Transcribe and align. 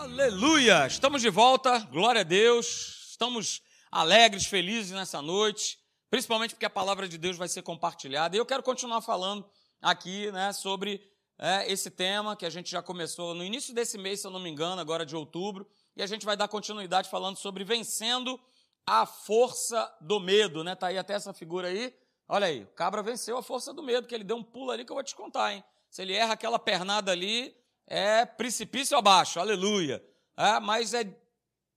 Aleluia! 0.00 0.86
Estamos 0.86 1.20
de 1.20 1.28
volta, 1.28 1.78
glória 1.92 2.22
a 2.22 2.24
Deus. 2.24 3.10
Estamos 3.10 3.60
alegres, 3.92 4.46
felizes 4.46 4.92
nessa 4.92 5.20
noite, 5.20 5.78
principalmente 6.08 6.54
porque 6.54 6.64
a 6.64 6.70
palavra 6.70 7.06
de 7.06 7.18
Deus 7.18 7.36
vai 7.36 7.48
ser 7.48 7.60
compartilhada. 7.60 8.34
E 8.34 8.38
eu 8.38 8.46
quero 8.46 8.62
continuar 8.62 9.02
falando 9.02 9.44
aqui 9.78 10.32
né, 10.32 10.54
sobre 10.54 11.06
é, 11.38 11.70
esse 11.70 11.90
tema 11.90 12.34
que 12.34 12.46
a 12.46 12.50
gente 12.50 12.70
já 12.70 12.80
começou 12.80 13.34
no 13.34 13.44
início 13.44 13.74
desse 13.74 13.98
mês, 13.98 14.22
se 14.22 14.26
eu 14.26 14.30
não 14.30 14.40
me 14.40 14.48
engano, 14.48 14.80
agora 14.80 15.04
de 15.04 15.14
outubro. 15.14 15.68
E 15.94 16.02
a 16.02 16.06
gente 16.06 16.24
vai 16.24 16.34
dar 16.34 16.48
continuidade 16.48 17.10
falando 17.10 17.36
sobre 17.36 17.62
vencendo 17.62 18.40
a 18.86 19.04
força 19.04 19.94
do 20.00 20.18
medo, 20.18 20.64
né? 20.64 20.74
Tá 20.74 20.86
aí 20.86 20.96
até 20.96 21.12
essa 21.12 21.34
figura 21.34 21.68
aí. 21.68 21.94
Olha 22.26 22.46
aí, 22.46 22.62
o 22.62 22.68
cabra 22.68 23.02
venceu 23.02 23.36
a 23.36 23.42
força 23.42 23.70
do 23.74 23.82
medo, 23.82 24.06
que 24.06 24.14
ele 24.14 24.24
deu 24.24 24.38
um 24.38 24.42
pulo 24.42 24.70
ali 24.70 24.82
que 24.82 24.92
eu 24.92 24.96
vou 24.96 25.04
te 25.04 25.14
contar, 25.14 25.52
hein? 25.52 25.62
Se 25.90 26.00
ele 26.00 26.14
erra 26.14 26.32
aquela 26.32 26.58
pernada 26.58 27.12
ali, 27.12 27.54
é 27.90 28.24
precipício 28.24 28.96
abaixo, 28.96 29.40
aleluia. 29.40 30.02
É, 30.36 30.60
mas 30.60 30.94
é 30.94 31.04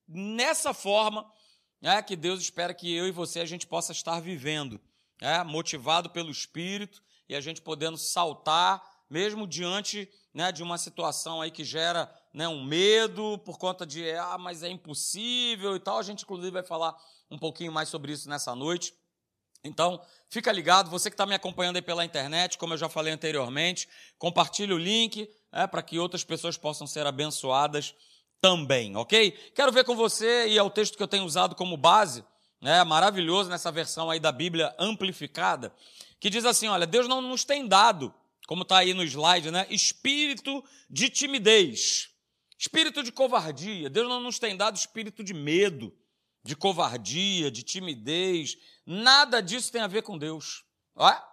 nessa 0.08 0.74
forma 0.74 1.30
é, 1.82 2.02
que 2.02 2.16
Deus 2.16 2.40
espera 2.40 2.74
que 2.74 2.94
eu 2.96 3.08
e 3.08 3.12
você 3.12 3.40
a 3.40 3.46
gente 3.46 3.66
possa 3.66 3.92
estar 3.92 4.20
vivendo, 4.22 4.80
é, 5.20 5.44
motivado 5.44 6.12
pelo 6.12 6.30
Espírito 6.30 7.02
e 7.28 7.36
a 7.36 7.42
gente 7.42 7.62
podendo 7.62 7.98
saltar, 7.98 8.82
mesmo 9.10 9.48
diante 9.48 10.08
né, 10.34 10.52
de 10.52 10.62
uma 10.62 10.78
situação 10.78 11.42
aí 11.42 11.50
que 11.50 11.64
gera 11.64 12.14
né, 12.32 12.48
um 12.48 12.64
medo 12.64 13.38
por 13.40 13.58
conta 13.58 13.86
de, 13.86 14.10
ah, 14.12 14.38
mas 14.38 14.62
é 14.64 14.70
impossível 14.70 15.76
e 15.76 15.80
tal. 15.80 15.98
A 15.98 16.04
gente, 16.04 16.24
inclusive, 16.24 16.52
vai 16.52 16.64
falar 16.64 16.96
um 17.30 17.38
pouquinho 17.38 17.72
mais 17.72 17.90
sobre 17.90 18.12
isso 18.12 18.30
nessa 18.30 18.56
noite. 18.56 18.94
Então, 19.64 20.02
fica 20.30 20.52
ligado, 20.52 20.90
você 20.90 21.10
que 21.10 21.14
está 21.14 21.26
me 21.26 21.34
acompanhando 21.34 21.78
aí 21.78 21.82
pela 21.82 22.04
internet, 22.04 22.58
como 22.58 22.74
eu 22.74 22.78
já 22.78 22.90
falei 22.90 23.14
anteriormente, 23.14 23.88
compartilhe 24.18 24.74
o 24.74 24.78
link 24.78 25.30
é, 25.52 25.66
para 25.66 25.82
que 25.82 25.98
outras 25.98 26.24
pessoas 26.24 26.58
possam 26.58 26.86
ser 26.86 27.08
abençoadas 27.08 27.96
também, 28.42 28.96
ok? 28.98 29.32
Quero 29.56 29.72
ver 29.72 29.86
com 29.86 29.96
você, 29.96 30.48
e 30.48 30.58
é 30.58 30.64
o 30.64 30.70
texto 30.70 30.98
que 30.98 31.04
eu 31.04 31.08
tenho 31.08 31.24
usado 31.24 31.56
como 31.56 31.78
base, 31.78 32.26
né, 32.62 32.84
maravilhoso 32.84 33.50
nessa 33.50 33.72
versão 33.72 34.10
aí 34.10 34.20
da 34.20 34.34
Bíblia 34.34 34.76
amplificada, 34.78 35.74
que 36.20 36.30
diz 36.30 36.44
assim: 36.44 36.68
olha, 36.68 36.86
Deus 36.86 37.08
não 37.08 37.22
nos 37.22 37.46
tem 37.46 37.66
dado, 37.66 38.14
como 38.46 38.64
está 38.64 38.80
aí 38.80 38.94
no 38.94 39.04
slide, 39.04 39.50
né, 39.50 39.66
espírito 39.70 40.62
de 40.90 41.10
timidez, 41.10 42.10
espírito 42.60 43.02
de 43.02 43.14
covardia. 43.14 43.90
Deus 43.90 44.10
não 44.10 44.20
nos 44.20 44.40
tem 44.40 44.58
dado 44.58 44.76
espírito 44.76 45.24
de 45.24 45.34
medo, 45.34 45.94
de 46.44 46.56
covardia, 46.56 47.50
de 47.50 47.64
timidez, 47.64 48.58
Nada 48.86 49.42
disso 49.42 49.72
tem 49.72 49.82
a 49.82 49.88
ver 49.88 50.04
com 50.04 50.18
Deus. 50.18 50.64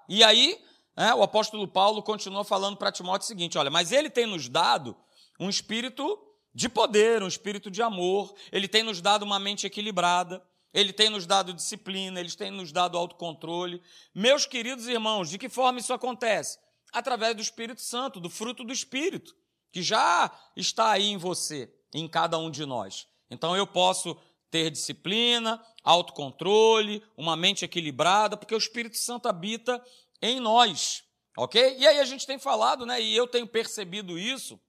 E 0.08 0.22
aí, 0.22 0.58
é, 0.96 1.14
o 1.14 1.22
apóstolo 1.22 1.66
Paulo 1.66 2.02
continua 2.02 2.44
falando 2.44 2.76
para 2.76 2.92
Timóteo 2.92 3.24
o 3.24 3.28
seguinte: 3.28 3.58
olha, 3.58 3.70
mas 3.70 3.92
ele 3.92 4.10
tem 4.10 4.26
nos 4.26 4.48
dado 4.48 4.96
um 5.38 5.48
espírito 5.48 6.18
de 6.54 6.68
poder, 6.68 7.22
um 7.22 7.28
espírito 7.28 7.70
de 7.70 7.82
amor, 7.82 8.34
ele 8.50 8.68
tem 8.68 8.82
nos 8.82 9.00
dado 9.00 9.22
uma 9.22 9.38
mente 9.38 9.66
equilibrada, 9.66 10.42
ele 10.72 10.92
tem 10.92 11.08
nos 11.08 11.26
dado 11.26 11.54
disciplina, 11.54 12.20
ele 12.20 12.30
tem 12.30 12.50
nos 12.50 12.72
dado 12.72 12.98
autocontrole. 12.98 13.82
Meus 14.14 14.46
queridos 14.46 14.86
irmãos, 14.86 15.30
de 15.30 15.38
que 15.38 15.48
forma 15.48 15.78
isso 15.78 15.92
acontece? 15.92 16.58
Através 16.92 17.34
do 17.36 17.42
Espírito 17.42 17.80
Santo, 17.80 18.20
do 18.20 18.28
fruto 18.28 18.64
do 18.64 18.72
Espírito, 18.72 19.34
que 19.72 19.82
já 19.82 20.30
está 20.56 20.90
aí 20.90 21.06
em 21.06 21.16
você, 21.16 21.72
em 21.94 22.08
cada 22.08 22.36
um 22.38 22.50
de 22.50 22.66
nós. 22.66 23.06
Então 23.30 23.56
eu 23.56 23.66
posso 23.66 24.16
ter 24.50 24.70
disciplina, 24.70 25.62
autocontrole, 25.82 27.02
uma 27.16 27.36
mente 27.36 27.64
equilibrada, 27.64 28.36
porque 28.36 28.54
o 28.54 28.58
Espírito 28.58 28.96
Santo 28.96 29.28
habita 29.28 29.82
em 30.20 30.40
nós, 30.40 31.04
ok? 31.36 31.76
E 31.78 31.86
aí 31.86 32.00
a 32.00 32.04
gente 32.04 32.26
tem 32.26 32.38
falado, 32.38 32.84
né? 32.84 33.00
E 33.00 33.16
eu 33.16 33.26
tenho 33.26 33.46
percebido 33.46 34.18
isso. 34.18 34.60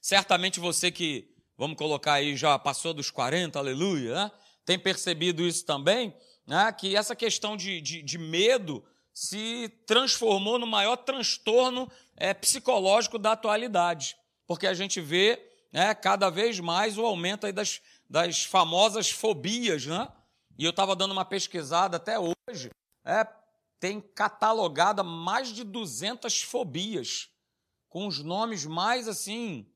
Certamente 0.00 0.60
você 0.60 0.90
que, 0.90 1.28
vamos 1.56 1.76
colocar 1.76 2.14
aí, 2.14 2.36
já 2.36 2.58
passou 2.58 2.92
dos 2.92 3.10
40, 3.10 3.58
aleluia, 3.58 4.14
né? 4.14 4.32
Tem 4.64 4.78
percebido 4.78 5.42
isso 5.46 5.64
também, 5.64 6.14
né? 6.46 6.70
Que 6.72 6.94
essa 6.94 7.16
questão 7.16 7.56
de, 7.56 7.80
de, 7.80 8.02
de 8.02 8.18
medo 8.18 8.84
se 9.12 9.68
transformou 9.86 10.58
no 10.58 10.66
maior 10.66 10.96
transtorno 10.96 11.90
é, 12.16 12.34
psicológico 12.34 13.18
da 13.18 13.32
atualidade, 13.32 14.16
porque 14.46 14.66
a 14.66 14.74
gente 14.74 15.00
vê 15.00 15.40
né, 15.72 15.94
cada 15.94 16.30
vez 16.30 16.58
mais 16.60 16.98
o 16.98 17.04
aumento 17.04 17.46
aí 17.46 17.52
das 17.52 17.80
das 18.14 18.44
famosas 18.44 19.10
fobias, 19.10 19.86
né? 19.86 20.06
E 20.56 20.64
eu 20.64 20.70
estava 20.70 20.94
dando 20.94 21.10
uma 21.10 21.24
pesquisada 21.24 21.96
até 21.96 22.16
hoje, 22.16 22.70
é, 23.04 23.26
tem 23.80 24.00
catalogada 24.00 25.02
mais 25.02 25.48
de 25.48 25.64
200 25.64 26.42
fobias, 26.42 27.28
com 27.88 28.06
os 28.06 28.20
nomes 28.20 28.64
mais 28.64 29.08
assim 29.08 29.68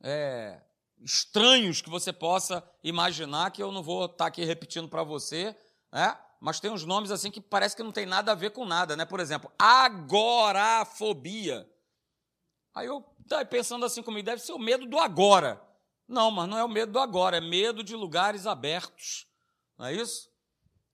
é, 0.00 0.60
estranhos 1.00 1.80
que 1.80 1.90
você 1.90 2.12
possa 2.12 2.62
imaginar, 2.80 3.50
que 3.50 3.60
eu 3.60 3.72
não 3.72 3.82
vou 3.82 4.04
estar 4.04 4.18
tá 4.18 4.26
aqui 4.26 4.44
repetindo 4.44 4.88
para 4.88 5.02
você, 5.02 5.56
né? 5.90 6.16
mas 6.40 6.60
tem 6.60 6.70
uns 6.70 6.84
nomes 6.84 7.10
assim 7.10 7.28
que 7.28 7.40
parece 7.40 7.74
que 7.74 7.82
não 7.82 7.90
tem 7.90 8.06
nada 8.06 8.30
a 8.30 8.36
ver 8.36 8.52
com 8.52 8.64
nada, 8.64 8.94
né? 8.94 9.04
Por 9.04 9.18
exemplo, 9.18 9.50
agorafobia. 9.58 10.88
Aí 12.72 12.86
eu 12.86 13.04
estava 13.20 13.44
pensando 13.44 13.84
assim 13.84 14.00
comigo, 14.00 14.24
deve 14.24 14.42
ser 14.42 14.52
o 14.52 14.60
medo 14.60 14.86
do 14.86 14.96
agora. 14.96 15.66
Não, 16.08 16.30
mas 16.30 16.48
não 16.48 16.56
é 16.56 16.64
o 16.64 16.68
medo 16.68 16.92
do 16.92 16.98
agora, 16.98 17.36
é 17.36 17.40
medo 17.40 17.84
de 17.84 17.94
lugares 17.94 18.46
abertos. 18.46 19.26
Não 19.76 19.86
é 19.86 19.94
isso? 19.94 20.28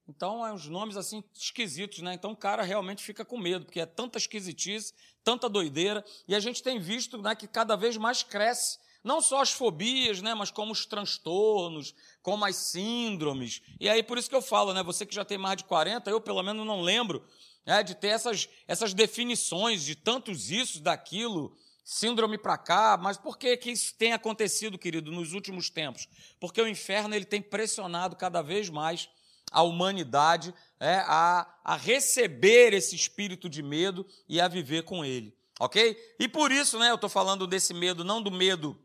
Então, 0.09 0.45
é 0.45 0.53
uns 0.53 0.67
nomes 0.67 0.97
assim 0.97 1.23
esquisitos, 1.33 2.01
né? 2.01 2.13
Então, 2.13 2.33
o 2.33 2.37
cara 2.37 2.63
realmente 2.63 3.03
fica 3.03 3.25
com 3.25 3.39
medo, 3.39 3.65
porque 3.65 3.81
é 3.81 3.87
tanta 3.87 4.19
esquisitice, 4.19 4.93
tanta 5.23 5.49
doideira, 5.49 6.05
e 6.29 6.35
a 6.35 6.41
gente 6.41 6.63
tem 6.63 6.79
visto 6.79 7.17
né, 7.23 7.35
que 7.35 7.47
cada 7.47 7.77
vez 7.77 7.97
mais 7.97 8.23
cresce 8.23 8.79
não 9.05 9.21
só 9.21 9.43
as 9.43 9.53
fobias, 9.53 10.23
né, 10.23 10.35
mas 10.35 10.51
como 10.51 10.73
os 10.73 10.87
transtornos, 10.87 11.95
como 12.23 12.43
as 12.45 12.57
síndromes. 12.57 13.61
E 13.79 13.87
aí, 13.87 14.03
por 14.03 14.17
isso 14.17 14.31
que 14.31 14.35
eu 14.35 14.41
falo, 14.41 14.73
né, 14.73 14.83
você 14.83 15.05
que 15.05 15.15
já 15.15 15.27
tem 15.27 15.37
mais 15.37 15.59
de 15.59 15.65
40, 15.65 16.11
eu 16.11 16.21
pelo 16.23 16.43
menos 16.43 16.67
não 16.67 16.81
lembro 16.81 17.23
né, 17.67 17.83
de 17.83 17.95
ter 17.95 18.09
essas, 18.09 18.49
essas 18.67 18.95
definições 18.95 19.85
de 19.85 19.95
tantos 19.95 20.51
isso, 20.51 20.81
daquilo, 20.81 21.55
síndrome 21.85 22.39
para 22.39 22.57
cá, 22.57 22.97
mas 23.01 23.19
por 23.19 23.37
que, 23.37 23.55
que 23.59 23.71
isso 23.71 23.95
tem 23.95 24.15
acontecido, 24.15 24.79
querido, 24.79 25.13
nos 25.13 25.35
últimos 25.35 25.69
tempos? 25.69 26.09
Porque 26.41 26.61
o 26.61 26.67
inferno 26.67 27.15
ele 27.15 27.27
tem 27.27 27.43
pressionado 27.43 28.17
cada 28.17 28.41
vez 28.41 28.71
mais 28.71 29.09
a 29.53 29.63
humanidade 29.63 30.55
é, 30.81 30.97
a, 31.07 31.47
a 31.63 31.77
receber 31.77 32.73
esse 32.73 32.97
espírito 32.97 33.49
de 33.49 33.63
medo 33.63 34.07
e 34.27 34.41
a 34.41 34.49
viver 34.49 34.83
com 34.83 35.05
ele, 35.05 35.37
ok? 35.61 35.97
E 36.19 36.27
por 36.27 36.51
isso, 36.51 36.79
né, 36.79 36.91
eu 36.91 36.95
estou 36.95 37.11
falando 37.11 37.47
desse 37.47 37.75
medo, 37.75 38.03
não 38.03 38.23
do 38.23 38.31
medo 38.31 38.81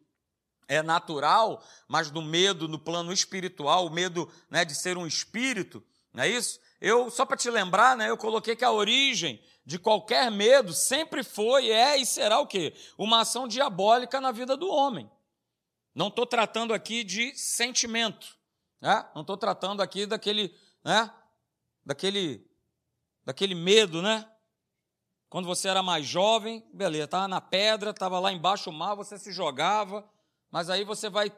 é 0.67 0.83
natural, 0.83 1.65
mas 1.87 2.11
do 2.11 2.21
medo 2.21 2.67
no 2.67 2.77
plano 2.77 3.11
espiritual, 3.11 3.87
o 3.87 3.89
medo 3.89 4.31
né, 4.51 4.63
de 4.63 4.75
ser 4.75 4.97
um 4.97 5.07
espírito, 5.07 5.83
não 6.13 6.23
é 6.23 6.29
isso? 6.29 6.59
Eu, 6.81 7.09
só 7.09 7.25
para 7.25 7.35
te 7.35 7.49
lembrar, 7.49 7.97
né, 7.97 8.09
eu 8.09 8.17
coloquei 8.17 8.55
que 8.55 8.63
a 8.63 8.71
origem 8.71 9.41
de 9.65 9.77
qualquer 9.77 10.31
medo 10.31 10.73
sempre 10.73 11.23
foi, 11.23 11.69
é 11.69 11.97
e 11.97 12.05
será 12.05 12.39
o 12.39 12.47
quê? 12.47 12.73
Uma 12.97 13.21
ação 13.21 13.47
diabólica 13.47 14.21
na 14.21 14.31
vida 14.31 14.55
do 14.55 14.69
homem. 14.69 15.09
Não 15.93 16.07
estou 16.07 16.25
tratando 16.25 16.73
aqui 16.73 17.03
de 17.03 17.35
sentimento, 17.35 18.37
né? 18.79 19.05
não 19.13 19.21
estou 19.21 19.37
tratando 19.37 19.81
aqui 19.81 20.05
daquele, 20.05 20.55
né? 20.83 21.13
daquele, 21.85 22.47
daquele 23.25 23.53
medo, 23.53 24.01
né? 24.01 24.27
Quando 25.29 25.45
você 25.45 25.67
era 25.67 25.83
mais 25.83 26.05
jovem, 26.05 26.65
beleza, 26.73 27.05
estava 27.05 27.27
na 27.27 27.39
pedra, 27.39 27.91
estava 27.91 28.19
lá 28.19 28.31
embaixo 28.31 28.69
o 28.69 28.73
mar, 28.73 28.95
você 28.95 29.17
se 29.19 29.31
jogava, 29.31 30.09
mas 30.49 30.69
aí 30.69 30.83
você 30.83 31.09
vai 31.09 31.31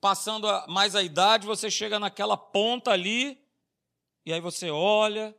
passando 0.00 0.46
mais 0.68 0.94
a 0.94 1.02
idade, 1.02 1.46
você 1.46 1.70
chega 1.70 1.98
naquela 1.98 2.36
ponta 2.36 2.92
ali, 2.92 3.45
e 4.26 4.32
aí 4.32 4.40
você 4.40 4.68
olha, 4.68 5.32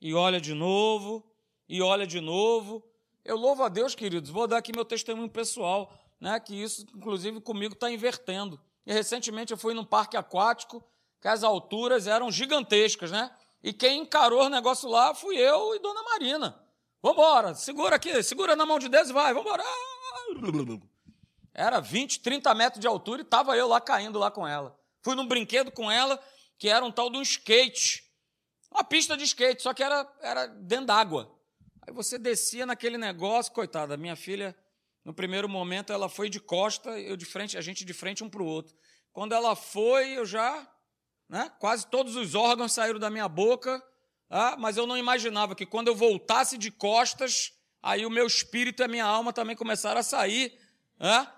e 0.00 0.14
olha 0.14 0.40
de 0.40 0.54
novo, 0.54 1.28
e 1.68 1.82
olha 1.82 2.06
de 2.06 2.20
novo. 2.20 2.80
Eu 3.24 3.36
louvo 3.36 3.64
a 3.64 3.68
Deus, 3.68 3.96
queridos, 3.96 4.30
vou 4.30 4.46
dar 4.46 4.58
aqui 4.58 4.70
meu 4.72 4.84
testemunho 4.84 5.28
pessoal, 5.28 5.92
né, 6.20 6.38
que 6.38 6.54
isso, 6.54 6.86
inclusive, 6.94 7.40
comigo 7.40 7.74
está 7.74 7.90
invertendo. 7.90 8.60
E 8.86 8.92
recentemente 8.92 9.50
eu 9.50 9.58
fui 9.58 9.74
num 9.74 9.84
parque 9.84 10.16
aquático, 10.16 10.80
que 11.20 11.26
as 11.26 11.42
alturas 11.42 12.06
eram 12.06 12.30
gigantescas, 12.30 13.10
né? 13.10 13.34
E 13.62 13.72
quem 13.72 14.02
encarou 14.02 14.44
o 14.44 14.48
negócio 14.48 14.88
lá 14.88 15.14
fui 15.14 15.36
eu 15.36 15.74
e 15.74 15.80
Dona 15.80 16.02
Marina. 16.02 16.62
Vambora, 17.02 17.54
segura 17.54 17.96
aqui, 17.96 18.22
segura 18.22 18.54
na 18.54 18.64
mão 18.64 18.78
de 18.78 18.88
Deus 18.88 19.08
e 19.08 19.12
vai, 19.12 19.34
vambora. 19.34 19.64
Era 21.52 21.80
20, 21.80 22.20
30 22.20 22.54
metros 22.54 22.80
de 22.80 22.86
altura 22.86 23.22
e 23.22 23.24
estava 23.24 23.56
eu 23.56 23.66
lá 23.66 23.80
caindo 23.80 24.18
lá 24.18 24.30
com 24.30 24.46
ela. 24.46 24.78
Fui 25.02 25.14
num 25.14 25.26
brinquedo 25.26 25.70
com 25.72 25.90
ela, 25.90 26.22
que 26.64 26.68
era 26.70 26.82
um 26.82 26.90
tal 26.90 27.10
de 27.10 27.18
um 27.18 27.20
skate. 27.20 28.10
Uma 28.70 28.82
pista 28.82 29.18
de 29.18 29.24
skate, 29.24 29.62
só 29.62 29.74
que 29.74 29.82
era, 29.82 30.10
era 30.22 30.46
dentro 30.46 30.86
d'água. 30.86 31.30
Aí 31.82 31.92
você 31.92 32.16
descia 32.16 32.64
naquele 32.64 32.96
negócio, 32.96 33.52
coitada, 33.52 33.98
minha 33.98 34.16
filha, 34.16 34.56
no 35.04 35.12
primeiro 35.12 35.46
momento 35.46 35.92
ela 35.92 36.08
foi 36.08 36.30
de 36.30 36.40
costa, 36.40 36.98
eu 36.98 37.18
de 37.18 37.26
frente, 37.26 37.58
a 37.58 37.60
gente 37.60 37.84
de 37.84 37.92
frente 37.92 38.24
um 38.24 38.30
para 38.30 38.42
o 38.42 38.46
outro. 38.46 38.74
Quando 39.12 39.34
ela 39.34 39.54
foi, 39.54 40.12
eu 40.12 40.24
já, 40.24 40.66
né, 41.28 41.52
quase 41.58 41.86
todos 41.86 42.16
os 42.16 42.34
órgãos 42.34 42.72
saíram 42.72 42.98
da 42.98 43.10
minha 43.10 43.28
boca, 43.28 43.86
ah, 44.30 44.56
mas 44.58 44.78
eu 44.78 44.86
não 44.86 44.96
imaginava 44.96 45.54
que 45.54 45.66
quando 45.66 45.88
eu 45.88 45.94
voltasse 45.94 46.56
de 46.56 46.70
costas, 46.70 47.52
aí 47.82 48.06
o 48.06 48.10
meu 48.10 48.26
espírito 48.26 48.82
e 48.82 48.84
a 48.84 48.88
minha 48.88 49.04
alma 49.04 49.34
também 49.34 49.54
começaram 49.54 50.00
a 50.00 50.02
sair. 50.02 50.58
Ah, 50.98 51.30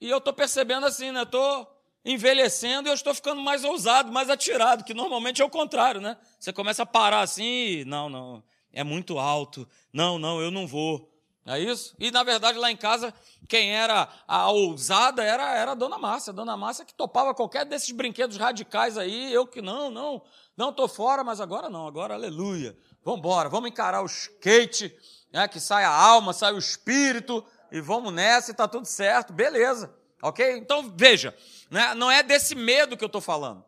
E 0.00 0.10
eu 0.10 0.18
estou 0.18 0.32
percebendo 0.32 0.86
assim, 0.86 1.12
né? 1.12 1.22
Estou 1.22 1.79
envelhecendo 2.04 2.88
e 2.88 2.90
eu 2.90 2.94
estou 2.94 3.14
ficando 3.14 3.40
mais 3.40 3.64
ousado, 3.64 4.12
mais 4.12 4.30
atirado, 4.30 4.84
que 4.84 4.94
normalmente 4.94 5.42
é 5.42 5.44
o 5.44 5.50
contrário, 5.50 6.00
né? 6.00 6.16
Você 6.38 6.52
começa 6.52 6.82
a 6.82 6.86
parar 6.86 7.20
assim 7.20 7.44
e, 7.44 7.84
não, 7.84 8.08
não, 8.08 8.42
é 8.72 8.82
muito 8.82 9.18
alto. 9.18 9.68
Não, 9.92 10.18
não, 10.18 10.40
eu 10.40 10.50
não 10.50 10.66
vou. 10.66 11.10
É 11.46 11.58
isso? 11.58 11.96
E 11.98 12.10
na 12.10 12.22
verdade 12.22 12.58
lá 12.58 12.70
em 12.70 12.76
casa, 12.76 13.12
quem 13.48 13.74
era 13.74 14.08
a 14.28 14.50
ousada 14.50 15.22
era, 15.22 15.56
era 15.56 15.72
a 15.72 15.74
dona 15.74 15.98
Márcia. 15.98 16.30
A 16.30 16.34
dona 16.34 16.56
Márcia 16.56 16.84
que 16.84 16.94
topava 16.94 17.34
qualquer 17.34 17.64
desses 17.64 17.90
brinquedos 17.90 18.36
radicais 18.36 18.96
aí. 18.96 19.32
Eu 19.32 19.46
que 19.46 19.60
não, 19.60 19.90
não, 19.90 20.22
não 20.56 20.70
estou 20.70 20.86
fora, 20.86 21.24
mas 21.24 21.40
agora 21.40 21.68
não, 21.68 21.86
agora 21.86 22.14
aleluia. 22.14 22.76
Vamos 23.02 23.20
embora, 23.20 23.48
vamos 23.48 23.70
encarar 23.70 24.02
o 24.02 24.06
skate, 24.06 24.94
né, 25.32 25.48
que 25.48 25.58
sai 25.58 25.84
a 25.84 25.90
alma, 25.90 26.34
sai 26.34 26.52
o 26.52 26.58
espírito, 26.58 27.42
e 27.72 27.80
vamos 27.80 28.12
nessa 28.12 28.50
e 28.50 28.52
está 28.52 28.68
tudo 28.68 28.84
certo, 28.84 29.32
beleza. 29.32 29.94
Ok? 30.22 30.58
Então 30.58 30.92
veja, 30.94 31.34
né, 31.70 31.94
não 31.94 32.10
é 32.10 32.22
desse 32.22 32.54
medo 32.54 32.96
que 32.96 33.04
eu 33.04 33.06
estou 33.06 33.20
falando. 33.20 33.64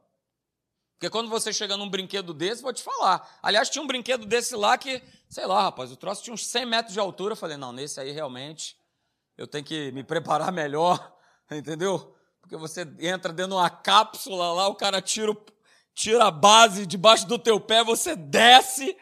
Porque 1.03 1.11
quando 1.11 1.29
você 1.29 1.53
chega 1.53 1.77
num 1.77 1.89
brinquedo 1.89 2.33
desse, 2.33 2.63
vou 2.63 2.73
te 2.73 2.83
falar. 2.83 3.29
Aliás, 3.43 3.69
tinha 3.69 3.83
um 3.83 3.87
brinquedo 3.89 4.25
desse 4.25 4.55
lá 4.55 4.79
que, 4.79 5.03
sei 5.29 5.47
lá, 5.47 5.63
rapaz, 5.63 5.91
o 5.91 5.97
troço 5.97 6.23
tinha 6.23 6.33
uns 6.33 6.47
100 6.47 6.67
metros 6.67 6.95
de 6.95 7.01
altura. 7.01 7.33
Eu 7.33 7.37
falei, 7.37 7.57
não, 7.57 7.73
nesse 7.73 7.99
aí 7.99 8.13
realmente 8.13 8.77
eu 9.37 9.47
tenho 9.47 9.65
que 9.65 9.91
me 9.93 10.05
preparar 10.05 10.51
melhor, 10.53 11.17
entendeu? 11.51 12.15
Porque 12.41 12.57
você 12.57 12.83
entra 13.01 13.33
dentro 13.33 13.51
de 13.51 13.55
uma 13.57 13.71
cápsula 13.71 14.53
lá, 14.53 14.69
o 14.69 14.77
cara 14.77 15.03
tira, 15.03 15.37
tira 15.95 16.27
a 16.27 16.31
base 16.31 16.87
debaixo 16.87 17.27
do 17.27 17.39
teu 17.39 17.59
pé, 17.61 17.83
você 17.83 18.15
desce, 18.15 18.97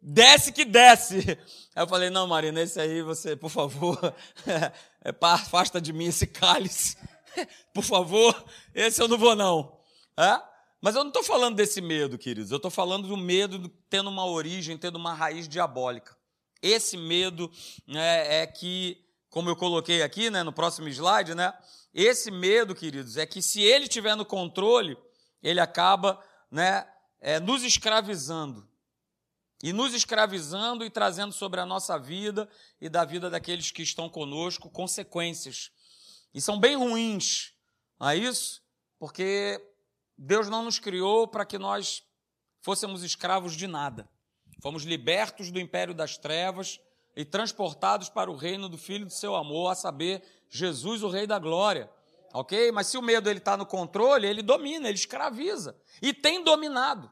desce 0.00 0.52
que 0.52 0.64
desce. 0.64 1.38
Aí 1.74 1.82
eu 1.82 1.86
falei, 1.86 2.08
não, 2.08 2.26
Marina, 2.26 2.62
esse 2.62 2.80
aí 2.80 3.02
você, 3.02 3.36
por 3.36 3.50
favor, 3.50 3.98
é, 4.46 5.14
afasta 5.20 5.80
de 5.80 5.92
mim 5.92 6.06
esse 6.06 6.26
cálice. 6.26 6.96
Por 7.72 7.84
favor, 7.84 8.44
esse 8.74 9.00
eu 9.00 9.08
não 9.08 9.18
vou 9.18 9.34
não. 9.34 9.78
É? 10.16 10.40
Mas 10.80 10.96
eu 10.96 11.04
não 11.04 11.10
estou 11.10 11.22
falando 11.22 11.56
desse 11.56 11.80
medo, 11.80 12.18
queridos. 12.18 12.50
Eu 12.50 12.56
estou 12.56 12.70
falando 12.70 13.06
do 13.06 13.16
medo 13.16 13.68
tendo 13.88 14.10
uma 14.10 14.26
origem, 14.26 14.76
tendo 14.76 14.96
uma 14.96 15.14
raiz 15.14 15.48
diabólica. 15.48 16.16
Esse 16.60 16.96
medo 16.96 17.50
né, 17.86 18.42
é 18.42 18.46
que, 18.46 19.04
como 19.30 19.48
eu 19.48 19.56
coloquei 19.56 20.02
aqui 20.02 20.28
né, 20.28 20.42
no 20.42 20.52
próximo 20.52 20.88
slide, 20.88 21.34
né, 21.34 21.52
esse 21.94 22.30
medo, 22.30 22.74
queridos, 22.74 23.16
é 23.16 23.26
que 23.26 23.42
se 23.42 23.60
ele 23.60 23.86
tiver 23.86 24.16
no 24.16 24.24
controle, 24.24 24.96
ele 25.42 25.60
acaba 25.60 26.22
né, 26.50 26.86
é, 27.20 27.38
nos 27.38 27.62
escravizando. 27.62 28.66
E 29.62 29.72
nos 29.72 29.94
escravizando 29.94 30.84
e 30.84 30.90
trazendo 30.90 31.32
sobre 31.32 31.60
a 31.60 31.66
nossa 31.66 31.96
vida 31.96 32.48
e 32.80 32.88
da 32.88 33.04
vida 33.04 33.30
daqueles 33.30 33.70
que 33.70 33.82
estão 33.82 34.08
conosco 34.08 34.68
consequências. 34.68 35.70
E 36.34 36.40
são 36.40 36.58
bem 36.58 36.76
ruins, 36.76 37.52
não 38.00 38.08
é 38.08 38.16
isso? 38.16 38.62
Porque 38.98 39.60
Deus 40.16 40.48
não 40.48 40.64
nos 40.64 40.78
criou 40.78 41.28
para 41.28 41.44
que 41.44 41.58
nós 41.58 42.02
fôssemos 42.60 43.02
escravos 43.02 43.54
de 43.56 43.66
nada. 43.66 44.08
Fomos 44.62 44.84
libertos 44.84 45.50
do 45.50 45.60
império 45.60 45.92
das 45.92 46.16
trevas 46.16 46.80
e 47.16 47.24
transportados 47.24 48.08
para 48.08 48.30
o 48.30 48.36
reino 48.36 48.68
do 48.68 48.78
Filho 48.78 49.04
do 49.04 49.12
seu 49.12 49.34
amor, 49.34 49.70
a 49.70 49.74
saber, 49.74 50.22
Jesus, 50.48 51.02
o 51.02 51.08
Rei 51.08 51.26
da 51.26 51.38
Glória. 51.38 51.90
Ok? 52.32 52.72
Mas 52.72 52.86
se 52.86 52.96
o 52.96 53.02
medo 53.02 53.28
ele 53.28 53.40
está 53.40 53.56
no 53.56 53.66
controle, 53.66 54.26
ele 54.26 54.42
domina, 54.42 54.88
ele 54.88 54.96
escraviza. 54.96 55.76
E 56.00 56.14
tem 56.14 56.42
dominado. 56.42 57.10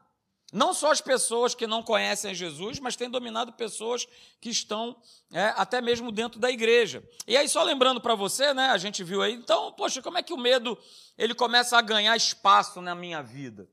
Não 0.51 0.73
só 0.73 0.91
as 0.91 0.99
pessoas 0.99 1.55
que 1.55 1.65
não 1.65 1.81
conhecem 1.81 2.35
Jesus, 2.35 2.77
mas 2.79 2.97
tem 2.97 3.09
dominado 3.09 3.53
pessoas 3.53 4.05
que 4.41 4.49
estão 4.49 5.01
é, 5.31 5.53
até 5.55 5.79
mesmo 5.79 6.11
dentro 6.11 6.39
da 6.39 6.51
igreja. 6.51 7.07
E 7.25 7.37
aí, 7.37 7.47
só 7.47 7.63
lembrando 7.63 8.01
para 8.01 8.15
você, 8.15 8.53
né, 8.53 8.67
a 8.67 8.77
gente 8.77 9.01
viu 9.01 9.21
aí, 9.21 9.33
então, 9.33 9.71
poxa, 9.71 10.01
como 10.01 10.17
é 10.17 10.23
que 10.23 10.33
o 10.33 10.37
medo 10.37 10.77
ele 11.17 11.33
começa 11.33 11.77
a 11.77 11.81
ganhar 11.81 12.15
espaço 12.17 12.81
na 12.81 12.93
minha 12.93 13.21
vida? 13.21 13.69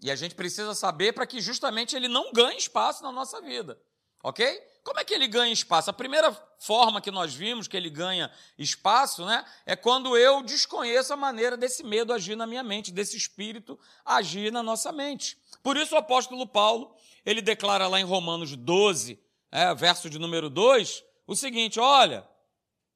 E 0.00 0.10
a 0.10 0.14
gente 0.14 0.34
precisa 0.34 0.74
saber 0.74 1.12
para 1.12 1.26
que 1.26 1.40
justamente 1.40 1.96
ele 1.96 2.06
não 2.06 2.32
ganhe 2.32 2.58
espaço 2.58 3.02
na 3.02 3.10
nossa 3.10 3.40
vida. 3.40 3.80
Ok? 4.22 4.62
Como 4.86 5.00
é 5.00 5.04
que 5.04 5.12
ele 5.12 5.26
ganha 5.26 5.52
espaço? 5.52 5.90
A 5.90 5.92
primeira 5.92 6.32
forma 6.60 7.00
que 7.00 7.10
nós 7.10 7.34
vimos 7.34 7.66
que 7.66 7.76
ele 7.76 7.90
ganha 7.90 8.30
espaço 8.56 9.26
né, 9.26 9.44
é 9.66 9.74
quando 9.74 10.16
eu 10.16 10.44
desconheço 10.44 11.12
a 11.12 11.16
maneira 11.16 11.56
desse 11.56 11.82
medo 11.82 12.12
agir 12.12 12.36
na 12.36 12.46
minha 12.46 12.62
mente, 12.62 12.92
desse 12.92 13.16
espírito 13.16 13.76
agir 14.04 14.52
na 14.52 14.62
nossa 14.62 14.92
mente. 14.92 15.36
Por 15.60 15.76
isso 15.76 15.96
o 15.96 15.98
apóstolo 15.98 16.46
Paulo, 16.46 16.94
ele 17.24 17.42
declara 17.42 17.88
lá 17.88 17.98
em 17.98 18.04
Romanos 18.04 18.54
12, 18.54 19.18
é, 19.50 19.74
verso 19.74 20.08
de 20.08 20.20
número 20.20 20.48
2, 20.48 21.02
o 21.26 21.34
seguinte: 21.34 21.80
olha, 21.80 22.24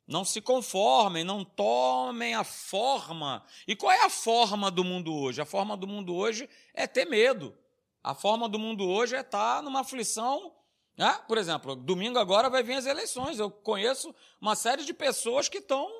não 0.06 0.24
se 0.24 0.40
conformem, 0.40 1.24
não 1.24 1.44
tomem 1.44 2.36
a 2.36 2.44
forma. 2.44 3.44
E 3.66 3.74
qual 3.74 3.90
é 3.90 4.04
a 4.04 4.10
forma 4.10 4.70
do 4.70 4.84
mundo 4.84 5.12
hoje? 5.12 5.40
A 5.40 5.44
forma 5.44 5.76
do 5.76 5.88
mundo 5.88 6.14
hoje 6.14 6.48
é 6.72 6.86
ter 6.86 7.04
medo. 7.04 7.52
A 8.00 8.14
forma 8.14 8.48
do 8.48 8.60
mundo 8.60 8.88
hoje 8.88 9.16
é 9.16 9.22
estar 9.22 9.60
numa 9.60 9.80
aflição 9.80 10.54
né? 11.00 11.18
Por 11.26 11.38
exemplo, 11.38 11.74
domingo 11.74 12.18
agora 12.18 12.50
vai 12.50 12.62
vir 12.62 12.74
as 12.74 12.84
eleições. 12.84 13.38
Eu 13.38 13.50
conheço 13.50 14.14
uma 14.38 14.54
série 14.54 14.84
de 14.84 14.92
pessoas 14.92 15.48
que 15.48 15.56
estão 15.56 15.90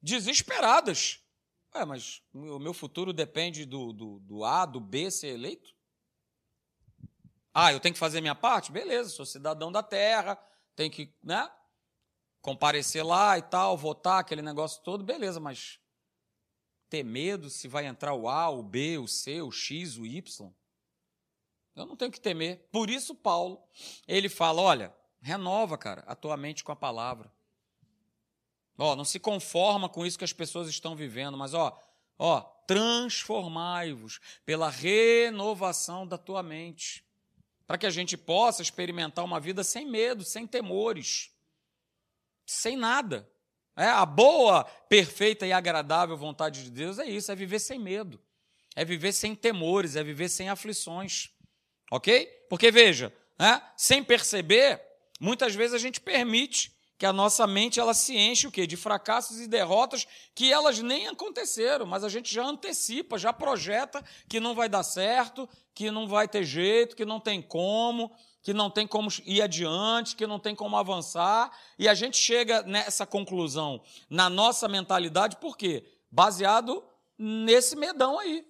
desesperadas. 0.00 1.18
É, 1.74 1.84
mas 1.84 2.22
o 2.32 2.60
meu 2.60 2.72
futuro 2.72 3.12
depende 3.12 3.64
do, 3.64 3.92
do, 3.92 4.20
do 4.20 4.44
A, 4.44 4.64
do 4.64 4.78
B 4.78 5.10
ser 5.10 5.34
eleito? 5.34 5.74
Ah, 7.52 7.72
eu 7.72 7.80
tenho 7.80 7.94
que 7.94 7.98
fazer 7.98 8.20
minha 8.20 8.36
parte? 8.36 8.70
Beleza, 8.70 9.10
sou 9.10 9.26
cidadão 9.26 9.72
da 9.72 9.82
terra, 9.82 10.40
tenho 10.76 10.90
que 10.92 11.12
né, 11.20 11.50
comparecer 12.40 13.04
lá 13.04 13.36
e 13.36 13.42
tal, 13.42 13.76
votar, 13.76 14.20
aquele 14.20 14.42
negócio 14.42 14.84
todo, 14.84 15.02
beleza, 15.02 15.40
mas 15.40 15.80
ter 16.88 17.02
medo 17.02 17.50
se 17.50 17.66
vai 17.66 17.86
entrar 17.86 18.14
o 18.14 18.28
A, 18.28 18.50
o 18.50 18.62
B, 18.62 18.98
o 18.98 19.08
C, 19.08 19.42
o 19.42 19.50
X, 19.50 19.98
o 19.98 20.06
Y? 20.06 20.54
Eu 21.74 21.86
não 21.86 21.96
tenho 21.96 22.10
que 22.10 22.20
temer. 22.20 22.68
Por 22.70 22.88
isso, 22.88 23.14
Paulo, 23.14 23.62
ele 24.06 24.28
fala: 24.28 24.62
olha, 24.62 24.94
renova, 25.20 25.76
cara, 25.76 26.04
a 26.06 26.14
tua 26.14 26.36
mente 26.36 26.62
com 26.62 26.72
a 26.72 26.76
palavra. 26.76 27.32
Ó, 28.76 28.96
não 28.96 29.04
se 29.04 29.18
conforma 29.18 29.88
com 29.88 30.04
isso 30.04 30.18
que 30.18 30.24
as 30.24 30.32
pessoas 30.32 30.68
estão 30.68 30.96
vivendo, 30.96 31.36
mas 31.36 31.54
ó, 31.54 31.78
ó, 32.18 32.40
transformai-vos 32.66 34.20
pela 34.44 34.68
renovação 34.68 36.06
da 36.06 36.18
tua 36.18 36.42
mente, 36.42 37.04
para 37.66 37.78
que 37.78 37.86
a 37.86 37.90
gente 37.90 38.16
possa 38.16 38.62
experimentar 38.62 39.24
uma 39.24 39.38
vida 39.38 39.62
sem 39.62 39.86
medo, 39.86 40.24
sem 40.24 40.46
temores, 40.46 41.30
sem 42.44 42.76
nada. 42.76 43.28
É, 43.76 43.86
a 43.86 44.06
boa, 44.06 44.64
perfeita 44.88 45.46
e 45.46 45.52
agradável 45.52 46.16
vontade 46.16 46.62
de 46.64 46.70
Deus 46.70 46.98
é 46.98 47.06
isso, 47.06 47.30
é 47.32 47.34
viver 47.34 47.58
sem 47.58 47.78
medo, 47.78 48.20
é 48.76 48.84
viver 48.84 49.12
sem 49.12 49.34
temores, 49.34 49.96
é 49.96 50.02
viver 50.02 50.28
sem 50.28 50.48
aflições. 50.48 51.30
Ok? 51.90 52.26
Porque 52.48 52.70
veja, 52.70 53.12
né, 53.38 53.62
sem 53.76 54.02
perceber, 54.02 54.80
muitas 55.20 55.54
vezes 55.54 55.74
a 55.74 55.78
gente 55.78 56.00
permite 56.00 56.74
que 56.96 57.06
a 57.06 57.12
nossa 57.12 57.46
mente 57.46 57.80
ela 57.80 57.92
se 57.92 58.16
enche 58.16 58.46
o 58.46 58.50
quê? 58.50 58.66
de 58.66 58.76
fracassos 58.76 59.40
e 59.40 59.48
derrotas 59.48 60.06
que 60.34 60.52
elas 60.52 60.78
nem 60.78 61.08
aconteceram, 61.08 61.84
mas 61.84 62.04
a 62.04 62.08
gente 62.08 62.32
já 62.32 62.44
antecipa, 62.44 63.18
já 63.18 63.32
projeta 63.32 64.02
que 64.28 64.38
não 64.38 64.54
vai 64.54 64.68
dar 64.68 64.82
certo, 64.82 65.48
que 65.74 65.90
não 65.90 66.06
vai 66.06 66.28
ter 66.28 66.44
jeito, 66.44 66.94
que 66.94 67.04
não 67.04 67.18
tem 67.18 67.42
como, 67.42 68.12
que 68.42 68.54
não 68.54 68.70
tem 68.70 68.86
como 68.86 69.08
ir 69.26 69.42
adiante, 69.42 70.14
que 70.14 70.26
não 70.26 70.38
tem 70.38 70.54
como 70.54 70.76
avançar, 70.76 71.50
e 71.78 71.88
a 71.88 71.94
gente 71.94 72.16
chega 72.16 72.62
nessa 72.62 73.04
conclusão 73.04 73.82
na 74.08 74.30
nossa 74.30 74.68
mentalidade, 74.68 75.36
por 75.36 75.56
quê? 75.56 75.84
Baseado 76.10 76.84
nesse 77.18 77.74
medão 77.74 78.18
aí 78.18 78.46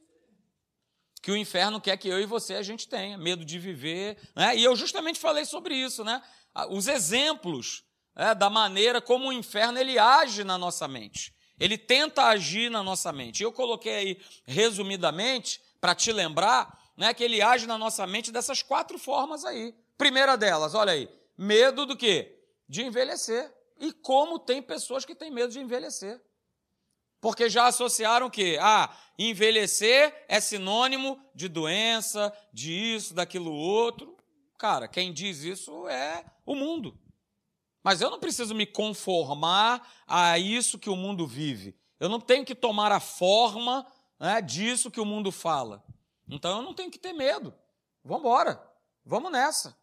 que 1.25 1.31
o 1.31 1.37
inferno 1.39 1.81
quer 1.81 1.97
que 1.97 2.07
eu 2.07 2.21
e 2.21 2.27
você 2.27 2.53
a 2.53 2.63
gente 2.63 2.87
tenha, 2.87 3.17
medo 3.17 3.47
de 3.47 3.59
viver. 3.59 4.19
Né? 4.37 4.59
E 4.59 4.65
eu 4.65 4.77
justamente 4.77 5.19
falei 5.19 5.47
sobre 5.47 5.75
isso, 5.75 6.05
né? 6.05 6.23
Os 6.69 6.87
exemplos 6.87 7.83
né, 8.15 8.35
da 8.35 8.51
maneira 8.51 9.01
como 9.01 9.29
o 9.29 9.33
inferno 9.33 9.79
ele 9.79 9.99
age 9.99 10.45
na 10.45 10.59
nossa 10.59 10.87
mente. 10.87 11.35
Ele 11.59 11.79
tenta 11.79 12.25
agir 12.25 12.71
na 12.71 12.83
nossa 12.83 13.11
mente. 13.11 13.43
Eu 13.43 13.51
coloquei 13.51 13.95
aí, 13.95 14.21
resumidamente, 14.45 15.63
para 15.81 15.95
te 15.95 16.13
lembrar, 16.13 16.79
né, 16.95 17.15
que 17.15 17.25
ele 17.25 17.41
age 17.41 17.67
na 17.67 17.79
nossa 17.79 18.07
mente 18.07 18.31
dessas 18.31 18.63
quatro 18.63 18.99
formas 18.99 19.47
aí. 19.47 19.75
Primeira 19.97 20.37
delas, 20.37 20.75
olha 20.75 20.93
aí, 20.93 21.09
medo 21.39 21.87
do 21.87 21.97
quê? 21.97 22.39
De 22.69 22.83
envelhecer. 22.83 23.51
E 23.81 23.93
como 23.93 24.39
tem 24.39 24.61
pessoas 24.61 25.07
que 25.07 25.15
têm 25.15 25.31
medo 25.31 25.55
de 25.55 25.59
envelhecer. 25.59 26.21
Porque 27.25 27.49
já 27.49 27.69
associaram 27.69 28.29
que 28.29 28.59
ah, 28.59 28.95
envelhecer 29.19 30.27
é 30.29 30.39
sinônimo 30.41 31.19
de 31.35 31.49
doença, 31.49 32.31
de 32.53 32.71
isso, 32.71 33.15
daquilo 33.15 33.51
outro. 33.51 34.15
Cara, 34.59 34.87
quem 34.87 35.11
diz 35.11 35.43
isso 35.43 35.89
é 35.89 36.23
o 36.45 36.55
mundo. 36.55 36.99
Mas 37.83 38.03
eu 38.03 38.11
não 38.11 38.21
preciso 38.21 38.55
me 38.55 38.67
conformar 38.67 39.91
a 40.07 40.39
isso 40.39 40.79
que 40.79 40.91
o 40.91 40.97
mundo 40.97 41.27
vive. 41.27 41.75
Eu 41.99 42.11
não 42.11 42.21
tenho 42.21 42.45
que 42.45 42.55
tomar 42.55 42.93
a 42.93 43.01
forma 43.01 43.87
né, 44.21 44.43
disso 44.43 44.91
que 44.91 45.01
o 45.01 45.07
mundo 45.07 45.33
fala. 45.33 45.83
Então 46.29 46.59
eu 46.59 46.63
não 46.63 46.75
tenho 46.75 46.91
que 46.91 46.99
ter 46.99 47.15
medo. 47.15 47.55
Vamos 48.05 48.21
embora. 48.21 48.63
Vamos 49.03 49.33
nessa. 49.33 49.75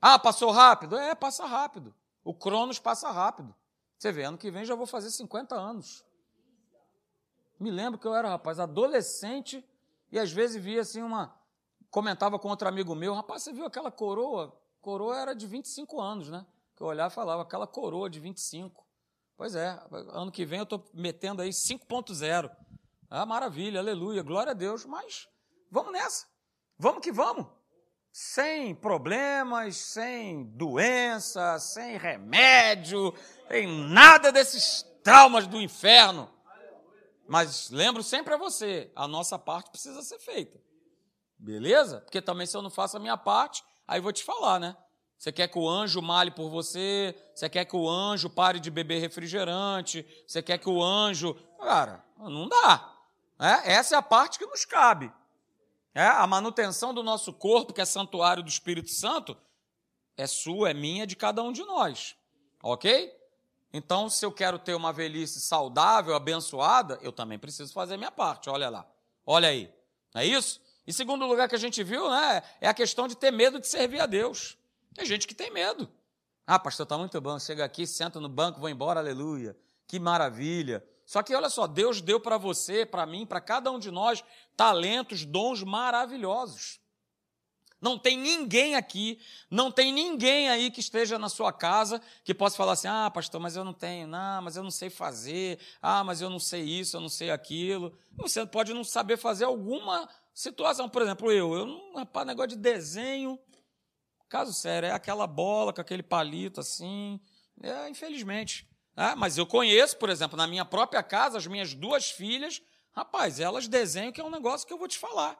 Ah, 0.00 0.16
passou 0.16 0.52
rápido? 0.52 0.96
É, 0.96 1.12
passa 1.16 1.44
rápido. 1.44 1.92
O 2.22 2.32
Cronos 2.32 2.78
passa 2.78 3.10
rápido. 3.10 3.52
Você 3.98 4.12
vê, 4.12 4.22
ano 4.22 4.38
que 4.38 4.48
vem 4.48 4.64
já 4.64 4.76
vou 4.76 4.86
fazer 4.86 5.10
50 5.10 5.56
anos. 5.56 6.06
Me 7.58 7.70
lembro 7.70 7.98
que 7.98 8.06
eu 8.06 8.14
era, 8.14 8.28
rapaz, 8.28 8.60
adolescente 8.60 9.64
e 10.10 10.18
às 10.18 10.30
vezes 10.32 10.62
via 10.62 10.80
assim 10.80 11.02
uma. 11.02 11.34
Comentava 11.90 12.38
com 12.38 12.48
outro 12.48 12.68
amigo 12.68 12.94
meu, 12.94 13.14
rapaz, 13.14 13.42
você 13.42 13.52
viu 13.52 13.64
aquela 13.64 13.90
coroa? 13.90 14.56
Coroa 14.80 15.18
era 15.18 15.34
de 15.34 15.46
25 15.46 16.00
anos, 16.00 16.28
né? 16.28 16.46
Que 16.76 16.82
eu 16.82 16.86
olhava 16.86 17.12
e 17.12 17.14
falava, 17.14 17.42
aquela 17.42 17.66
coroa 17.66 18.08
de 18.08 18.20
25. 18.20 18.86
Pois 19.36 19.54
é, 19.54 19.80
ano 20.10 20.30
que 20.30 20.44
vem 20.44 20.58
eu 20.58 20.64
estou 20.64 20.84
metendo 20.92 21.42
aí 21.42 21.50
5.0. 21.50 22.50
Ah, 23.10 23.24
maravilha, 23.24 23.80
aleluia, 23.80 24.22
glória 24.22 24.50
a 24.50 24.54
Deus. 24.54 24.84
Mas 24.84 25.28
vamos 25.70 25.92
nessa. 25.92 26.26
Vamos 26.78 27.02
que 27.02 27.10
vamos. 27.10 27.46
Sem 28.12 28.74
problemas, 28.74 29.76
sem 29.76 30.44
doença, 30.44 31.58
sem 31.58 31.96
remédio, 31.96 33.14
sem 33.48 33.66
nada 33.88 34.32
desses 34.32 34.84
traumas 35.02 35.46
do 35.46 35.60
inferno. 35.60 36.28
Mas 37.28 37.68
lembro 37.68 38.02
sempre 38.02 38.32
a 38.32 38.38
você, 38.38 38.90
a 38.96 39.06
nossa 39.06 39.38
parte 39.38 39.70
precisa 39.70 40.00
ser 40.02 40.18
feita. 40.18 40.58
Beleza? 41.38 42.00
Porque 42.00 42.22
também 42.22 42.46
se 42.46 42.56
eu 42.56 42.62
não 42.62 42.70
faço 42.70 42.96
a 42.96 43.00
minha 43.00 43.18
parte, 43.18 43.62
aí 43.86 44.00
vou 44.00 44.12
te 44.12 44.24
falar, 44.24 44.58
né? 44.58 44.74
Você 45.18 45.30
quer 45.30 45.48
que 45.48 45.58
o 45.58 45.68
anjo 45.68 46.00
male 46.00 46.30
por 46.30 46.48
você, 46.48 47.14
você 47.34 47.48
quer 47.48 47.66
que 47.66 47.76
o 47.76 47.88
anjo 47.88 48.30
pare 48.30 48.58
de 48.58 48.70
beber 48.70 49.00
refrigerante, 49.00 50.06
você 50.26 50.40
quer 50.40 50.58
que 50.58 50.70
o 50.70 50.82
anjo. 50.82 51.34
Cara, 51.58 52.02
não 52.16 52.48
dá. 52.48 52.96
É, 53.38 53.72
essa 53.74 53.94
é 53.94 53.98
a 53.98 54.02
parte 54.02 54.38
que 54.38 54.46
nos 54.46 54.64
cabe. 54.64 55.12
É, 55.94 56.06
a 56.06 56.26
manutenção 56.26 56.94
do 56.94 57.02
nosso 57.02 57.32
corpo, 57.32 57.74
que 57.74 57.80
é 57.80 57.84
santuário 57.84 58.42
do 58.42 58.48
Espírito 58.48 58.90
Santo, 58.90 59.36
é 60.16 60.26
sua, 60.26 60.70
é 60.70 60.74
minha, 60.74 61.02
é 61.02 61.06
de 61.06 61.16
cada 61.16 61.42
um 61.42 61.52
de 61.52 61.62
nós. 61.64 62.16
Ok? 62.62 63.12
Então, 63.72 64.08
se 64.08 64.24
eu 64.24 64.32
quero 64.32 64.58
ter 64.58 64.74
uma 64.74 64.92
velhice 64.92 65.40
saudável, 65.40 66.14
abençoada, 66.14 66.98
eu 67.02 67.12
também 67.12 67.38
preciso 67.38 67.72
fazer 67.72 67.96
minha 67.96 68.10
parte. 68.10 68.48
Olha 68.48 68.68
lá. 68.68 68.86
Olha 69.26 69.48
aí. 69.48 69.70
Não 70.14 70.22
é 70.22 70.26
isso? 70.26 70.60
E 70.86 70.92
segundo 70.92 71.26
lugar 71.26 71.48
que 71.48 71.54
a 71.54 71.58
gente 71.58 71.84
viu, 71.84 72.10
né, 72.10 72.42
é 72.60 72.68
a 72.68 72.72
questão 72.72 73.06
de 73.06 73.14
ter 73.14 73.30
medo 73.30 73.60
de 73.60 73.68
servir 73.68 74.00
a 74.00 74.06
Deus. 74.06 74.56
Tem 74.94 75.04
gente 75.04 75.26
que 75.26 75.34
tem 75.34 75.50
medo. 75.50 75.88
Ah, 76.46 76.58
pastor, 76.58 76.84
está 76.84 76.96
muito 76.96 77.20
bom. 77.20 77.38
Chega 77.38 77.62
aqui, 77.62 77.86
senta 77.86 78.18
no 78.18 78.28
banco, 78.28 78.58
vou 78.58 78.70
embora, 78.70 79.00
aleluia. 79.00 79.54
Que 79.86 79.98
maravilha. 79.98 80.82
Só 81.04 81.22
que 81.22 81.34
olha 81.34 81.50
só, 81.50 81.66
Deus 81.66 82.00
deu 82.00 82.18
para 82.18 82.38
você, 82.38 82.86
para 82.86 83.04
mim, 83.04 83.26
para 83.26 83.40
cada 83.40 83.70
um 83.70 83.78
de 83.78 83.90
nós, 83.90 84.24
talentos, 84.56 85.26
dons 85.26 85.62
maravilhosos. 85.62 86.80
Não 87.80 87.96
tem 87.96 88.18
ninguém 88.18 88.74
aqui, 88.74 89.20
não 89.48 89.70
tem 89.70 89.92
ninguém 89.92 90.48
aí 90.48 90.70
que 90.70 90.80
esteja 90.80 91.16
na 91.18 91.28
sua 91.28 91.52
casa 91.52 92.02
que 92.24 92.34
possa 92.34 92.56
falar 92.56 92.72
assim: 92.72 92.88
ah, 92.88 93.10
pastor, 93.10 93.40
mas 93.40 93.54
eu 93.54 93.64
não 93.64 93.72
tenho, 93.72 94.08
não, 94.08 94.42
mas 94.42 94.56
eu 94.56 94.64
não 94.64 94.70
sei 94.70 94.90
fazer, 94.90 95.60
ah, 95.80 96.02
mas 96.02 96.20
eu 96.20 96.28
não 96.28 96.40
sei 96.40 96.62
isso, 96.62 96.96
eu 96.96 97.00
não 97.00 97.08
sei 97.08 97.30
aquilo. 97.30 97.96
Você 98.16 98.44
pode 98.44 98.74
não 98.74 98.82
saber 98.82 99.16
fazer 99.16 99.44
alguma 99.44 100.08
situação. 100.34 100.88
Por 100.88 101.02
exemplo, 101.02 101.30
eu, 101.30 101.54
eu 101.54 101.66
não, 101.66 101.94
rapaz, 101.94 102.26
negócio 102.26 102.50
de 102.50 102.56
desenho, 102.56 103.38
caso 104.28 104.52
sério, 104.52 104.88
é 104.88 104.92
aquela 104.92 105.26
bola 105.26 105.72
com 105.72 105.80
aquele 105.80 106.02
palito 106.02 106.60
assim, 106.60 107.20
é, 107.62 107.88
infelizmente. 107.88 108.68
É, 108.96 109.14
mas 109.14 109.38
eu 109.38 109.46
conheço, 109.46 109.96
por 109.96 110.10
exemplo, 110.10 110.36
na 110.36 110.48
minha 110.48 110.64
própria 110.64 111.04
casa, 111.04 111.38
as 111.38 111.46
minhas 111.46 111.72
duas 111.72 112.10
filhas, 112.10 112.60
rapaz, 112.90 113.38
elas 113.38 113.68
desenham 113.68 114.10
que 114.10 114.20
é 114.20 114.24
um 114.24 114.30
negócio 114.30 114.66
que 114.66 114.72
eu 114.72 114.78
vou 114.78 114.88
te 114.88 114.98
falar. 114.98 115.38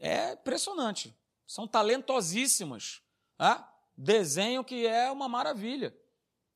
É 0.00 0.32
impressionante. 0.32 1.14
São 1.46 1.68
talentosíssimas. 1.68 3.02
Tá? 3.36 3.70
Desenho 3.96 4.64
que 4.64 4.86
é 4.86 5.10
uma 5.10 5.28
maravilha. 5.28 5.94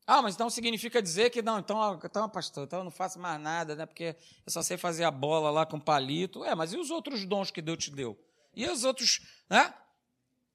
Ah, 0.06 0.20
mas 0.20 0.34
então 0.34 0.50
significa 0.50 1.00
dizer 1.00 1.30
que 1.30 1.40
não, 1.40 1.58
então, 1.58 1.98
então, 2.04 2.28
pastor, 2.28 2.64
então 2.64 2.80
eu 2.80 2.84
não 2.84 2.90
faço 2.90 3.18
mais 3.18 3.40
nada, 3.40 3.74
né? 3.74 3.86
Porque 3.86 4.16
eu 4.46 4.52
só 4.52 4.60
sei 4.60 4.76
fazer 4.76 5.04
a 5.04 5.10
bola 5.10 5.50
lá 5.50 5.64
com 5.64 5.80
palito. 5.80 6.44
É, 6.44 6.54
mas 6.54 6.72
e 6.72 6.76
os 6.76 6.90
outros 6.90 7.24
dons 7.24 7.50
que 7.50 7.62
Deus 7.62 7.84
te 7.84 7.90
deu? 7.90 8.18
E 8.54 8.66
os 8.68 8.84
outros 8.84 9.20
né, 9.48 9.74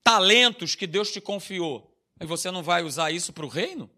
talentos 0.04 0.76
que 0.76 0.86
Deus 0.86 1.12
te 1.12 1.20
confiou? 1.20 1.96
E 2.20 2.26
você 2.26 2.52
não 2.52 2.62
vai 2.62 2.84
usar 2.84 3.12
isso 3.12 3.34
para 3.34 3.46
o 3.46 3.50
reino? 3.50 3.90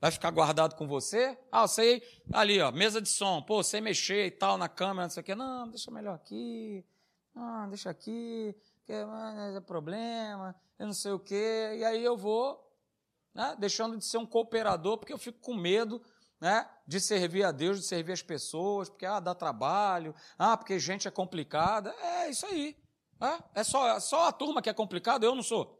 Vai 0.00 0.10
ficar 0.10 0.30
guardado 0.30 0.76
com 0.76 0.86
você? 0.86 1.36
Ah, 1.50 1.62
eu 1.62 1.68
sei 1.68 2.02
ali, 2.32 2.60
ó, 2.60 2.70
mesa 2.70 3.02
de 3.02 3.08
som. 3.08 3.42
Pô, 3.42 3.62
sei 3.62 3.80
mexer 3.80 4.26
e 4.26 4.30
tal 4.30 4.56
na 4.56 4.68
câmera, 4.68 5.02
não 5.02 5.10
sei 5.10 5.20
o 5.20 5.24
quê. 5.24 5.34
Não, 5.34 5.68
deixa 5.68 5.90
melhor 5.90 6.14
aqui. 6.14 6.84
Ah, 7.34 7.66
deixa 7.68 7.90
aqui, 7.90 8.54
que 8.84 8.92
ah, 8.92 9.52
é 9.56 9.60
problema, 9.60 10.54
eu 10.78 10.86
não 10.86 10.92
sei 10.92 11.12
o 11.12 11.18
quê. 11.18 11.76
E 11.78 11.84
aí 11.84 12.04
eu 12.04 12.16
vou 12.16 12.60
né, 13.34 13.56
deixando 13.58 13.96
de 13.96 14.04
ser 14.04 14.18
um 14.18 14.26
cooperador, 14.26 14.98
porque 14.98 15.12
eu 15.12 15.18
fico 15.18 15.38
com 15.40 15.54
medo 15.54 16.02
né, 16.40 16.68
de 16.86 17.00
servir 17.00 17.44
a 17.44 17.52
Deus, 17.52 17.80
de 17.80 17.86
servir 17.86 18.12
as 18.12 18.22
pessoas, 18.22 18.88
porque 18.88 19.06
ah, 19.06 19.20
dá 19.20 19.34
trabalho, 19.34 20.14
ah, 20.38 20.56
porque 20.56 20.78
gente 20.78 21.06
é 21.06 21.10
complicada. 21.10 21.90
É 22.00 22.30
isso 22.30 22.46
aí. 22.46 22.76
É, 23.20 23.60
é 23.60 23.64
só, 23.64 23.96
é 23.96 24.00
só 24.00 24.28
a 24.28 24.32
turma 24.32 24.62
que 24.62 24.70
é 24.70 24.74
complicada, 24.74 25.26
eu 25.26 25.34
não 25.34 25.42
sou. 25.42 25.78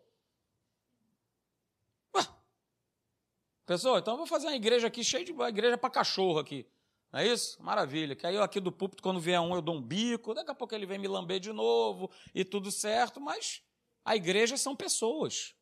Pessoal, 3.70 4.00
então 4.00 4.14
eu 4.14 4.18
vou 4.18 4.26
fazer 4.26 4.48
uma 4.48 4.56
igreja 4.56 4.88
aqui 4.88 5.04
cheia 5.04 5.24
de 5.24 5.30
uma 5.30 5.48
igreja 5.48 5.78
para 5.78 5.88
cachorro 5.88 6.40
aqui. 6.40 6.66
Não 7.12 7.20
é 7.20 7.26
isso? 7.26 7.60
Maravilha. 7.62 8.14
Que 8.14 8.26
aí 8.26 8.34
eu 8.34 8.42
aqui 8.42 8.60
do 8.60 8.70
púlpito, 8.70 9.02
quando 9.02 9.20
vier 9.20 9.40
um, 9.40 9.54
eu 9.54 9.62
dou 9.62 9.74
um 9.74 9.82
bico, 9.82 10.34
daqui 10.34 10.50
a 10.50 10.54
pouco 10.54 10.74
ele 10.74 10.86
vem 10.86 10.98
me 10.98 11.08
lamber 11.08 11.40
de 11.40 11.52
novo 11.52 12.10
e 12.34 12.44
tudo 12.44 12.70
certo, 12.70 13.20
mas 13.20 13.62
a 14.04 14.14
igreja 14.14 14.56
são 14.56 14.76
pessoas. 14.76 15.54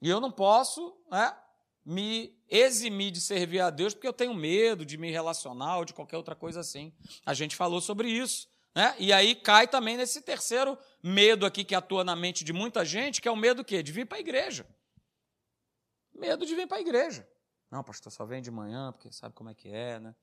E 0.00 0.08
eu 0.08 0.20
não 0.20 0.30
posso 0.30 0.96
né, 1.10 1.36
me 1.84 2.38
eximir 2.48 3.10
de 3.10 3.20
servir 3.20 3.60
a 3.60 3.70
Deus 3.70 3.92
porque 3.92 4.08
eu 4.08 4.12
tenho 4.12 4.32
medo 4.32 4.84
de 4.86 4.96
me 4.96 5.10
relacionar 5.10 5.78
ou 5.78 5.84
de 5.84 5.92
qualquer 5.92 6.16
outra 6.16 6.34
coisa 6.34 6.60
assim. 6.60 6.94
A 7.26 7.34
gente 7.34 7.56
falou 7.56 7.80
sobre 7.80 8.08
isso. 8.08 8.48
Né? 8.74 8.94
E 8.98 9.12
aí 9.12 9.34
cai 9.34 9.66
também 9.66 9.96
nesse 9.96 10.22
terceiro 10.22 10.78
medo 11.02 11.44
aqui 11.44 11.64
que 11.64 11.74
atua 11.74 12.04
na 12.04 12.14
mente 12.14 12.44
de 12.44 12.52
muita 12.52 12.84
gente, 12.84 13.20
que 13.20 13.26
é 13.26 13.30
o 13.30 13.36
medo 13.36 13.64
quê? 13.64 13.82
De 13.82 13.90
vir 13.90 14.06
para 14.06 14.18
a 14.18 14.20
igreja. 14.20 14.64
Medo 16.14 16.46
de 16.46 16.54
vir 16.54 16.68
para 16.68 16.78
a 16.78 16.80
igreja. 16.80 17.28
Não, 17.70 17.84
pastor, 17.84 18.10
só 18.10 18.24
vem 18.24 18.42
de 18.42 18.50
manhã, 18.50 18.92
porque 18.92 19.12
sabe 19.12 19.34
como 19.34 19.48
é 19.48 19.54
que 19.54 19.68
é, 19.68 20.00
né? 20.00 20.14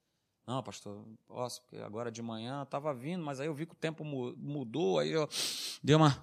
Não, 0.45 0.61
pastor, 0.61 1.05
posso, 1.27 1.61
porque 1.61 1.77
agora 1.77 2.11
de 2.11 2.21
manhã 2.21 2.63
estava 2.63 2.93
vindo, 2.93 3.23
mas 3.23 3.39
aí 3.39 3.47
eu 3.47 3.53
vi 3.53 3.65
que 3.65 3.73
o 3.73 3.77
tempo 3.77 4.03
mudou, 4.03 4.99
aí 4.99 5.11
eu 5.11 5.27
dei 5.83 5.95
uma, 5.95 6.19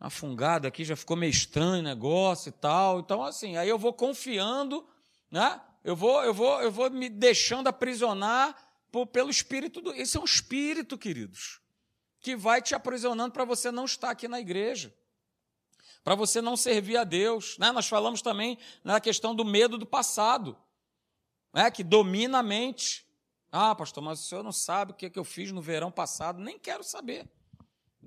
uma 0.00 0.10
fungada 0.10 0.68
aqui, 0.68 0.84
já 0.84 0.96
ficou 0.96 1.16
meio 1.16 1.30
estranho 1.30 1.80
o 1.80 1.82
negócio 1.82 2.50
e 2.50 2.52
tal. 2.52 3.00
Então, 3.00 3.22
assim, 3.22 3.56
aí 3.56 3.68
eu 3.68 3.78
vou 3.78 3.92
confiando, 3.92 4.86
né? 5.30 5.60
Eu 5.84 5.94
vou, 5.96 6.22
eu 6.22 6.34
vou, 6.34 6.60
eu 6.62 6.70
vou 6.70 6.90
me 6.90 7.08
deixando 7.08 7.68
aprisionar 7.68 8.54
por, 8.90 9.06
pelo 9.06 9.30
espírito 9.30 9.80
do. 9.80 9.92
Esse 9.94 10.16
é 10.16 10.20
um 10.20 10.24
espírito, 10.24 10.98
queridos, 10.98 11.60
que 12.20 12.34
vai 12.36 12.60
te 12.60 12.74
aprisionando 12.74 13.32
para 13.32 13.44
você 13.44 13.70
não 13.70 13.84
estar 13.84 14.10
aqui 14.10 14.26
na 14.26 14.40
igreja 14.40 14.92
para 16.06 16.14
você 16.14 16.40
não 16.40 16.56
servir 16.56 16.96
a 16.96 17.02
Deus. 17.02 17.58
Né? 17.58 17.72
Nós 17.72 17.88
falamos 17.88 18.22
também 18.22 18.56
na 18.84 19.00
questão 19.00 19.34
do 19.34 19.44
medo 19.44 19.76
do 19.76 19.84
passado, 19.84 20.56
né? 21.52 21.68
que 21.68 21.82
domina 21.82 22.38
a 22.38 22.42
mente. 22.44 23.04
Ah, 23.50 23.74
pastor, 23.74 24.04
mas 24.04 24.20
o 24.20 24.22
senhor 24.22 24.44
não 24.44 24.52
sabe 24.52 24.92
o 24.92 24.94
que, 24.94 25.06
é 25.06 25.10
que 25.10 25.18
eu 25.18 25.24
fiz 25.24 25.50
no 25.50 25.60
verão 25.60 25.90
passado? 25.90 26.40
Nem 26.40 26.60
quero 26.60 26.84
saber. 26.84 27.28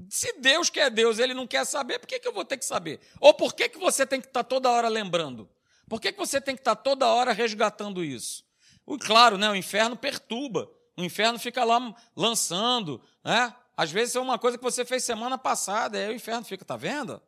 Se 0.08 0.32
Deus 0.40 0.70
quer 0.70 0.90
Deus, 0.90 1.20
ele 1.20 1.34
não 1.34 1.46
quer 1.46 1.66
saber, 1.66 2.00
por 2.00 2.08
que, 2.08 2.22
que 2.22 2.28
eu 2.30 2.32
vou 2.32 2.46
ter 2.46 2.56
que 2.56 2.64
saber? 2.64 3.02
Ou 3.20 3.34
por 3.34 3.54
que, 3.54 3.68
que 3.68 3.78
você 3.78 4.06
tem 4.06 4.22
que 4.22 4.28
estar 4.28 4.46
tá 4.46 4.50
toda 4.50 4.70
hora 4.70 4.88
lembrando? 4.88 5.50
Por 5.90 6.00
que, 6.00 6.14
que 6.14 6.18
você 6.18 6.40
tem 6.40 6.56
que 6.56 6.62
estar 6.62 6.78
tá 6.78 6.82
toda 6.82 7.06
hora 7.06 7.34
resgatando 7.34 8.02
isso? 8.02 8.46
E 8.88 8.98
claro, 8.98 9.38
né, 9.38 9.50
o 9.50 9.56
inferno 9.56 9.98
perturba. 9.98 10.72
O 10.96 11.04
inferno 11.04 11.38
fica 11.38 11.66
lá 11.66 11.94
lançando. 12.16 13.02
Né? 13.26 13.54
Às 13.76 13.92
vezes 13.92 14.16
é 14.16 14.22
uma 14.22 14.40
coisa 14.40 14.58
que 14.58 14.64
você 14.64 14.86
fez 14.86 15.04
semana 15.04 15.38
passada, 15.38 15.98
aí 15.98 16.08
o 16.08 16.16
inferno 16.16 16.46
fica, 16.46 16.64
tá 16.64 16.78
vendo? 16.78 17.22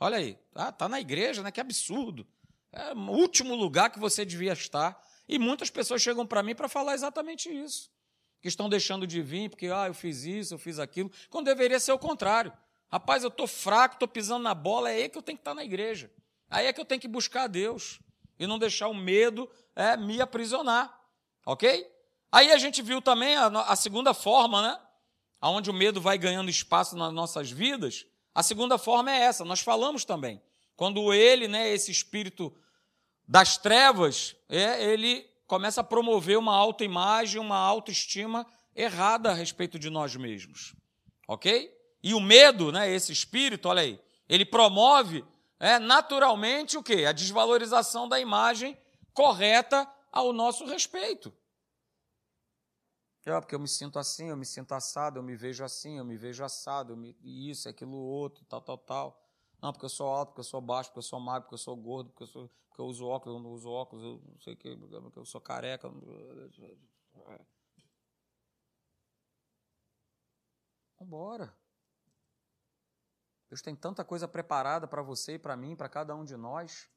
Olha 0.00 0.16
aí, 0.16 0.38
tá, 0.54 0.72
tá 0.72 0.88
na 0.88 0.98
igreja, 0.98 1.42
né? 1.42 1.52
Que 1.52 1.60
absurdo. 1.60 2.26
É 2.72 2.94
o 2.94 3.10
último 3.10 3.54
lugar 3.54 3.90
que 3.90 3.98
você 3.98 4.24
devia 4.24 4.54
estar. 4.54 4.98
E 5.28 5.38
muitas 5.38 5.68
pessoas 5.68 6.00
chegam 6.00 6.26
para 6.26 6.42
mim 6.42 6.54
para 6.54 6.68
falar 6.68 6.94
exatamente 6.94 7.50
isso. 7.50 7.90
Que 8.40 8.48
estão 8.48 8.68
deixando 8.68 9.06
de 9.06 9.20
vir 9.20 9.50
porque, 9.50 9.66
ah, 9.66 9.86
eu 9.88 9.94
fiz 9.94 10.24
isso, 10.24 10.54
eu 10.54 10.58
fiz 10.58 10.78
aquilo, 10.78 11.10
quando 11.28 11.44
deveria 11.44 11.78
ser 11.78 11.92
o 11.92 11.98
contrário. 11.98 12.50
Rapaz, 12.90 13.22
eu 13.22 13.28
estou 13.28 13.46
fraco, 13.46 13.94
estou 13.94 14.08
pisando 14.08 14.42
na 14.42 14.54
bola, 14.54 14.90
é 14.90 14.94
aí 14.94 15.08
que 15.08 15.18
eu 15.18 15.22
tenho 15.22 15.36
que 15.36 15.42
estar 15.42 15.54
na 15.54 15.62
igreja. 15.62 16.10
Aí 16.48 16.66
é 16.66 16.72
que 16.72 16.80
eu 16.80 16.84
tenho 16.84 17.00
que 17.00 17.06
buscar 17.06 17.44
a 17.44 17.46
Deus. 17.46 18.00
E 18.38 18.46
não 18.46 18.58
deixar 18.58 18.88
o 18.88 18.94
medo 18.94 19.48
é, 19.76 19.96
me 19.98 20.20
aprisionar. 20.20 20.98
Ok? 21.44 21.86
Aí 22.32 22.50
a 22.50 22.58
gente 22.58 22.80
viu 22.80 23.02
também 23.02 23.36
a, 23.36 23.46
a 23.46 23.76
segunda 23.76 24.14
forma, 24.14 24.62
né? 24.62 24.80
Onde 25.42 25.70
o 25.70 25.74
medo 25.74 26.00
vai 26.00 26.16
ganhando 26.16 26.50
espaço 26.50 26.96
nas 26.96 27.12
nossas 27.12 27.50
vidas, 27.50 28.06
a 28.34 28.42
segunda 28.42 28.78
forma 28.78 29.10
é 29.10 29.20
essa, 29.20 29.44
nós 29.44 29.60
falamos 29.60 30.04
também. 30.04 30.40
Quando 30.76 31.12
ele, 31.12 31.48
né, 31.48 31.68
esse 31.68 31.90
espírito 31.90 32.54
das 33.26 33.58
trevas, 33.58 34.34
é, 34.48 34.82
ele 34.84 35.28
começa 35.46 35.80
a 35.80 35.84
promover 35.84 36.38
uma 36.38 36.54
autoimagem, 36.54 37.40
uma 37.40 37.58
autoestima 37.58 38.46
errada 38.74 39.30
a 39.30 39.34
respeito 39.34 39.78
de 39.78 39.90
nós 39.90 40.14
mesmos. 40.16 40.74
Ok? 41.28 41.70
E 42.02 42.14
o 42.14 42.20
medo, 42.20 42.72
né, 42.72 42.90
esse 42.90 43.12
espírito, 43.12 43.68
olha 43.68 43.82
aí, 43.82 44.00
ele 44.28 44.44
promove 44.44 45.24
é, 45.58 45.78
naturalmente 45.78 46.78
o 46.78 46.82
quê? 46.82 47.04
A 47.04 47.12
desvalorização 47.12 48.08
da 48.08 48.18
imagem 48.18 48.78
correta 49.12 49.86
ao 50.10 50.32
nosso 50.32 50.64
respeito. 50.64 51.32
É, 53.30 53.40
porque 53.40 53.54
eu 53.54 53.60
me 53.60 53.68
sinto 53.68 53.98
assim, 53.98 54.28
eu 54.28 54.36
me 54.36 54.46
sinto 54.46 54.72
assado, 54.72 55.18
eu 55.18 55.22
me 55.22 55.36
vejo 55.36 55.64
assim, 55.64 55.98
eu 55.98 56.04
me 56.04 56.16
vejo 56.16 56.42
assado, 56.44 56.92
eu 56.92 56.96
me, 56.96 57.16
isso, 57.22 57.68
aquilo, 57.68 57.96
outro, 57.96 58.44
tal, 58.44 58.60
tal, 58.60 58.78
tal. 58.78 59.22
Não, 59.62 59.72
porque 59.72 59.84
eu 59.84 59.90
sou 59.90 60.08
alto, 60.08 60.30
porque 60.30 60.40
eu 60.40 60.44
sou 60.44 60.60
baixo, 60.60 60.90
porque 60.90 60.98
eu 60.98 61.02
sou 61.02 61.20
magro, 61.20 61.42
porque 61.42 61.54
eu 61.54 61.58
sou 61.58 61.76
gordo, 61.76 62.10
porque 62.10 62.22
eu, 62.22 62.26
sou, 62.26 62.48
porque 62.68 62.80
eu 62.80 62.86
uso 62.86 63.06
óculos, 63.06 63.36
eu 63.36 63.42
não 63.42 63.50
uso 63.52 63.70
óculos, 63.70 64.04
eu 64.04 64.22
não 64.26 64.40
sei 64.40 64.54
o 64.54 64.56
que, 64.56 64.76
porque 64.76 65.18
eu 65.18 65.24
sou 65.24 65.40
careca. 65.40 65.88
Vambora. 70.98 71.54
Deus 73.48 73.60
tem 73.62 73.74
tanta 73.74 74.04
coisa 74.04 74.28
preparada 74.28 74.86
para 74.86 75.02
você 75.02 75.34
e 75.34 75.38
para 75.38 75.56
mim, 75.56 75.74
para 75.76 75.88
cada 75.88 76.14
um 76.14 76.24
de 76.24 76.36
nós. 76.36 76.88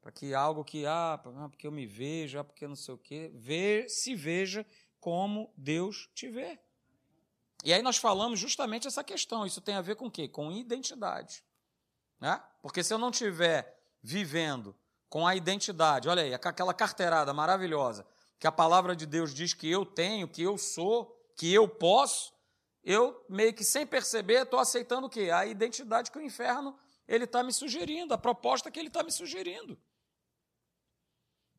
Para 0.00 0.10
que 0.10 0.34
algo 0.34 0.64
que, 0.64 0.84
ah, 0.84 1.20
porque 1.22 1.66
eu 1.66 1.70
me 1.70 1.86
vejo, 1.86 2.38
ah, 2.38 2.44
porque 2.44 2.66
não 2.66 2.74
sei 2.74 2.92
o 2.92 2.98
quê, 2.98 3.30
ver, 3.32 3.88
se 3.88 4.16
veja 4.16 4.66
como 5.02 5.52
Deus 5.56 6.08
te 6.14 6.28
vê. 6.28 6.60
E 7.64 7.74
aí 7.74 7.82
nós 7.82 7.96
falamos 7.96 8.38
justamente 8.38 8.86
essa 8.86 9.02
questão. 9.02 9.44
Isso 9.44 9.60
tem 9.60 9.74
a 9.74 9.80
ver 9.80 9.96
com 9.96 10.06
o 10.06 10.10
quê? 10.10 10.28
Com 10.28 10.52
identidade. 10.52 11.44
Né? 12.20 12.40
Porque 12.62 12.84
se 12.84 12.94
eu 12.94 12.98
não 12.98 13.10
estiver 13.10 13.82
vivendo 14.00 14.76
com 15.08 15.26
a 15.26 15.34
identidade, 15.34 16.08
olha 16.08 16.22
aí, 16.22 16.32
aquela 16.32 16.72
carteirada 16.72 17.34
maravilhosa, 17.34 18.06
que 18.38 18.46
a 18.46 18.52
palavra 18.52 18.94
de 18.94 19.04
Deus 19.04 19.34
diz 19.34 19.52
que 19.52 19.68
eu 19.68 19.84
tenho, 19.84 20.28
que 20.28 20.40
eu 20.40 20.56
sou, 20.56 21.20
que 21.36 21.52
eu 21.52 21.66
posso, 21.66 22.32
eu 22.84 23.26
meio 23.28 23.52
que 23.52 23.64
sem 23.64 23.84
perceber 23.84 24.42
estou 24.42 24.60
aceitando 24.60 25.08
o 25.08 25.10
quê? 25.10 25.32
A 25.32 25.44
identidade 25.44 26.12
que 26.12 26.18
o 26.18 26.22
inferno 26.22 26.78
ele 27.08 27.24
está 27.24 27.42
me 27.42 27.52
sugerindo, 27.52 28.14
a 28.14 28.18
proposta 28.18 28.70
que 28.70 28.78
ele 28.78 28.86
está 28.86 29.02
me 29.02 29.10
sugerindo. 29.10 29.76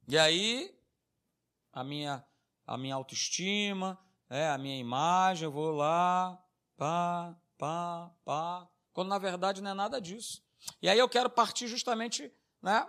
E 0.08 0.18
aí 0.18 0.74
a 1.74 1.84
minha 1.84 2.26
a 2.66 2.78
minha 2.78 2.96
autoestima, 2.96 4.00
é, 4.30 4.48
a 4.50 4.58
minha 4.58 4.78
imagem, 4.78 5.46
eu 5.46 5.52
vou 5.52 5.72
lá, 5.72 6.42
pá, 6.78 7.36
pá, 7.58 8.12
pá, 8.24 8.68
quando 8.94 9.10
na 9.10 9.18
verdade 9.18 9.62
não 9.62 9.72
é 9.72 9.74
nada 9.74 10.00
disso. 10.00 10.44
E 10.82 10.88
aí 10.88 10.98
eu 10.98 11.10
quero 11.10 11.30
partir 11.30 11.68
justamente, 11.68 12.32
né, 12.62 12.88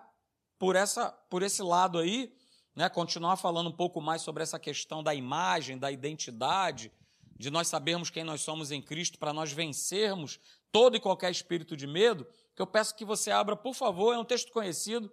por 0.59 0.77
essa 0.77 1.11
por 1.29 1.43
esse 1.43 1.63
lado 1.63 1.99
aí, 1.99 2.33
né, 2.75 2.89
continuar 2.89 3.37
falando 3.37 3.69
um 3.69 3.77
pouco 3.77 4.01
mais 4.01 4.23
sobre 4.23 4.43
essa 4.43 4.59
questão 4.59 5.03
da 5.03 5.15
imagem, 5.15 5.79
da 5.79 5.91
identidade, 5.91 6.93
de 7.37 7.51
nós 7.51 7.69
sabermos 7.69 8.11
quem 8.11 8.25
nós 8.25 8.41
somos 8.43 8.71
em 8.71 8.81
Cristo, 8.81 9.19
para 9.19 9.33
nós 9.33 9.53
vencermos 9.53 10.39
todo 10.71 10.97
e 10.97 11.01
qualquer 11.01 11.31
espírito 11.31 11.77
de 11.77 11.87
medo, 11.87 12.27
que 12.55 12.63
eu 12.63 12.67
peço 12.67 12.97
que 12.97 13.05
você 13.05 13.31
abra, 13.31 13.57
por 13.57 13.75
favor, 13.75 14.13
é 14.13 14.19
um 14.19 14.25
texto 14.25 14.53
conhecido, 14.53 15.13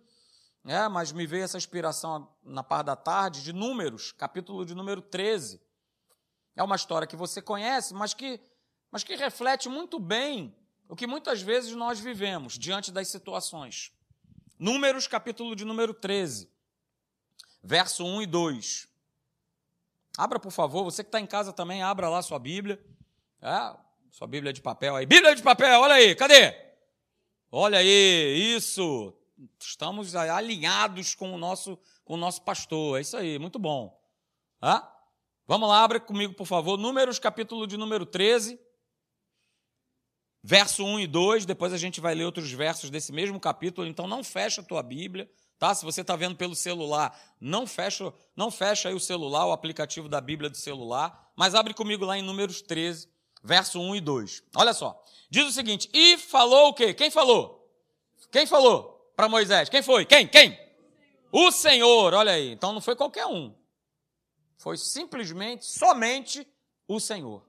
é, 0.65 0.87
mas 0.87 1.11
me 1.11 1.25
veio 1.25 1.43
essa 1.43 1.57
inspiração 1.57 2.31
na 2.43 2.63
parte 2.63 2.85
da 2.87 2.95
tarde, 2.95 3.43
de 3.43 3.51
Números, 3.51 4.11
capítulo 4.11 4.65
de 4.65 4.75
número 4.75 5.01
13. 5.01 5.59
É 6.55 6.61
uma 6.61 6.75
história 6.75 7.07
que 7.07 7.15
você 7.15 7.41
conhece, 7.41 7.93
mas 7.93 8.13
que, 8.13 8.39
mas 8.91 9.03
que 9.03 9.15
reflete 9.15 9.67
muito 9.67 9.99
bem 9.99 10.55
o 10.87 10.95
que 10.95 11.07
muitas 11.07 11.41
vezes 11.41 11.73
nós 11.73 11.99
vivemos 11.99 12.59
diante 12.59 12.91
das 12.91 13.07
situações. 13.07 13.91
Números, 14.59 15.07
capítulo 15.07 15.55
de 15.55 15.65
número 15.65 15.93
13, 15.93 16.47
verso 17.63 18.05
1 18.05 18.21
e 18.21 18.25
2. 18.27 18.87
Abra, 20.17 20.39
por 20.39 20.51
favor, 20.51 20.83
você 20.83 21.03
que 21.03 21.07
está 21.07 21.19
em 21.19 21.25
casa 21.25 21.51
também, 21.51 21.81
abra 21.81 22.07
lá 22.09 22.21
sua 22.21 22.37
Bíblia. 22.37 22.79
É, 23.41 23.75
sua 24.11 24.27
Bíblia 24.27 24.53
de 24.53 24.61
papel 24.61 24.95
aí. 24.95 25.05
Bíblia 25.07 25.33
de 25.33 25.41
papel, 25.41 25.79
olha 25.79 25.95
aí, 25.95 26.13
cadê? 26.13 26.53
Olha 27.49 27.79
aí, 27.79 28.55
isso. 28.55 29.17
Estamos 29.59 30.15
alinhados 30.15 31.15
com 31.15 31.33
o 31.33 31.37
nosso, 31.37 31.77
com 32.05 32.13
o 32.13 32.17
nosso 32.17 32.41
pastor. 32.43 32.97
É 32.97 33.01
isso 33.01 33.17
aí, 33.17 33.39
muito 33.39 33.57
bom. 33.57 33.99
É? 34.61 34.81
Vamos 35.47 35.67
lá, 35.67 35.83
abre 35.83 35.99
comigo, 35.99 36.33
por 36.33 36.45
favor. 36.45 36.77
Números, 36.77 37.17
capítulo 37.17 37.65
de 37.65 37.75
número 37.75 38.05
13, 38.05 38.59
verso 40.43 40.83
1 40.83 40.99
e 40.99 41.07
2. 41.07 41.45
Depois 41.45 41.73
a 41.73 41.77
gente 41.77 41.99
vai 41.99 42.13
ler 42.13 42.25
outros 42.25 42.51
versos 42.51 42.89
desse 42.89 43.11
mesmo 43.11 43.39
capítulo. 43.39 43.87
Então 43.87 44.07
não 44.07 44.23
fecha 44.23 44.61
a 44.61 44.63
tua 44.63 44.83
Bíblia. 44.83 45.29
Tá? 45.57 45.73
Se 45.73 45.85
você 45.85 46.01
está 46.01 46.15
vendo 46.15 46.35
pelo 46.35 46.55
celular, 46.55 47.19
não 47.39 47.65
fecha, 47.65 48.13
não 48.35 48.51
fecha 48.51 48.89
aí 48.89 48.95
o 48.95 48.99
celular, 48.99 49.45
o 49.45 49.51
aplicativo 49.51 50.07
da 50.07 50.21
Bíblia 50.21 50.49
do 50.49 50.57
celular, 50.57 51.31
mas 51.35 51.53
abre 51.55 51.73
comigo 51.73 52.05
lá 52.05 52.17
em 52.17 52.23
Números 52.23 52.61
13, 52.61 53.07
verso 53.43 53.79
1 53.79 53.95
e 53.95 54.01
2. 54.01 54.43
Olha 54.55 54.73
só. 54.73 55.03
Diz 55.29 55.47
o 55.47 55.51
seguinte: 55.51 55.89
"E 55.93 56.17
falou 56.17 56.69
o 56.69 56.73
quê? 56.73 56.93
Quem 56.93 57.11
falou? 57.11 57.67
Quem 58.31 58.45
falou 58.45 58.90
para 59.15 59.29
Moisés? 59.29 59.69
Quem 59.69 59.81
foi? 59.81 60.05
Quem? 60.05 60.27
Quem? 60.27 60.59
O 61.31 61.51
Senhor. 61.51 62.13
Olha 62.13 62.33
aí. 62.33 62.51
Então 62.51 62.73
não 62.73 62.81
foi 62.81 62.95
qualquer 62.95 63.25
um. 63.25 63.53
Foi 64.57 64.77
simplesmente, 64.77 65.65
somente 65.65 66.47
o 66.87 66.99
Senhor. 66.99 67.43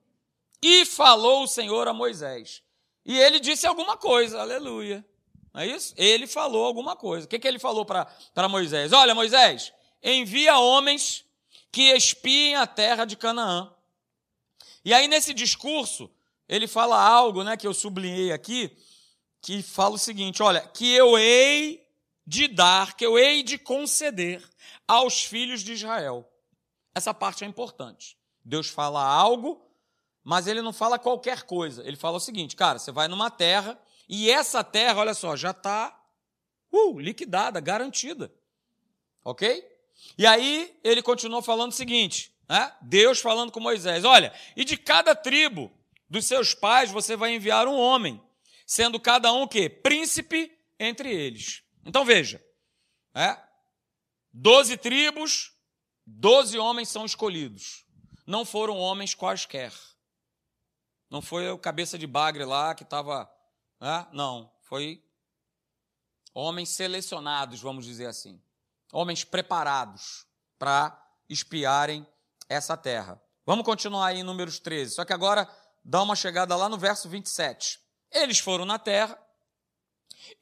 E 0.63 0.85
falou 0.87 1.43
o 1.43 1.49
Senhor 1.49 1.89
a 1.89 1.93
Moisés. 1.93 2.63
E 3.05 3.19
ele 3.19 3.41
disse 3.41 3.67
alguma 3.67 3.97
coisa. 3.97 4.41
Aleluia. 4.41 5.05
Não 5.53 5.61
é 5.61 5.67
isso? 5.67 5.93
Ele 5.97 6.27
falou 6.27 6.65
alguma 6.65 6.97
coisa. 6.97 7.27
O 7.27 7.29
que, 7.29 7.39
que 7.39 7.47
ele 7.47 7.59
falou 7.59 7.85
para 7.85 8.49
Moisés? 8.49 8.93
Olha, 8.93 9.15
Moisés, 9.15 9.73
envia 10.03 10.59
homens 10.59 11.25
que 11.71 11.93
espiem 11.93 12.57
a 12.57 12.67
terra 12.67 13.05
de 13.05 13.17
Canaã. 13.17 13.73
E 14.85 14.93
aí, 14.93 15.07
nesse 15.09 15.35
discurso, 15.35 16.11
ele 16.49 16.67
fala 16.67 17.01
algo 17.01 17.45
né, 17.45 17.57
que 17.57 17.67
eu 17.67 17.75
sublinhei 17.75 18.33
aqui, 18.33 18.77
que 19.43 19.63
fala 19.63 19.97
o 19.97 19.99
seguinte: 19.99 20.43
olha, 20.43 20.61
que 20.61 20.91
eu 20.95 21.19
hei 21.19 21.85
de 22.27 22.49
dar, 22.49 22.97
que 22.97 23.05
eu 23.05 23.19
hei 23.19 23.43
de 23.43 23.59
conceder 23.59 24.43
aos 24.87 25.25
filhos 25.25 25.63
de 25.63 25.73
Israel. 25.73 26.27
Essa 26.95 27.13
parte 27.13 27.45
é 27.45 27.47
importante. 27.47 28.17
Deus 28.45 28.69
fala 28.69 29.05
algo, 29.05 29.61
mas 30.23 30.47
ele 30.47 30.63
não 30.63 30.73
fala 30.73 30.99
qualquer 30.99 31.43
coisa. 31.43 31.87
Ele 31.87 31.97
fala 31.97 32.17
o 32.17 32.21
seguinte, 32.21 32.55
cara, 32.55 32.79
você 32.79 32.93
vai 32.93 33.09
numa 33.09 33.31
terra 33.31 33.79
e 34.09 34.31
essa 34.31 34.63
terra, 34.63 35.01
olha 35.01 35.15
só, 35.15 35.37
já 35.37 35.51
está 35.51 35.99
uh, 36.71 36.99
liquidada, 36.99 37.61
garantida. 37.61 38.33
Ok? 39.25 39.69
E 40.17 40.27
aí 40.27 40.79
ele 40.85 41.03
continuou 41.03 41.43
falando 41.43 41.73
o 41.73 41.75
seguinte: 41.75 42.33
né? 42.49 42.73
Deus 42.83 43.21
falando 43.21 43.51
com 43.51 43.61
Moisés: 43.61 44.05
olha, 44.05 44.33
e 44.57 44.65
de 44.65 44.77
cada 44.77 45.15
tribo 45.15 45.73
dos 46.09 46.27
seus 46.27 46.55
pais 46.55 46.91
você 46.91 47.17
vai 47.17 47.35
enviar 47.35 47.67
um 47.67 47.79
homem, 47.79 48.23
sendo 48.67 48.99
cada 49.01 49.33
um 49.33 49.43
o 49.43 49.49
quê? 49.49 49.69
Príncipe 49.69 50.51
entre 50.79 51.13
eles. 51.13 51.63
Então 51.85 52.05
veja, 52.05 52.43
é? 53.15 53.39
doze 54.33 54.77
tribos, 54.77 55.53
doze 56.07 56.59
homens 56.59 56.89
são 56.89 57.05
escolhidos. 57.05 57.85
Não 58.27 58.45
foram 58.45 58.77
homens 58.79 59.15
quaisquer. 59.15 59.73
Não 61.11 61.21
foi 61.21 61.51
o 61.51 61.59
cabeça 61.59 61.99
de 61.99 62.07
bagre 62.07 62.45
lá 62.45 62.75
que 62.75 62.85
estava 62.85 63.31
ah, 63.85 64.07
não, 64.13 64.49
foi 64.61 65.05
homens 66.33 66.69
selecionados, 66.69 67.61
vamos 67.61 67.85
dizer 67.85 68.07
assim. 68.07 68.41
Homens 68.93 69.25
preparados 69.25 70.25
para 70.57 70.97
espiarem 71.29 72.07
essa 72.49 72.77
terra. 72.77 73.21
Vamos 73.45 73.65
continuar 73.65 74.07
aí 74.07 74.21
em 74.21 74.23
Números 74.23 74.61
13, 74.61 74.95
só 74.95 75.05
que 75.05 75.13
agora 75.13 75.51
dá 75.85 76.01
uma 76.01 76.15
chegada 76.15 76.55
lá 76.55 76.69
no 76.69 76.79
verso 76.79 77.09
27. 77.09 77.81
Eles 78.13 78.39
foram 78.39 78.65
na 78.65 78.79
terra, 78.79 79.19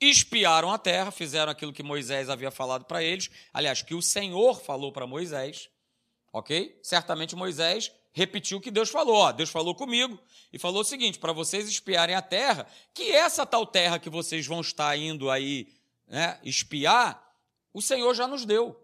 espiaram 0.00 0.70
a 0.72 0.78
terra, 0.78 1.10
fizeram 1.10 1.52
aquilo 1.52 1.72
que 1.72 1.82
Moisés 1.82 2.28
havia 2.28 2.50
falado 2.50 2.84
para 2.84 3.02
eles, 3.02 3.30
aliás, 3.52 3.82
que 3.82 3.94
o 3.94 4.02
Senhor 4.02 4.60
falou 4.60 4.92
para 4.92 5.06
Moisés, 5.06 5.70
ok? 6.32 6.78
Certamente 6.82 7.36
Moisés 7.36 7.92
repetiu 8.12 8.58
o 8.58 8.60
que 8.60 8.70
Deus 8.70 8.90
falou. 8.90 9.16
Ó, 9.16 9.32
Deus 9.32 9.50
falou 9.50 9.74
comigo 9.74 10.18
e 10.52 10.58
falou 10.58 10.82
o 10.82 10.84
seguinte: 10.84 11.18
para 11.18 11.32
vocês 11.32 11.68
espiarem 11.68 12.14
a 12.14 12.22
terra, 12.22 12.66
que 12.92 13.12
essa 13.12 13.46
tal 13.46 13.66
terra 13.66 13.98
que 13.98 14.10
vocês 14.10 14.46
vão 14.46 14.60
estar 14.60 14.96
indo 14.96 15.30
aí 15.30 15.72
né, 16.06 16.38
espiar, 16.42 17.22
o 17.72 17.80
Senhor 17.80 18.12
já 18.14 18.26
nos 18.26 18.44
deu. 18.44 18.80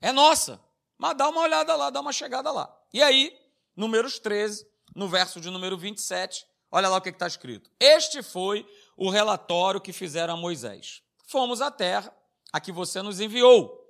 É 0.00 0.12
nossa. 0.12 0.60
Mas 0.98 1.16
dá 1.16 1.28
uma 1.28 1.42
olhada 1.42 1.76
lá, 1.76 1.90
dá 1.90 2.00
uma 2.00 2.12
chegada 2.12 2.50
lá. 2.50 2.74
E 2.90 3.02
aí, 3.02 3.36
Números 3.76 4.18
13, 4.18 4.66
no 4.94 5.06
verso 5.06 5.38
de 5.38 5.50
número 5.50 5.76
27, 5.76 6.46
olha 6.70 6.88
lá 6.88 6.96
o 6.96 7.00
que 7.00 7.08
está 7.08 7.26
escrito. 7.26 7.70
Este 7.80 8.22
foi 8.22 8.68
o 8.96 9.10
relatório 9.10 9.80
que 9.80 9.92
fizeram 9.92 10.34
a 10.34 10.36
Moisés. 10.36 11.02
Fomos 11.26 11.60
à 11.60 11.70
terra 11.70 12.14
a 12.52 12.60
que 12.60 12.72
você 12.72 13.02
nos 13.02 13.20
enviou. 13.20 13.84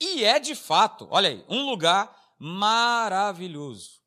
E 0.00 0.24
é 0.24 0.40
de 0.40 0.54
fato, 0.54 1.06
olha 1.10 1.28
aí, 1.28 1.44
um 1.48 1.64
lugar 1.64 2.12
maravilhoso. 2.38 4.00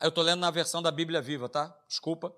Eu 0.00 0.08
estou 0.08 0.24
lendo 0.24 0.40
na 0.40 0.50
versão 0.50 0.82
da 0.82 0.90
Bíblia 0.90 1.20
Viva, 1.20 1.48
tá? 1.48 1.74
Desculpa, 1.88 2.34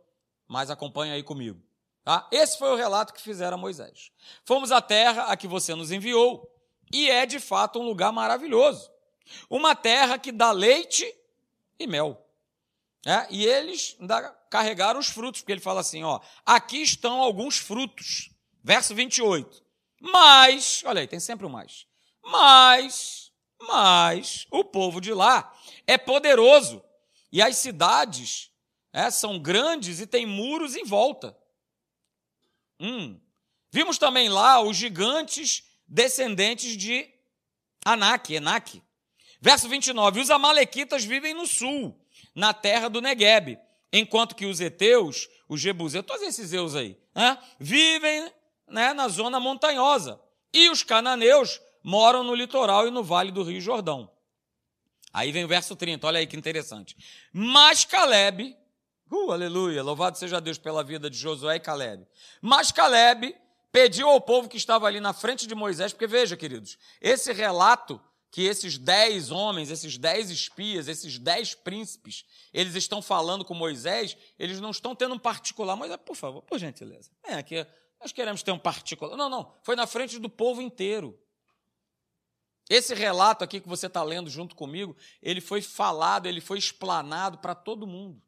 mas 0.46 0.70
acompanha 0.70 1.14
aí 1.14 1.22
comigo. 1.22 1.60
Tá? 2.04 2.28
Esse 2.30 2.58
foi 2.58 2.70
o 2.70 2.76
relato 2.76 3.12
que 3.12 3.20
fizeram 3.20 3.56
a 3.56 3.60
Moisés. 3.60 4.10
Fomos 4.44 4.72
à 4.72 4.80
terra 4.80 5.24
a 5.24 5.36
que 5.36 5.46
você 5.46 5.74
nos 5.74 5.90
enviou, 5.90 6.48
e 6.92 7.08
é 7.08 7.24
de 7.24 7.40
fato 7.40 7.80
um 7.80 7.84
lugar 7.84 8.12
maravilhoso. 8.12 8.90
Uma 9.48 9.74
terra 9.74 10.18
que 10.18 10.30
dá 10.30 10.52
leite 10.52 11.04
e 11.78 11.86
mel. 11.86 12.21
É? 13.04 13.26
E 13.30 13.44
eles 13.44 13.96
carregaram 14.48 15.00
os 15.00 15.08
frutos, 15.08 15.40
porque 15.40 15.52
ele 15.52 15.60
fala 15.60 15.80
assim: 15.80 16.04
ó, 16.04 16.20
aqui 16.46 16.82
estão 16.82 17.20
alguns 17.20 17.58
frutos. 17.58 18.30
Verso 18.62 18.94
28. 18.94 19.62
Mas, 20.00 20.82
olha 20.84 21.00
aí, 21.00 21.08
tem 21.08 21.18
sempre 21.18 21.46
o 21.46 21.50
mais. 21.50 21.86
Mas, 22.24 23.32
mas, 23.60 24.46
o 24.50 24.64
povo 24.64 25.00
de 25.00 25.12
lá 25.12 25.52
é 25.86 25.98
poderoso 25.98 26.82
e 27.30 27.42
as 27.42 27.56
cidades 27.56 28.50
é, 28.92 29.10
são 29.10 29.38
grandes 29.38 30.00
e 30.00 30.06
têm 30.06 30.26
muros 30.26 30.76
em 30.76 30.84
volta. 30.84 31.36
Hum. 32.78 33.20
Vimos 33.70 33.96
também 33.96 34.28
lá 34.28 34.60
os 34.60 34.76
gigantes 34.76 35.64
descendentes 35.86 36.76
de 36.76 37.08
Anak, 37.84 38.34
Enak. 38.34 38.82
Verso 39.40 39.68
29, 39.68 40.20
os 40.20 40.30
amalequitas 40.30 41.04
vivem 41.04 41.34
no 41.34 41.46
sul, 41.46 41.98
na 42.34 42.52
terra 42.52 42.88
do 42.88 43.00
Negueb, 43.00 43.58
enquanto 43.92 44.34
que 44.34 44.46
os 44.46 44.60
heteus, 44.60 45.28
os 45.48 45.60
jebuseus, 45.60 46.04
todos 46.06 46.22
esses 46.22 46.52
eus 46.52 46.74
aí, 46.74 46.98
né, 47.14 47.38
vivem 47.58 48.32
né, 48.68 48.92
na 48.92 49.08
zona 49.08 49.38
montanhosa. 49.38 50.20
E 50.52 50.68
os 50.70 50.82
cananeus 50.82 51.60
moram 51.82 52.22
no 52.22 52.34
litoral 52.34 52.86
e 52.86 52.90
no 52.90 53.02
vale 53.02 53.30
do 53.30 53.42
Rio 53.42 53.60
Jordão. 53.60 54.10
Aí 55.12 55.30
vem 55.30 55.44
o 55.44 55.48
verso 55.48 55.76
30, 55.76 56.06
olha 56.06 56.18
aí 56.20 56.26
que 56.26 56.36
interessante. 56.36 56.96
Mas 57.32 57.84
Caleb, 57.84 58.56
uh, 59.10 59.30
aleluia, 59.30 59.82
louvado 59.82 60.16
seja 60.16 60.40
Deus 60.40 60.56
pela 60.56 60.82
vida 60.82 61.10
de 61.10 61.18
Josué 61.18 61.56
e 61.56 61.60
Caleb. 61.60 62.06
Mas 62.40 62.72
Caleb 62.72 63.34
pediu 63.70 64.08
ao 64.08 64.20
povo 64.20 64.48
que 64.48 64.56
estava 64.56 64.86
ali 64.86 65.00
na 65.00 65.12
frente 65.12 65.46
de 65.46 65.54
Moisés, 65.54 65.92
porque 65.92 66.06
veja, 66.06 66.36
queridos, 66.36 66.78
esse 67.00 67.32
relato 67.32 68.00
que 68.32 68.40
esses 68.40 68.78
dez 68.78 69.30
homens, 69.30 69.70
esses 69.70 69.98
dez 69.98 70.30
espias, 70.30 70.88
esses 70.88 71.18
dez 71.18 71.54
príncipes, 71.54 72.24
eles 72.50 72.74
estão 72.74 73.02
falando 73.02 73.44
com 73.44 73.52
Moisés, 73.52 74.16
eles 74.38 74.58
não 74.58 74.70
estão 74.70 74.96
tendo 74.96 75.14
um 75.14 75.18
particular. 75.18 75.76
Moisés, 75.76 76.00
por 76.02 76.16
favor, 76.16 76.40
por 76.40 76.58
gentileza, 76.58 77.10
é 77.22 77.34
aqui, 77.34 77.64
nós 78.00 78.10
queremos 78.10 78.42
ter 78.42 78.50
um 78.50 78.58
particular. 78.58 79.18
Não, 79.18 79.28
não, 79.28 79.54
foi 79.62 79.76
na 79.76 79.86
frente 79.86 80.18
do 80.18 80.30
povo 80.30 80.62
inteiro. 80.62 81.20
Esse 82.70 82.94
relato 82.94 83.44
aqui 83.44 83.60
que 83.60 83.68
você 83.68 83.86
está 83.86 84.02
lendo 84.02 84.30
junto 84.30 84.56
comigo, 84.56 84.96
ele 85.20 85.42
foi 85.42 85.60
falado, 85.60 86.24
ele 86.26 86.40
foi 86.40 86.56
explanado 86.56 87.36
para 87.36 87.54
todo 87.54 87.86
mundo. 87.86 88.22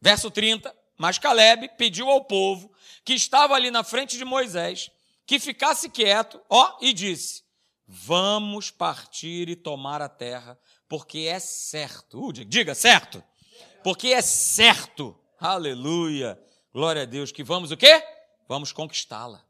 Verso 0.00 0.28
30, 0.28 0.76
mas 0.96 1.20
Caleb 1.20 1.68
pediu 1.76 2.10
ao 2.10 2.24
povo 2.24 2.72
que 3.04 3.14
estava 3.14 3.54
ali 3.54 3.70
na 3.70 3.84
frente 3.84 4.16
de 4.16 4.24
Moisés 4.24 4.90
que 5.28 5.38
ficasse 5.38 5.90
quieto, 5.90 6.40
ó, 6.48 6.78
e 6.80 6.90
disse: 6.94 7.44
Vamos 7.86 8.70
partir 8.70 9.50
e 9.50 9.54
tomar 9.54 10.00
a 10.00 10.08
terra, 10.08 10.58
porque 10.88 11.18
é 11.30 11.38
certo. 11.38 12.18
Uh, 12.18 12.32
diga, 12.32 12.74
certo. 12.74 13.22
Porque 13.84 14.08
é 14.08 14.22
certo. 14.22 15.14
Aleluia. 15.38 16.42
Glória 16.72 17.02
a 17.02 17.04
Deus 17.04 17.30
que 17.30 17.44
vamos 17.44 17.70
o 17.70 17.76
quê? 17.76 18.02
Vamos 18.48 18.72
conquistá-la. 18.72 19.44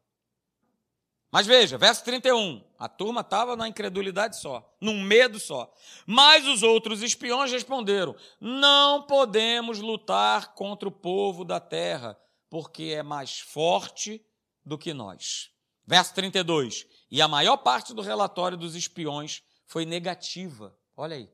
Mas 1.31 1.47
veja, 1.47 1.79
verso 1.79 2.03
31. 2.05 2.65
A 2.77 2.89
turma 2.89 3.21
estava 3.21 3.55
na 3.55 3.69
incredulidade 3.69 4.41
só, 4.41 4.77
num 4.81 5.01
medo 5.01 5.39
só. 5.39 5.73
Mas 6.05 6.45
os 6.45 6.65
outros 6.65 7.05
espiões 7.05 7.53
responderam: 7.53 8.17
Não 8.41 9.07
podemos 9.07 9.79
lutar 9.79 10.55
contra 10.55 10.89
o 10.89 10.93
povo 10.93 11.45
da 11.45 11.61
terra, 11.61 12.19
porque 12.51 12.95
é 12.97 13.03
mais 13.05 13.39
forte 13.39 14.21
do 14.65 14.77
que 14.77 14.93
nós. 14.93 15.57
Verso 15.89 16.13
32. 16.13 16.87
E 17.11 17.23
a 17.23 17.27
maior 17.27 17.57
parte 17.57 17.95
do 17.95 18.03
relatório 18.03 18.59
dos 18.59 18.75
espiões 18.75 19.43
foi 19.65 19.87
negativa. 19.87 20.79
Olha 20.95 21.17
aí. 21.17 21.33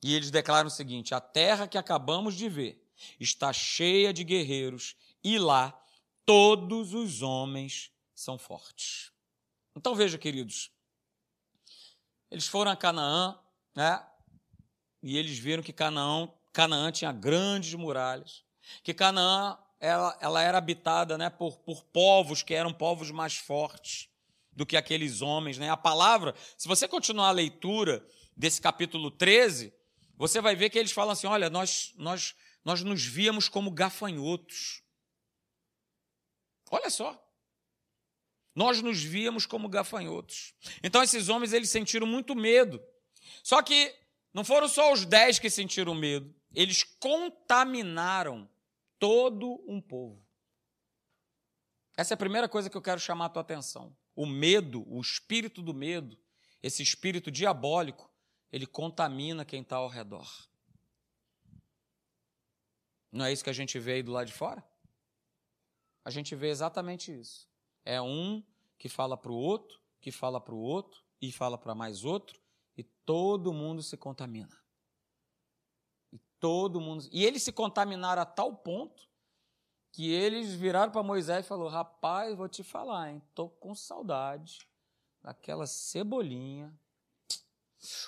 E 0.00 0.14
eles 0.14 0.30
declaram 0.30 0.68
o 0.68 0.70
seguinte: 0.70 1.12
a 1.12 1.20
terra 1.20 1.66
que 1.66 1.76
acabamos 1.76 2.36
de 2.36 2.48
ver 2.48 2.88
está 3.18 3.52
cheia 3.52 4.12
de 4.12 4.22
guerreiros, 4.22 4.94
e 5.24 5.40
lá 5.40 5.76
todos 6.24 6.94
os 6.94 7.20
homens 7.20 7.90
são 8.14 8.38
fortes. 8.38 9.10
Então 9.74 9.92
veja, 9.96 10.16
queridos, 10.16 10.70
eles 12.30 12.46
foram 12.46 12.70
a 12.70 12.76
Canaã, 12.76 13.36
né? 13.74 14.06
E 15.02 15.18
eles 15.18 15.36
viram 15.36 15.64
que 15.64 15.72
Canaã, 15.72 16.30
Canaã 16.52 16.92
tinha 16.92 17.10
grandes 17.10 17.74
muralhas, 17.74 18.44
que 18.84 18.94
Canaã 18.94 19.58
ela, 19.80 20.16
ela 20.20 20.42
era 20.42 20.58
habitada 20.58 21.16
né, 21.16 21.30
por, 21.30 21.56
por 21.58 21.82
povos 21.84 22.42
que 22.42 22.54
eram 22.54 22.72
povos 22.72 23.10
mais 23.10 23.36
fortes 23.36 24.08
do 24.52 24.66
que 24.66 24.76
aqueles 24.76 25.22
homens. 25.22 25.56
Né? 25.56 25.70
A 25.70 25.76
palavra, 25.76 26.34
se 26.56 26.68
você 26.68 26.86
continuar 26.86 27.28
a 27.28 27.32
leitura 27.32 28.06
desse 28.36 28.60
capítulo 28.60 29.10
13, 29.10 29.72
você 30.16 30.40
vai 30.40 30.54
ver 30.54 30.68
que 30.68 30.78
eles 30.78 30.92
falam 30.92 31.12
assim: 31.12 31.26
olha, 31.26 31.48
nós, 31.48 31.94
nós, 31.96 32.34
nós 32.62 32.82
nos 32.82 33.02
víamos 33.02 33.48
como 33.48 33.70
gafanhotos. 33.70 34.82
Olha 36.70 36.90
só. 36.90 37.18
Nós 38.54 38.82
nos 38.82 39.02
víamos 39.02 39.46
como 39.46 39.68
gafanhotos. 39.68 40.52
Então 40.82 41.02
esses 41.02 41.30
homens 41.30 41.54
eles 41.54 41.70
sentiram 41.70 42.06
muito 42.06 42.34
medo. 42.34 42.82
Só 43.42 43.62
que 43.62 43.94
não 44.34 44.44
foram 44.44 44.68
só 44.68 44.92
os 44.92 45.06
dez 45.06 45.38
que 45.38 45.48
sentiram 45.48 45.94
medo, 45.94 46.34
eles 46.54 46.82
contaminaram 46.82 48.48
todo 49.00 49.64
um 49.66 49.80
povo. 49.80 50.24
Essa 51.96 52.12
é 52.12 52.16
a 52.16 52.18
primeira 52.18 52.48
coisa 52.48 52.70
que 52.70 52.76
eu 52.76 52.82
quero 52.82 53.00
chamar 53.00 53.26
a 53.26 53.30
tua 53.30 53.42
atenção. 53.42 53.96
O 54.14 54.26
medo, 54.26 54.84
o 54.86 55.00
espírito 55.00 55.62
do 55.62 55.74
medo, 55.74 56.16
esse 56.62 56.82
espírito 56.82 57.30
diabólico, 57.30 58.08
ele 58.52 58.66
contamina 58.66 59.44
quem 59.44 59.62
está 59.62 59.76
ao 59.76 59.88
redor. 59.88 60.28
Não 63.10 63.24
é 63.24 63.32
isso 63.32 63.42
que 63.42 63.50
a 63.50 63.54
gente 63.54 63.78
vê 63.78 63.94
aí 63.94 64.02
do 64.02 64.12
lado 64.12 64.26
de 64.26 64.32
fora? 64.32 64.64
A 66.04 66.10
gente 66.10 66.36
vê 66.36 66.48
exatamente 66.48 67.12
isso. 67.12 67.48
É 67.84 68.00
um 68.00 68.44
que 68.78 68.88
fala 68.88 69.16
para 69.16 69.32
o 69.32 69.36
outro, 69.36 69.80
que 70.00 70.12
fala 70.12 70.40
para 70.40 70.54
o 70.54 70.60
outro, 70.60 71.02
e 71.20 71.32
fala 71.32 71.58
para 71.58 71.74
mais 71.74 72.04
outro, 72.04 72.40
e 72.76 72.82
todo 72.82 73.52
mundo 73.52 73.82
se 73.82 73.96
contamina. 73.96 74.59
Todo 76.40 76.80
mundo. 76.80 77.06
E 77.12 77.24
eles 77.24 77.42
se 77.42 77.52
contaminaram 77.52 78.22
a 78.22 78.26
tal 78.26 78.54
ponto 78.56 79.08
que 79.92 80.10
eles 80.10 80.54
viraram 80.54 80.90
para 80.90 81.02
Moisés 81.02 81.44
e 81.44 81.48
falaram: 81.48 81.70
Rapaz, 81.70 82.34
vou 82.34 82.48
te 82.48 82.62
falar, 82.62 83.10
hein? 83.10 83.22
Tô 83.34 83.48
com 83.48 83.74
saudade 83.74 84.66
daquela 85.22 85.66
cebolinha. 85.66 86.74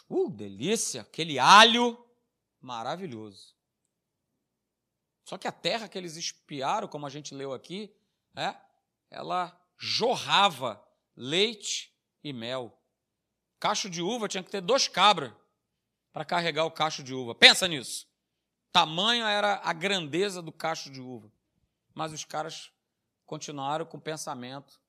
Uh, 0.08 0.30
delícia! 0.30 1.02
Aquele 1.02 1.38
alho 1.38 2.02
maravilhoso. 2.60 3.54
Só 5.24 5.38
que 5.38 5.46
a 5.48 5.52
terra 5.52 5.88
que 5.88 5.96
eles 5.96 6.16
espiaram, 6.16 6.88
como 6.88 7.06
a 7.06 7.10
gente 7.10 7.34
leu 7.34 7.52
aqui, 7.52 7.94
é, 8.34 8.56
ela 9.10 9.58
jorrava 9.76 10.82
leite 11.16 11.94
e 12.22 12.32
mel. 12.32 12.78
Cacho 13.58 13.88
de 13.88 14.02
uva 14.02 14.28
tinha 14.28 14.42
que 14.42 14.50
ter 14.50 14.60
dois 14.60 14.88
cabras 14.88 15.32
para 16.12 16.24
carregar 16.24 16.64
o 16.64 16.70
cacho 16.70 17.02
de 17.02 17.14
uva. 17.14 17.34
Pensa 17.34 17.68
nisso. 17.68 18.06
Tamanho 18.72 19.26
era 19.26 19.60
a 19.62 19.72
grandeza 19.72 20.40
do 20.40 20.50
cacho 20.50 20.90
de 20.90 21.00
uva. 21.00 21.30
Mas 21.94 22.12
os 22.12 22.24
caras 22.24 22.72
continuaram 23.26 23.84
com 23.84 23.98
o 23.98 24.00
pensamento 24.00 24.80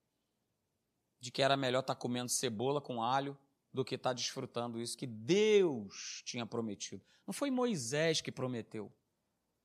de 1.19 1.31
que 1.31 1.41
era 1.41 1.57
melhor 1.57 1.81
estar 1.81 1.95
tá 1.95 1.99
comendo 1.99 2.29
cebola 2.29 2.79
com 2.81 3.03
alho 3.03 3.37
do 3.73 3.83
que 3.83 3.95
estar 3.95 4.11
tá 4.11 4.13
desfrutando 4.13 4.79
isso 4.79 4.97
que 4.97 5.07
Deus 5.07 6.21
tinha 6.25 6.45
prometido. 6.45 7.03
Não 7.25 7.33
foi 7.33 7.49
Moisés 7.49 8.21
que 8.21 8.31
prometeu, 8.31 8.91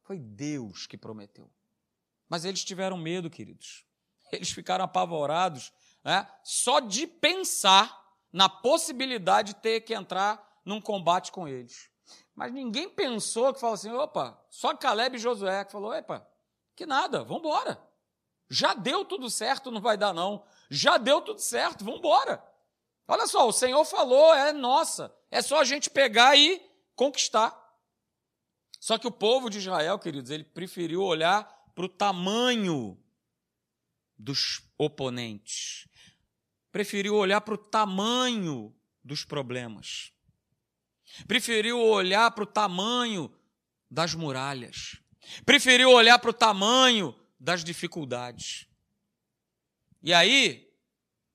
foi 0.03 0.19
Deus 0.19 0.87
que 0.87 0.97
prometeu. 0.97 1.51
Mas 2.29 2.45
eles 2.45 2.65
tiveram 2.65 2.97
medo, 2.97 3.31
queridos. 3.31 3.85
Eles 4.31 4.51
ficaram 4.51 4.85
apavorados 4.85 5.73
né, 6.05 6.31
só 6.45 6.81
de 6.81 7.07
pensar 7.07 7.99
na 8.31 8.47
possibilidade 8.47 9.55
de 9.55 9.61
ter 9.61 9.81
que 9.81 9.95
entrar 9.95 10.61
num 10.65 10.83
combate 10.83 11.33
com 11.33 11.49
eles. 11.49 11.91
Mas 12.39 12.53
ninguém 12.53 12.89
pensou 12.89 13.53
que 13.53 13.59
falou 13.59 13.75
assim, 13.75 13.91
opa, 13.91 14.41
só 14.49 14.73
Caleb 14.73 15.17
e 15.17 15.19
Josué 15.19 15.65
que 15.65 15.73
falou, 15.73 15.93
epa, 15.93 16.25
que 16.77 16.87
nada, 16.87 17.25
vamos 17.25 17.41
embora. 17.41 17.83
Já 18.49 18.75
deu 18.75 19.05
tudo 19.05 19.29
certo, 19.29 19.73
não 19.73 19.81
vai 19.81 19.97
dar 19.97 20.15
não. 20.15 20.47
Já 20.71 20.99
deu 20.99 21.21
tudo 21.21 21.41
certo, 21.41 21.85
vamos 21.85 21.99
embora. 21.99 22.41
Olha 23.09 23.27
só, 23.27 23.49
o 23.49 23.53
Senhor 23.53 23.85
falou, 23.85 24.33
é 24.33 24.53
nossa. 24.53 25.13
É 25.33 25.43
só 25.43 25.61
a 25.61 25.65
gente 25.65 25.91
pegar 25.91 26.37
e 26.37 26.65
conquistar. 26.95 27.53
Só 28.79 28.99
que 28.99 29.09
o 29.09 29.13
povo 29.13 29.51
de 29.51 29.59
Israel, 29.59 29.99
queridos, 29.99 30.31
ele 30.31 30.45
preferiu 30.45 31.03
olhar 31.03 31.43
para 31.75 31.87
o 31.87 31.89
tamanho 31.89 32.97
dos 34.17 34.63
oponentes. 34.79 35.89
Preferiu 36.71 37.17
olhar 37.17 37.41
para 37.41 37.55
o 37.55 37.59
tamanho 37.59 38.73
dos 39.03 39.25
problemas 39.25 40.13
preferiu 41.27 41.81
olhar 41.81 42.31
para 42.31 42.45
o 42.45 42.47
tamanho 42.47 43.33
das 43.91 44.15
muralhas, 44.15 45.01
preferiu 45.45 45.91
olhar 45.91 46.19
para 46.19 46.31
o 46.31 46.35
tamanho 46.35 47.15
das 47.39 47.65
dificuldades. 47.65 48.67
E 50.03 50.13
aí, 50.13 50.71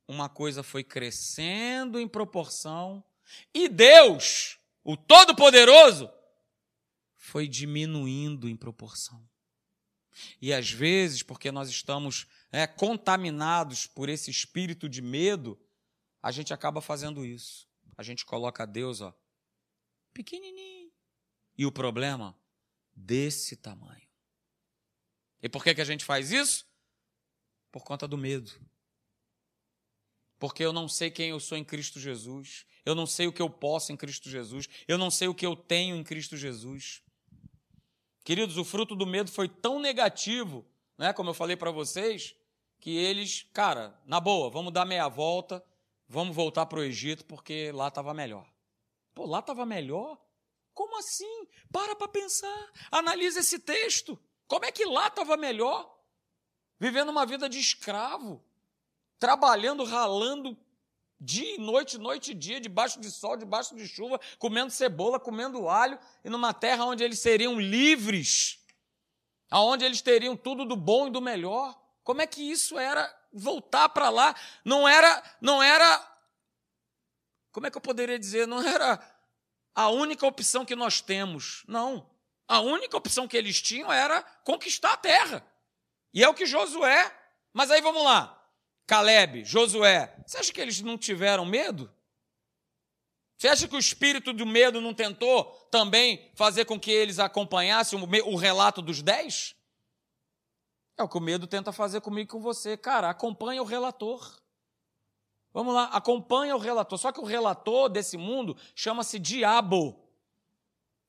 uma 0.07 0.29
coisa 0.29 0.63
foi 0.63 0.83
crescendo 0.83 1.99
em 1.99 2.07
proporção, 2.07 3.03
e 3.53 3.67
Deus, 3.67 4.59
o 4.83 4.95
Todo-Poderoso, 4.95 6.09
foi 7.15 7.47
diminuindo 7.47 8.47
em 8.47 8.55
proporção. 8.55 9.27
E 10.41 10.53
às 10.53 10.69
vezes, 10.69 11.23
porque 11.23 11.51
nós 11.51 11.69
estamos 11.69 12.27
né, 12.51 12.67
contaminados 12.67 13.87
por 13.87 14.09
esse 14.09 14.29
espírito 14.29 14.87
de 14.87 15.01
medo, 15.01 15.59
a 16.21 16.31
gente 16.31 16.53
acaba 16.53 16.81
fazendo 16.81 17.25
isso. 17.25 17.67
A 17.97 18.03
gente 18.03 18.25
coloca 18.25 18.65
Deus, 18.67 19.01
ó, 19.01 19.13
pequenininho. 20.13 20.91
E 21.57 21.65
o 21.65 21.71
problema 21.71 22.37
desse 22.95 23.55
tamanho. 23.55 24.07
E 25.41 25.49
por 25.49 25.63
que, 25.63 25.75
que 25.75 25.81
a 25.81 25.85
gente 25.85 26.05
faz 26.05 26.31
isso? 26.31 26.65
Por 27.71 27.83
conta 27.83 28.07
do 28.07 28.17
medo. 28.17 28.51
Porque 30.39 30.63
eu 30.63 30.71
não 30.71 30.87
sei 30.87 31.09
quem 31.09 31.29
eu 31.29 31.39
sou 31.39 31.57
em 31.57 31.63
Cristo 31.63 31.99
Jesus. 31.99 32.65
Eu 32.85 32.95
não 32.95 33.05
sei 33.05 33.27
o 33.27 33.33
que 33.33 33.41
eu 33.41 33.49
posso 33.49 33.91
em 33.91 33.97
Cristo 33.97 34.29
Jesus. 34.29 34.67
Eu 34.87 34.97
não 34.97 35.09
sei 35.09 35.27
o 35.27 35.35
que 35.35 35.45
eu 35.45 35.55
tenho 35.55 35.95
em 35.95 36.03
Cristo 36.03 36.37
Jesus. 36.37 37.01
Queridos, 38.23 38.57
o 38.57 38.63
fruto 38.63 38.95
do 38.95 39.05
medo 39.05 39.29
foi 39.31 39.49
tão 39.49 39.79
negativo, 39.79 40.65
né, 40.97 41.11
como 41.11 41.29
eu 41.29 41.33
falei 41.33 41.57
para 41.57 41.71
vocês, 41.71 42.35
que 42.79 42.91
eles, 42.95 43.45
cara, 43.53 43.99
na 44.05 44.19
boa, 44.19 44.49
vamos 44.49 44.71
dar 44.71 44.85
meia 44.85 45.07
volta, 45.09 45.63
vamos 46.07 46.35
voltar 46.35 46.65
para 46.65 46.79
o 46.79 46.83
Egito 46.83 47.25
porque 47.25 47.71
lá 47.73 47.89
estava 47.89 48.13
melhor. 48.13 48.52
Pô, 49.13 49.25
lá 49.25 49.39
estava 49.39 49.65
melhor? 49.65 50.17
Como 50.73 50.97
assim? 50.97 51.47
Para 51.71 51.95
para 51.95 52.07
pensar. 52.07 52.71
Analisa 52.91 53.39
esse 53.39 53.59
texto. 53.59 54.19
Como 54.47 54.65
é 54.65 54.71
que 54.71 54.85
lá 54.85 55.07
estava 55.07 55.37
melhor? 55.37 55.97
Vivendo 56.79 57.09
uma 57.09 57.25
vida 57.25 57.47
de 57.47 57.59
escravo, 57.59 58.43
trabalhando, 59.19 59.83
ralando 59.83 60.57
dia 61.23 61.55
e 61.55 61.57
noite, 61.57 61.97
noite 61.97 62.31
e 62.31 62.33
dia, 62.33 62.59
debaixo 62.59 62.99
de 62.99 63.09
sol, 63.09 63.37
debaixo 63.37 63.73
de 63.75 63.87
chuva, 63.87 64.19
comendo 64.37 64.71
cebola, 64.71 65.19
comendo 65.19 65.69
alho, 65.69 65.97
e 66.23 66.29
numa 66.29 66.53
terra 66.53 66.83
onde 66.83 67.03
eles 67.03 67.19
seriam 67.19 67.57
livres, 67.57 68.59
aonde 69.49 69.85
eles 69.85 70.01
teriam 70.01 70.35
tudo 70.35 70.65
do 70.65 70.75
bom 70.75 71.07
e 71.07 71.11
do 71.11 71.21
melhor. 71.21 71.79
Como 72.03 72.21
é 72.21 72.27
que 72.27 72.41
isso 72.41 72.77
era 72.77 73.09
voltar 73.31 73.87
para 73.89 74.09
lá? 74.09 74.35
Não 74.65 74.85
era, 74.85 75.23
não 75.39 75.63
era 75.63 76.12
como 77.53 77.67
é 77.67 77.71
que 77.71 77.77
eu 77.77 77.81
poderia 77.81 78.17
dizer? 78.17 78.47
Não 78.47 78.61
era 78.67 78.99
a 79.75 79.89
única 79.89 80.25
opção 80.25 80.65
que 80.65 80.75
nós 80.75 80.99
temos. 80.99 81.63
Não. 81.67 82.09
A 82.47 82.59
única 82.59 82.97
opção 82.97 83.27
que 83.27 83.37
eles 83.37 83.61
tinham 83.61 83.93
era 83.93 84.21
conquistar 84.43 84.93
a 84.93 84.97
terra. 84.97 85.45
E 86.11 86.23
é 86.23 86.27
o 86.27 86.33
que 86.33 86.47
Josué. 86.47 87.15
Mas 87.53 87.69
aí 87.69 87.79
vamos 87.79 88.03
lá. 88.03 88.43
Caleb, 88.87 89.45
Josué, 89.45 90.13
você 90.25 90.39
acha 90.39 90.51
que 90.51 90.59
eles 90.59 90.81
não 90.81 90.97
tiveram 90.97 91.45
medo? 91.45 91.93
Você 93.37 93.47
acha 93.47 93.67
que 93.67 93.75
o 93.75 93.79
espírito 93.79 94.33
do 94.33 94.45
medo 94.45 94.81
não 94.81 94.93
tentou 94.93 95.45
também 95.69 96.31
fazer 96.35 96.65
com 96.65 96.79
que 96.79 96.91
eles 96.91 97.19
acompanhassem 97.19 97.99
o 97.99 98.35
relato 98.35 98.81
dos 98.81 99.01
dez? 99.01 99.55
É 100.97 101.03
o 101.03 101.09
que 101.09 101.17
o 101.17 101.21
medo 101.21 101.45
tenta 101.45 101.71
fazer 101.71 102.01
comigo 102.01 102.27
e 102.27 102.31
com 102.31 102.41
você. 102.41 102.75
Cara, 102.75 103.09
acompanha 103.09 103.61
o 103.61 103.65
relator. 103.65 104.42
Vamos 105.53 105.75
lá, 105.75 105.85
acompanha 105.85 106.55
o 106.55 106.59
relator. 106.59 106.97
Só 106.97 107.11
que 107.11 107.19
o 107.19 107.25
relator 107.25 107.87
desse 107.87 108.17
mundo 108.17 108.57
chama-se 108.75 109.19
diabo. 109.19 109.95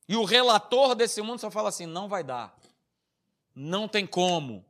E 0.06 0.16
o 0.16 0.24
relator 0.24 0.94
desse 0.94 1.22
mundo 1.22 1.38
só 1.38 1.50
fala 1.50 1.70
assim: 1.70 1.86
não 1.86 2.08
vai 2.08 2.22
dar. 2.22 2.54
Não 3.54 3.88
tem 3.88 4.06
como. 4.06 4.64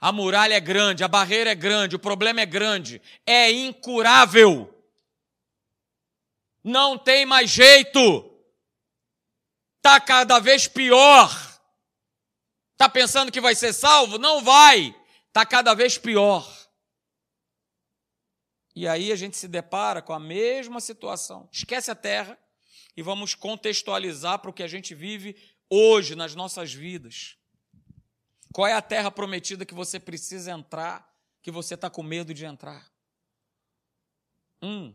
A 0.00 0.10
muralha 0.10 0.54
é 0.54 0.60
grande, 0.60 1.04
a 1.04 1.08
barreira 1.08 1.50
é 1.50 1.54
grande, 1.54 1.96
o 1.96 2.00
problema 2.00 2.40
é 2.40 2.46
grande, 2.46 3.00
é 3.24 3.50
incurável. 3.50 4.72
Não 6.62 6.98
tem 6.98 7.24
mais 7.24 7.48
jeito. 7.48 8.28
Tá 9.80 10.00
cada 10.00 10.40
vez 10.40 10.66
pior. 10.66 11.30
Tá 12.76 12.88
pensando 12.88 13.30
que 13.30 13.40
vai 13.40 13.54
ser 13.54 13.72
salvo? 13.72 14.18
Não 14.18 14.42
vai. 14.42 14.94
Tá 15.32 15.46
cada 15.46 15.74
vez 15.74 15.96
pior. 15.96 16.55
E 18.76 18.86
aí 18.86 19.10
a 19.10 19.16
gente 19.16 19.38
se 19.38 19.48
depara 19.48 20.02
com 20.02 20.12
a 20.12 20.20
mesma 20.20 20.82
situação. 20.82 21.48
Esquece 21.50 21.90
a 21.90 21.94
terra 21.94 22.38
e 22.94 23.00
vamos 23.00 23.34
contextualizar 23.34 24.38
para 24.38 24.50
o 24.50 24.52
que 24.52 24.62
a 24.62 24.68
gente 24.68 24.94
vive 24.94 25.34
hoje 25.70 26.14
nas 26.14 26.34
nossas 26.34 26.74
vidas. 26.74 27.38
Qual 28.52 28.66
é 28.66 28.74
a 28.74 28.82
terra 28.82 29.10
prometida 29.10 29.64
que 29.64 29.72
você 29.72 29.98
precisa 29.98 30.52
entrar, 30.52 31.10
que 31.40 31.50
você 31.50 31.72
está 31.72 31.88
com 31.88 32.02
medo 32.02 32.34
de 32.34 32.44
entrar? 32.44 32.86
Hum, 34.60 34.94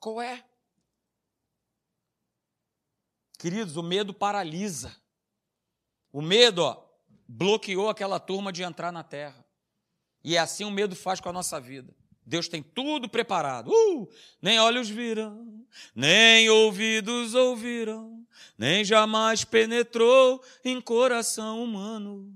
qual 0.00 0.20
é? 0.20 0.44
Queridos, 3.38 3.76
o 3.76 3.84
medo 3.84 4.12
paralisa. 4.12 4.96
O 6.12 6.20
medo 6.20 6.64
ó, 6.64 6.84
bloqueou 7.28 7.88
aquela 7.88 8.18
turma 8.18 8.52
de 8.52 8.64
entrar 8.64 8.90
na 8.90 9.04
terra. 9.04 9.46
E 10.24 10.36
é 10.36 10.40
assim 10.40 10.64
o 10.64 10.72
medo 10.72 10.96
faz 10.96 11.20
com 11.20 11.28
a 11.28 11.32
nossa 11.32 11.60
vida. 11.60 11.99
Deus 12.30 12.46
tem 12.46 12.62
tudo 12.62 13.08
preparado. 13.08 13.72
Uh, 13.72 14.08
nem 14.40 14.60
olhos 14.60 14.88
viram, 14.88 15.66
nem 15.92 16.48
ouvidos 16.48 17.34
ouviram, 17.34 18.24
nem 18.56 18.84
jamais 18.84 19.44
penetrou 19.44 20.40
em 20.64 20.80
coração 20.80 21.60
humano 21.60 22.32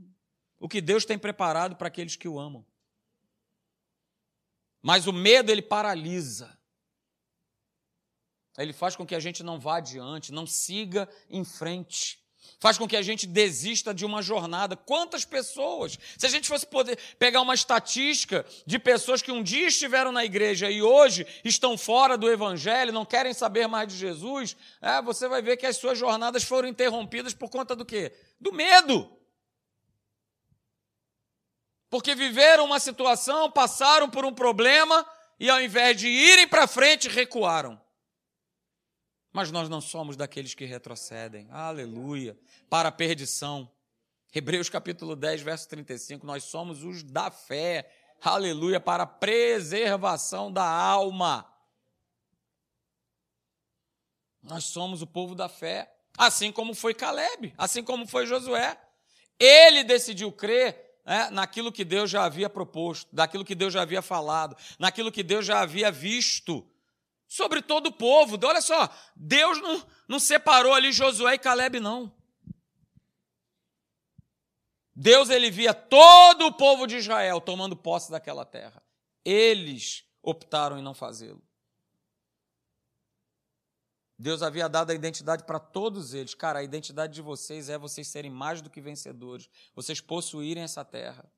o 0.58 0.68
que 0.68 0.80
Deus 0.80 1.04
tem 1.04 1.16
preparado 1.16 1.76
para 1.76 1.86
aqueles 1.86 2.16
que 2.16 2.26
o 2.26 2.40
amam. 2.40 2.66
Mas 4.82 5.06
o 5.06 5.12
medo 5.12 5.52
ele 5.52 5.62
paralisa. 5.62 6.58
Ele 8.58 8.72
faz 8.72 8.96
com 8.96 9.06
que 9.06 9.14
a 9.14 9.20
gente 9.20 9.44
não 9.44 9.60
vá 9.60 9.76
adiante, 9.76 10.32
não 10.32 10.44
siga 10.44 11.08
em 11.30 11.44
frente 11.44 12.23
faz 12.60 12.78
com 12.78 12.88
que 12.88 12.96
a 12.96 13.02
gente 13.02 13.26
desista 13.26 13.92
de 13.92 14.04
uma 14.04 14.22
jornada. 14.22 14.76
Quantas 14.76 15.24
pessoas? 15.24 15.98
Se 16.18 16.26
a 16.26 16.28
gente 16.28 16.48
fosse 16.48 16.66
poder 16.66 16.98
pegar 17.18 17.40
uma 17.40 17.54
estatística 17.54 18.44
de 18.66 18.78
pessoas 18.78 19.22
que 19.22 19.32
um 19.32 19.42
dia 19.42 19.68
estiveram 19.68 20.12
na 20.12 20.24
igreja 20.24 20.70
e 20.70 20.82
hoje 20.82 21.26
estão 21.44 21.76
fora 21.76 22.16
do 22.16 22.30
evangelho, 22.30 22.92
não 22.92 23.04
querem 23.04 23.34
saber 23.34 23.66
mais 23.66 23.88
de 23.88 23.96
Jesus, 23.96 24.56
é, 24.80 25.00
você 25.02 25.28
vai 25.28 25.42
ver 25.42 25.56
que 25.56 25.66
as 25.66 25.76
suas 25.76 25.98
jornadas 25.98 26.44
foram 26.44 26.68
interrompidas 26.68 27.34
por 27.34 27.50
conta 27.50 27.76
do 27.76 27.84
quê? 27.84 28.12
Do 28.40 28.52
medo. 28.52 29.10
Porque 31.90 32.14
viveram 32.14 32.64
uma 32.64 32.80
situação, 32.80 33.50
passaram 33.50 34.10
por 34.10 34.24
um 34.24 34.34
problema 34.34 35.06
e 35.38 35.50
ao 35.50 35.60
invés 35.60 35.96
de 35.96 36.08
irem 36.08 36.48
para 36.48 36.66
frente, 36.66 37.08
recuaram. 37.08 37.83
Mas 39.34 39.50
nós 39.50 39.68
não 39.68 39.80
somos 39.80 40.16
daqueles 40.16 40.54
que 40.54 40.64
retrocedem. 40.64 41.48
Aleluia. 41.50 42.38
Para 42.70 42.90
a 42.90 42.92
perdição. 42.92 43.68
Hebreus 44.32 44.68
capítulo 44.68 45.16
10, 45.16 45.42
verso 45.42 45.68
35. 45.70 46.24
Nós 46.24 46.44
somos 46.44 46.84
os 46.84 47.02
da 47.02 47.32
fé. 47.32 47.90
Aleluia. 48.22 48.78
Para 48.78 49.02
a 49.02 49.06
preservação 49.08 50.52
da 50.52 50.64
alma. 50.64 51.52
Nós 54.40 54.66
somos 54.66 55.02
o 55.02 55.06
povo 55.06 55.34
da 55.34 55.48
fé. 55.48 55.92
Assim 56.16 56.52
como 56.52 56.72
foi 56.72 56.94
Caleb. 56.94 57.52
Assim 57.58 57.82
como 57.82 58.06
foi 58.06 58.26
Josué. 58.26 58.80
Ele 59.36 59.82
decidiu 59.82 60.30
crer 60.30 61.00
né, 61.04 61.28
naquilo 61.32 61.72
que 61.72 61.84
Deus 61.84 62.08
já 62.08 62.22
havia 62.22 62.48
proposto, 62.48 63.08
daquilo 63.12 63.44
que 63.44 63.56
Deus 63.56 63.72
já 63.72 63.82
havia 63.82 64.00
falado, 64.00 64.56
naquilo 64.78 65.10
que 65.10 65.24
Deus 65.24 65.44
já 65.44 65.58
havia 65.60 65.90
visto 65.90 66.64
sobre 67.34 67.60
todo 67.60 67.88
o 67.88 67.92
povo. 67.92 68.38
Olha 68.46 68.62
só, 68.62 68.88
Deus 69.16 69.60
não, 69.60 69.84
não 70.06 70.18
separou 70.20 70.72
ali 70.72 70.92
Josué 70.92 71.34
e 71.34 71.38
Caleb, 71.38 71.80
não. 71.80 72.14
Deus 74.94 75.28
ele 75.30 75.50
via 75.50 75.74
todo 75.74 76.46
o 76.46 76.52
povo 76.52 76.86
de 76.86 76.96
Israel 76.96 77.40
tomando 77.40 77.74
posse 77.74 78.08
daquela 78.08 78.44
terra. 78.44 78.80
Eles 79.24 80.04
optaram 80.22 80.78
em 80.78 80.82
não 80.82 80.94
fazê-lo. 80.94 81.42
Deus 84.16 84.40
havia 84.40 84.68
dado 84.68 84.90
a 84.90 84.94
identidade 84.94 85.42
para 85.42 85.58
todos 85.58 86.14
eles. 86.14 86.36
Cara, 86.36 86.60
a 86.60 86.62
identidade 86.62 87.14
de 87.14 87.20
vocês 87.20 87.68
é 87.68 87.76
vocês 87.76 88.06
serem 88.06 88.30
mais 88.30 88.62
do 88.62 88.70
que 88.70 88.80
vencedores, 88.80 89.50
vocês 89.74 90.00
possuírem 90.00 90.62
essa 90.62 90.84
terra. 90.84 91.28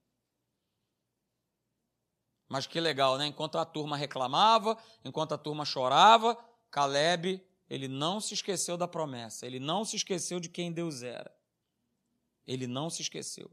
Mas 2.48 2.66
que 2.66 2.78
legal, 2.80 3.18
né? 3.18 3.26
Enquanto 3.26 3.58
a 3.58 3.64
turma 3.64 3.96
reclamava, 3.96 4.78
enquanto 5.04 5.32
a 5.32 5.38
turma 5.38 5.64
chorava, 5.64 6.38
Caleb, 6.70 7.42
ele 7.68 7.88
não 7.88 8.20
se 8.20 8.34
esqueceu 8.34 8.76
da 8.76 8.86
promessa, 8.86 9.46
ele 9.46 9.58
não 9.58 9.84
se 9.84 9.96
esqueceu 9.96 10.38
de 10.38 10.48
quem 10.48 10.72
Deus 10.72 11.02
era. 11.02 11.34
Ele 12.46 12.66
não 12.66 12.88
se 12.88 13.02
esqueceu. 13.02 13.50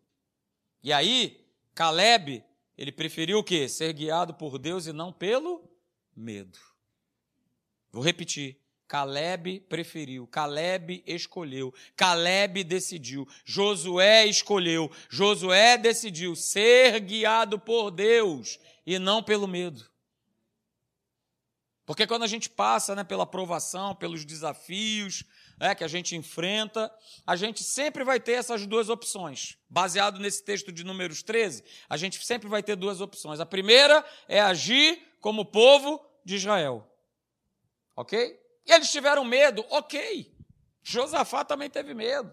E 0.84 0.94
aí, 0.94 1.44
Caleb, 1.74 2.44
ele 2.78 2.92
preferiu 2.92 3.40
o 3.40 3.44
quê? 3.44 3.68
Ser 3.68 3.94
guiado 3.94 4.34
por 4.34 4.60
Deus 4.60 4.86
e 4.86 4.94
não 4.94 5.12
pelo 5.12 5.68
medo. 6.16 6.60
Vou 7.92 8.04
repetir. 8.04 8.63
Caleb 8.94 9.62
preferiu, 9.62 10.28
Caleb 10.28 11.04
escolheu, 11.08 11.74
Caleb 11.96 12.64
decidiu, 12.64 13.28
Josué 13.44 14.28
escolheu, 14.28 14.88
Josué 15.10 15.80
decidiu 15.80 16.36
ser 16.36 17.00
guiado 17.00 17.58
por 17.58 17.90
Deus 17.90 18.60
e 18.86 19.00
não 19.00 19.24
pelo 19.24 19.48
medo. 19.48 19.84
Porque 21.88 22.06
quando 22.06 22.22
a 22.22 22.28
gente 22.28 22.52
passa 22.52 22.94
né, 22.94 23.04
pela 23.04 23.26
provação, 23.26 23.96
pelos 23.96 24.24
desafios 24.24 25.24
né, 25.58 25.74
que 25.74 25.84
a 25.84 25.88
gente 25.88 26.16
enfrenta, 26.16 26.94
a 27.26 27.36
gente 27.36 27.64
sempre 27.64 28.04
vai 28.04 28.20
ter 28.20 28.34
essas 28.34 28.68
duas 28.68 28.90
opções. 28.90 29.58
Baseado 29.68 30.20
nesse 30.20 30.46
texto 30.46 30.72
de 30.72 30.84
Números 30.84 31.24
13, 31.24 31.64
a 31.90 31.98
gente 31.98 32.24
sempre 32.24 32.48
vai 32.48 32.62
ter 32.62 32.76
duas 32.76 33.02
opções. 33.02 33.40
A 33.40 33.46
primeira 33.46 34.06
é 34.28 34.40
agir 34.40 35.02
como 35.20 35.44
povo 35.44 36.00
de 36.24 36.36
Israel. 36.36 36.88
Ok? 37.96 38.43
E 38.66 38.72
eles 38.72 38.92
tiveram 38.92 39.24
medo, 39.26 39.66
ok. 39.70 40.34
Josafá 40.82 41.44
também 41.44 41.70
teve 41.70 41.94
medo. 41.94 42.30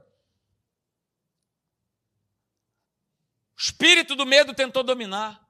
O 3.56 3.60
espírito 3.60 4.14
do 4.14 4.24
medo 4.24 4.54
tentou 4.54 4.82
dominar. 4.82 5.46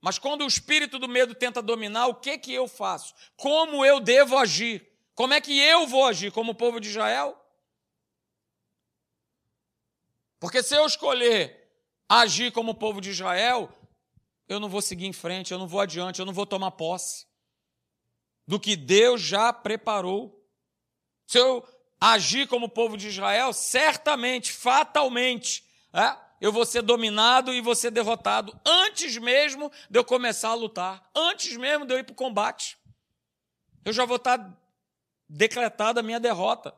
Mas 0.00 0.18
quando 0.18 0.42
o 0.42 0.48
espírito 0.48 0.98
do 0.98 1.08
medo 1.08 1.34
tenta 1.34 1.62
dominar, 1.62 2.08
o 2.08 2.14
que 2.14 2.36
que 2.38 2.52
eu 2.52 2.66
faço? 2.66 3.14
Como 3.36 3.84
eu 3.84 4.00
devo 4.00 4.36
agir? 4.36 4.90
Como 5.14 5.34
é 5.34 5.40
que 5.40 5.58
eu 5.60 5.86
vou 5.86 6.06
agir 6.06 6.32
como 6.32 6.54
povo 6.54 6.80
de 6.80 6.88
Israel? 6.88 7.38
Porque 10.40 10.62
se 10.62 10.74
eu 10.74 10.84
escolher 10.86 11.70
agir 12.08 12.50
como 12.50 12.74
povo 12.74 13.00
de 13.00 13.10
Israel, 13.10 13.70
eu 14.48 14.58
não 14.58 14.68
vou 14.68 14.82
seguir 14.82 15.06
em 15.06 15.12
frente, 15.12 15.52
eu 15.52 15.58
não 15.58 15.68
vou 15.68 15.80
adiante, 15.80 16.18
eu 16.18 16.26
não 16.26 16.32
vou 16.32 16.46
tomar 16.46 16.72
posse 16.72 17.26
do 18.52 18.60
que 18.60 18.76
Deus 18.76 19.22
já 19.22 19.50
preparou. 19.50 20.46
Se 21.26 21.38
eu 21.38 21.66
agir 21.98 22.46
como 22.46 22.68
povo 22.68 22.98
de 22.98 23.08
Israel, 23.08 23.50
certamente, 23.54 24.52
fatalmente, 24.52 25.64
é, 25.90 26.14
eu 26.38 26.52
vou 26.52 26.66
ser 26.66 26.82
dominado 26.82 27.54
e 27.54 27.62
vou 27.62 27.74
ser 27.74 27.90
derrotado 27.90 28.54
antes 28.62 29.16
mesmo 29.16 29.72
de 29.88 29.98
eu 29.98 30.04
começar 30.04 30.50
a 30.50 30.54
lutar, 30.54 31.10
antes 31.16 31.56
mesmo 31.56 31.86
de 31.86 31.94
eu 31.94 31.98
ir 31.98 32.04
para 32.04 32.12
o 32.12 32.14
combate. 32.14 32.76
Eu 33.86 33.92
já 33.94 34.04
vou 34.04 34.16
estar 34.16 34.54
decretada 35.26 36.00
a 36.00 36.02
minha 36.02 36.20
derrota. 36.20 36.74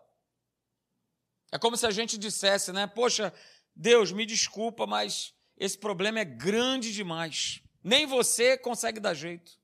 É 1.51 1.59
como 1.59 1.77
se 1.77 1.89
a 1.89 1.91
gente 1.91 2.17
dissesse, 2.17 2.71
né? 2.71 2.87
Poxa, 2.87 3.35
Deus, 3.75 4.13
me 4.13 4.25
desculpa, 4.25 4.87
mas 4.87 5.35
esse 5.57 5.77
problema 5.77 6.21
é 6.21 6.25
grande 6.25 6.95
demais. 6.95 7.61
Nem 7.83 8.07
você 8.07 8.57
consegue 8.57 9.01
dar 9.01 9.15
jeito. 9.15 9.64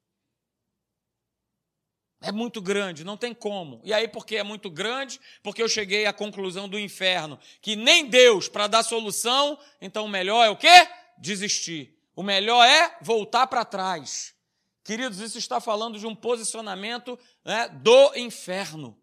É 2.23 2.31
muito 2.31 2.61
grande, 2.61 3.03
não 3.03 3.17
tem 3.17 3.33
como. 3.33 3.81
E 3.83 3.95
aí, 3.95 4.07
porque 4.07 4.37
é 4.37 4.43
muito 4.43 4.69
grande? 4.69 5.19
Porque 5.43 5.63
eu 5.63 5.69
cheguei 5.69 6.05
à 6.05 6.13
conclusão 6.13 6.69
do 6.69 6.79
inferno 6.79 7.39
que 7.63 7.75
nem 7.75 8.07
Deus 8.07 8.47
para 8.47 8.67
dar 8.67 8.83
solução, 8.83 9.59
então 9.81 10.05
o 10.05 10.09
melhor 10.09 10.45
é 10.45 10.51
o 10.51 10.57
quê? 10.57 10.89
Desistir. 11.17 11.97
O 12.15 12.23
melhor 12.23 12.63
é 12.67 12.95
voltar 13.01 13.47
para 13.47 13.65
trás. 13.65 14.35
Queridos, 14.85 15.19
isso 15.21 15.39
está 15.39 15.61
falando 15.61 15.99
de 15.99 16.07
um 16.07 16.15
posicionamento 16.15 17.19
né, 17.43 17.69
do 17.69 18.15
inferno. 18.17 18.99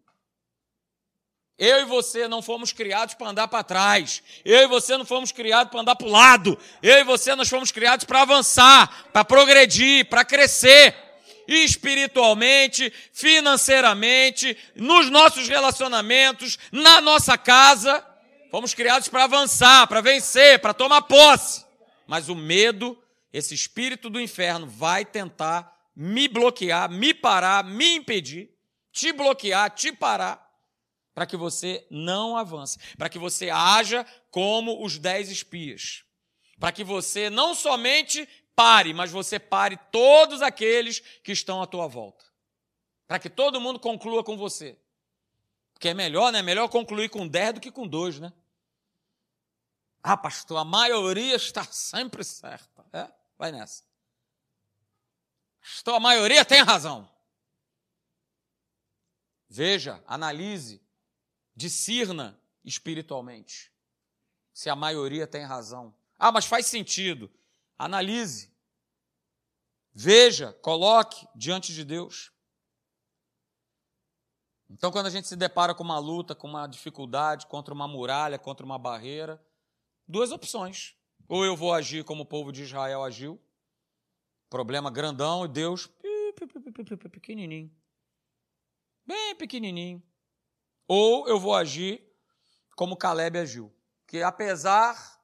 Eu 1.57 1.81
e 1.81 1.85
você 1.85 2.27
não 2.27 2.39
fomos 2.39 2.71
criados 2.71 3.15
para 3.15 3.29
andar 3.29 3.47
para 3.47 3.63
trás. 3.63 4.21
Eu 4.45 4.61
e 4.61 4.67
você 4.67 4.95
não 4.95 5.05
fomos 5.05 5.31
criados 5.31 5.71
para 5.71 5.81
andar 5.81 5.95
para 5.95 6.05
o 6.05 6.11
lado. 6.11 6.59
Eu 6.83 6.99
e 6.99 7.03
você 7.03 7.33
nós 7.33 7.49
fomos 7.49 7.71
criados 7.71 8.05
para 8.05 8.21
avançar, 8.21 9.07
para 9.11 9.25
progredir, 9.25 10.07
para 10.07 10.23
crescer 10.23 11.06
espiritualmente, 11.47 12.91
financeiramente, 13.13 14.57
nos 14.75 15.09
nossos 15.09 15.47
relacionamentos, 15.47 16.59
na 16.71 16.99
nossa 16.99 17.37
casa. 17.37 18.05
Fomos 18.51 18.73
criados 18.73 19.07
para 19.07 19.23
avançar, 19.23 19.87
para 19.87 20.01
vencer, 20.01 20.59
para 20.59 20.73
tomar 20.73 21.03
posse. 21.03 21.65
Mas 22.05 22.29
o 22.29 22.35
medo, 22.35 23.01
esse 23.31 23.53
espírito 23.53 24.09
do 24.09 24.19
inferno, 24.19 24.67
vai 24.67 25.05
tentar 25.05 25.75
me 25.95 26.27
bloquear, 26.27 26.89
me 26.91 27.13
parar, 27.13 27.63
me 27.63 27.95
impedir, 27.95 28.49
te 28.91 29.11
bloquear, 29.11 29.71
te 29.71 29.91
parar, 29.91 30.47
para 31.13 31.25
que 31.25 31.35
você 31.35 31.85
não 31.89 32.37
avance, 32.37 32.77
para 32.95 33.09
que 33.09 33.17
você 33.17 33.49
haja 33.49 34.05
como 34.29 34.85
os 34.85 34.99
dez 34.99 35.31
espias, 35.31 36.03
para 36.59 36.71
que 36.71 36.83
você 36.83 37.29
não 37.29 37.55
somente 37.55 38.29
pare, 38.57 38.91
mas 38.91 39.11
você 39.11 39.37
pare 39.39 39.77
todos 39.91 40.41
aqueles 40.41 40.99
que 40.99 41.31
estão 41.31 41.61
à 41.61 41.67
tua 41.67 41.87
volta. 41.87 42.25
Para 43.05 43.19
que 43.19 43.29
todo 43.29 43.61
mundo 43.61 43.79
conclua 43.79 44.23
com 44.23 44.35
você. 44.35 44.75
Porque 45.73 45.89
é 45.89 45.93
melhor, 45.93 46.31
né? 46.31 46.39
É 46.39 46.41
melhor 46.41 46.67
concluir 46.67 47.07
com 47.07 47.27
10 47.27 47.53
do 47.53 47.59
que 47.61 47.71
com 47.71 47.87
2, 47.87 48.19
né? 48.19 48.33
Ah, 50.01 50.17
pastor, 50.17 50.57
a 50.57 50.65
maioria 50.65 51.35
está 51.35 51.63
sempre 51.71 52.23
certa. 52.23 52.83
É, 52.91 53.07
vai 53.37 53.51
nessa. 53.51 53.83
Pastor, 55.61 55.93
a 55.93 55.99
maioria 55.99 56.43
tem 56.43 56.63
razão. 56.63 57.07
Veja, 59.47 60.03
analise, 60.07 60.81
discirna 61.55 62.41
espiritualmente. 62.65 63.71
Se 64.51 64.67
a 64.67 64.75
maioria 64.75 65.27
tem 65.27 65.43
razão. 65.43 65.93
Ah, 66.17 66.31
mas 66.31 66.45
faz 66.45 66.65
sentido. 66.65 67.31
Analise. 67.77 68.51
Veja, 69.93 70.53
coloque 70.61 71.27
diante 71.35 71.73
de 71.73 71.83
Deus. 71.83 72.31
Então, 74.69 74.91
quando 74.91 75.05
a 75.05 75.09
gente 75.09 75.27
se 75.27 75.35
depara 75.35 75.73
com 75.73 75.83
uma 75.83 75.97
luta, 75.97 76.35
com 76.35 76.47
uma 76.47 76.67
dificuldade, 76.67 77.47
contra 77.47 77.73
uma 77.73 77.87
muralha, 77.87 78.37
contra 78.37 78.65
uma 78.65 78.77
barreira, 78.77 79.41
duas 80.07 80.31
opções. 80.31 80.95
Ou 81.27 81.43
eu 81.43 81.55
vou 81.55 81.73
agir 81.73 82.03
como 82.03 82.23
o 82.23 82.25
povo 82.25 82.51
de 82.51 82.63
Israel 82.63 83.03
agiu, 83.03 83.41
problema 84.49 84.89
grandão, 84.89 85.45
e 85.45 85.47
Deus 85.47 85.89
pequenininho, 87.09 87.75
bem 89.05 89.35
pequenininho. 89.35 90.01
Ou 90.87 91.27
eu 91.27 91.39
vou 91.39 91.55
agir 91.55 92.07
como 92.75 92.95
Caleb 92.95 93.39
agiu, 93.39 93.73
que 94.05 94.21
apesar 94.21 95.16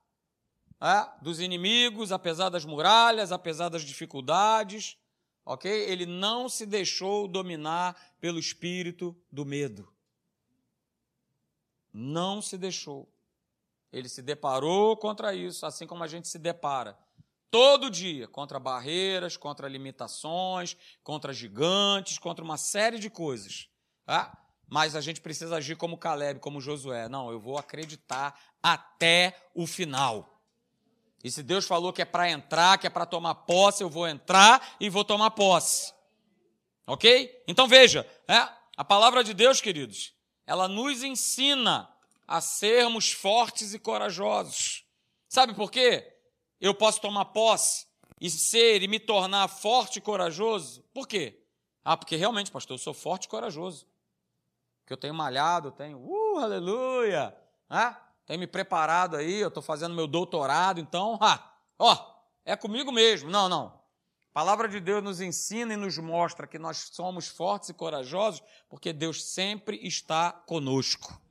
é, 0.83 1.09
dos 1.21 1.39
inimigos, 1.39 2.11
apesar 2.11 2.49
das 2.49 2.65
muralhas, 2.65 3.31
apesar 3.31 3.69
das 3.69 3.83
dificuldades, 3.83 4.97
ok? 5.45 5.71
Ele 5.71 6.05
não 6.05 6.49
se 6.49 6.65
deixou 6.65 7.25
dominar 7.25 7.95
pelo 8.19 8.37
espírito 8.37 9.15
do 9.31 9.45
medo. 9.45 9.91
Não 11.93 12.41
se 12.41 12.57
deixou. 12.57 13.09
Ele 13.93 14.09
se 14.09 14.21
deparou 14.21 14.97
contra 14.97 15.33
isso, 15.33 15.65
assim 15.65 15.87
como 15.87 16.03
a 16.03 16.07
gente 16.07 16.27
se 16.27 16.37
depara 16.37 16.97
todo 17.49 17.89
dia 17.89 18.27
contra 18.27 18.59
barreiras, 18.59 19.37
contra 19.37 19.69
limitações, 19.69 20.75
contra 21.03 21.31
gigantes, 21.31 22.17
contra 22.17 22.43
uma 22.43 22.57
série 22.57 22.97
de 22.97 23.11
coisas. 23.11 23.69
Tá? 24.03 24.35
Mas 24.67 24.95
a 24.95 25.01
gente 25.01 25.21
precisa 25.21 25.57
agir 25.57 25.77
como 25.77 25.95
Caleb, 25.95 26.39
como 26.39 26.59
Josué. 26.59 27.07
Não, 27.07 27.31
eu 27.31 27.39
vou 27.39 27.57
acreditar 27.59 28.37
até 28.61 29.37
o 29.53 29.67
final. 29.67 30.32
E 31.23 31.31
se 31.31 31.41
Deus 31.41 31.65
falou 31.65 31.93
que 31.93 32.01
é 32.01 32.05
para 32.05 32.29
entrar, 32.29 32.77
que 32.77 32.85
é 32.85 32.89
para 32.89 33.05
tomar 33.05 33.35
posse, 33.35 33.81
eu 33.81 33.89
vou 33.89 34.07
entrar 34.07 34.75
e 34.79 34.89
vou 34.89 35.05
tomar 35.05 35.31
posse. 35.31 35.93
Ok? 36.85 37.43
Então 37.47 37.67
veja, 37.67 38.05
é, 38.27 38.47
a 38.75 38.83
palavra 38.83 39.23
de 39.23 39.33
Deus, 39.33 39.61
queridos, 39.61 40.13
ela 40.45 40.67
nos 40.67 41.01
ensina 41.01 41.89
a 42.27 42.41
sermos 42.41 43.11
fortes 43.11 43.73
e 43.73 43.79
corajosos. 43.79 44.85
Sabe 45.29 45.53
por 45.53 45.71
quê? 45.71 46.13
Eu 46.59 46.73
posso 46.73 46.99
tomar 46.99 47.25
posse 47.25 47.87
e 48.19 48.29
ser 48.29 48.83
e 48.83 48.87
me 48.87 48.99
tornar 48.99 49.47
forte 49.47 49.97
e 49.97 50.01
corajoso. 50.01 50.83
Por 50.93 51.07
quê? 51.07 51.41
Ah, 51.83 51.95
porque 51.95 52.15
realmente, 52.15 52.51
pastor, 52.51 52.75
eu 52.75 52.79
sou 52.79 52.93
forte 52.93 53.25
e 53.25 53.29
corajoso. 53.29 53.85
Porque 54.81 54.93
eu 54.93 54.97
tenho 54.97 55.13
malhado, 55.13 55.69
eu 55.69 55.71
tenho, 55.71 55.97
uh, 55.99 56.39
aleluia. 56.39 57.35
Ah, 57.69 57.99
tem 58.25 58.37
me 58.37 58.47
preparado 58.47 59.15
aí, 59.15 59.39
eu 59.39 59.49
estou 59.49 59.61
fazendo 59.61 59.95
meu 59.95 60.07
doutorado, 60.07 60.79
então, 60.79 61.17
ah, 61.21 61.53
ó, 61.77 62.13
é 62.45 62.55
comigo 62.55 62.91
mesmo. 62.91 63.29
Não, 63.29 63.49
não. 63.49 63.83
A 64.29 64.33
palavra 64.33 64.67
de 64.67 64.79
Deus 64.79 65.03
nos 65.03 65.21
ensina 65.21 65.73
e 65.73 65.77
nos 65.77 65.97
mostra 65.97 66.47
que 66.47 66.57
nós 66.57 66.89
somos 66.91 67.27
fortes 67.27 67.69
e 67.69 67.73
corajosos 67.73 68.41
porque 68.67 68.91
Deus 68.91 69.23
sempre 69.23 69.79
está 69.85 70.31
conosco. 70.31 71.21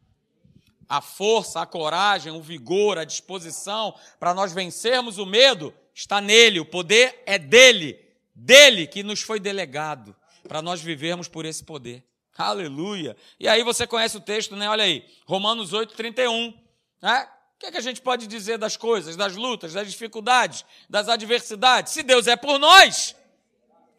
A 0.89 1.01
força, 1.01 1.61
a 1.61 1.67
coragem, 1.67 2.33
o 2.33 2.41
vigor, 2.41 2.99
a 2.99 3.05
disposição 3.05 3.95
para 4.21 4.33
nós 4.33 4.53
vencermos 4.53 5.19
o 5.19 5.27
medo 5.27 5.75
está 5.95 6.21
nele, 6.21 6.61
o 6.61 6.65
poder 6.65 7.23
é 7.27 7.38
dele, 7.38 7.99
dele 8.35 8.87
que 8.87 9.03
nos 9.03 9.21
foi 9.21 9.40
delegado 9.40 10.15
para 10.47 10.63
nós 10.63 10.81
vivermos 10.81 11.27
por 11.29 11.45
esse 11.45 11.65
poder. 11.65 12.05
Aleluia. 12.37 13.17
E 13.38 13.49
aí 13.49 13.63
você 13.63 13.87
conhece 13.87 14.17
o 14.17 14.21
texto, 14.21 14.55
né? 14.55 14.69
Olha 14.69 14.85
aí, 14.85 15.05
Romanos 15.27 15.73
8, 15.73 15.95
31. 15.95 16.55
Né? 17.03 17.29
O 17.57 17.59
que, 17.59 17.67
é 17.67 17.73
que 17.73 17.79
a 17.79 17.83
gente 17.83 18.00
pode 18.00 18.27
dizer 18.27 18.59
das 18.59 18.77
coisas, 18.77 19.17
das 19.17 19.37
lutas, 19.37 19.73
das 19.73 19.90
dificuldades, 19.90 20.65
das 20.88 21.09
adversidades? 21.09 21.92
Se 21.92 22.03
Deus 22.03 22.27
é 22.27 22.37
por 22.37 22.59
nós, 22.59 23.15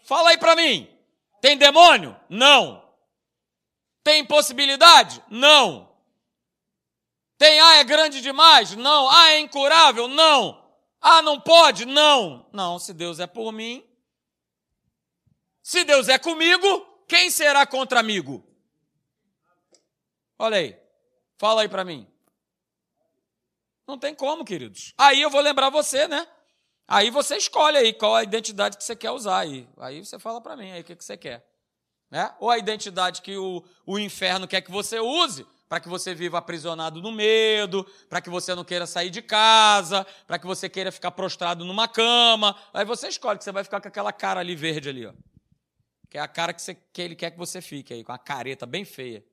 fala 0.04 0.30
aí 0.30 0.38
para 0.38 0.56
mim. 0.56 0.90
Tem 1.42 1.58
demônio? 1.58 2.18
Não. 2.30 2.82
Tem 4.04 4.22
impossibilidade? 4.22 5.22
Não. 5.30 5.94
Tem 7.38 7.60
ah, 7.60 7.76
é 7.76 7.84
grande 7.84 8.22
demais? 8.22 8.76
Não. 8.76 9.10
Ah, 9.10 9.32
é 9.32 9.40
incurável? 9.40 10.08
Não. 10.08 10.64
Ah, 11.02 11.22
não 11.22 11.40
pode? 11.40 11.86
Não. 11.86 12.48
Não, 12.54 12.80
se 12.80 12.94
Deus 12.94 13.20
é 13.20 13.28
por 13.28 13.52
mim. 13.52 13.86
Se 15.62 15.84
Deus 15.84 16.08
é 16.08 16.18
comigo, 16.18 16.86
quem 17.08 17.30
será 17.30 17.66
contra 17.66 18.00
amigo? 18.00 18.46
Olha 20.38 20.58
aí. 20.58 20.78
Fala 21.38 21.62
aí 21.62 21.70
para 21.70 21.84
mim. 21.84 22.13
Não 23.88 23.98
tem 23.98 24.16
como, 24.16 24.46
queridos. 24.46 24.94
Aí 24.98 25.22
eu 25.22 25.30
vou 25.30 25.42
lembrar 25.42 25.70
você, 25.70 26.08
né? 26.08 26.28
Aí 26.88 27.10
você 27.10 27.38
escolhe 27.38 27.78
aí 27.78 27.94
qual 27.94 28.16
a 28.16 28.24
identidade 28.24 28.78
que 28.78 28.84
você 28.84 28.96
quer 28.96 29.12
usar 29.12 29.40
aí. 29.40 29.68
Aí 29.78 30.04
você 30.04 30.20
fala 30.20 30.42
para 30.42 30.56
mim 30.56 30.72
aí 30.72 30.82
o 30.82 30.84
que, 30.84 30.96
que 30.96 31.04
você 31.04 31.18
quer. 31.18 31.46
Né? 32.10 32.34
Ou 32.40 32.50
a 32.50 32.58
identidade 32.58 33.22
que 33.22 33.36
o, 33.38 33.64
o 33.86 33.98
inferno 33.98 34.48
quer 34.48 34.62
que 34.62 34.72
você 34.72 35.00
use, 35.00 35.46
para 35.68 35.80
que 35.80 35.90
você 35.90 36.14
viva 36.14 36.38
aprisionado 36.38 37.02
no 37.02 37.12
medo, 37.12 37.84
para 38.08 38.22
que 38.22 38.30
você 38.30 38.54
não 38.54 38.64
queira 38.64 38.86
sair 38.86 39.10
de 39.10 39.22
casa, 39.22 40.06
para 40.28 40.38
que 40.38 40.46
você 40.46 40.70
queira 40.70 40.92
ficar 40.92 41.12
prostrado 41.12 41.66
numa 41.66 41.88
cama. 41.88 42.56
Aí 42.72 42.86
você 42.86 43.08
escolhe 43.08 43.40
que 43.40 43.44
você 43.44 43.52
vai 43.52 43.64
ficar 43.64 43.82
com 43.82 43.88
aquela 43.88 44.14
cara 44.14 44.40
ali 44.40 44.56
verde 44.56 44.90
ali, 44.90 45.08
ó. 45.08 45.14
Que 46.10 46.20
é 46.20 46.22
a 46.22 46.28
cara 46.28 46.54
que, 46.54 46.62
você, 46.62 46.76
que 46.76 47.02
ele 47.02 47.16
quer 47.16 47.32
que 47.32 47.38
você 47.40 47.60
fique 47.60 47.92
aí, 47.92 48.04
com 48.04 48.12
a 48.12 48.20
careta 48.20 48.68
bem 48.68 48.86
feia. 48.86 49.26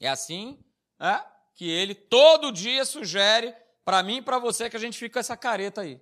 É 0.00 0.08
assim 0.08 0.58
é, 1.00 1.24
que 1.58 1.68
ele 1.68 1.92
todo 1.92 2.52
dia 2.52 2.84
sugere 2.84 3.52
para 3.84 4.00
mim 4.00 4.18
e 4.18 4.22
para 4.22 4.38
você 4.38 4.70
que 4.70 4.76
a 4.76 4.80
gente 4.80 4.96
fica 4.96 5.14
com 5.14 5.18
essa 5.18 5.36
careta 5.36 5.80
aí. 5.80 6.00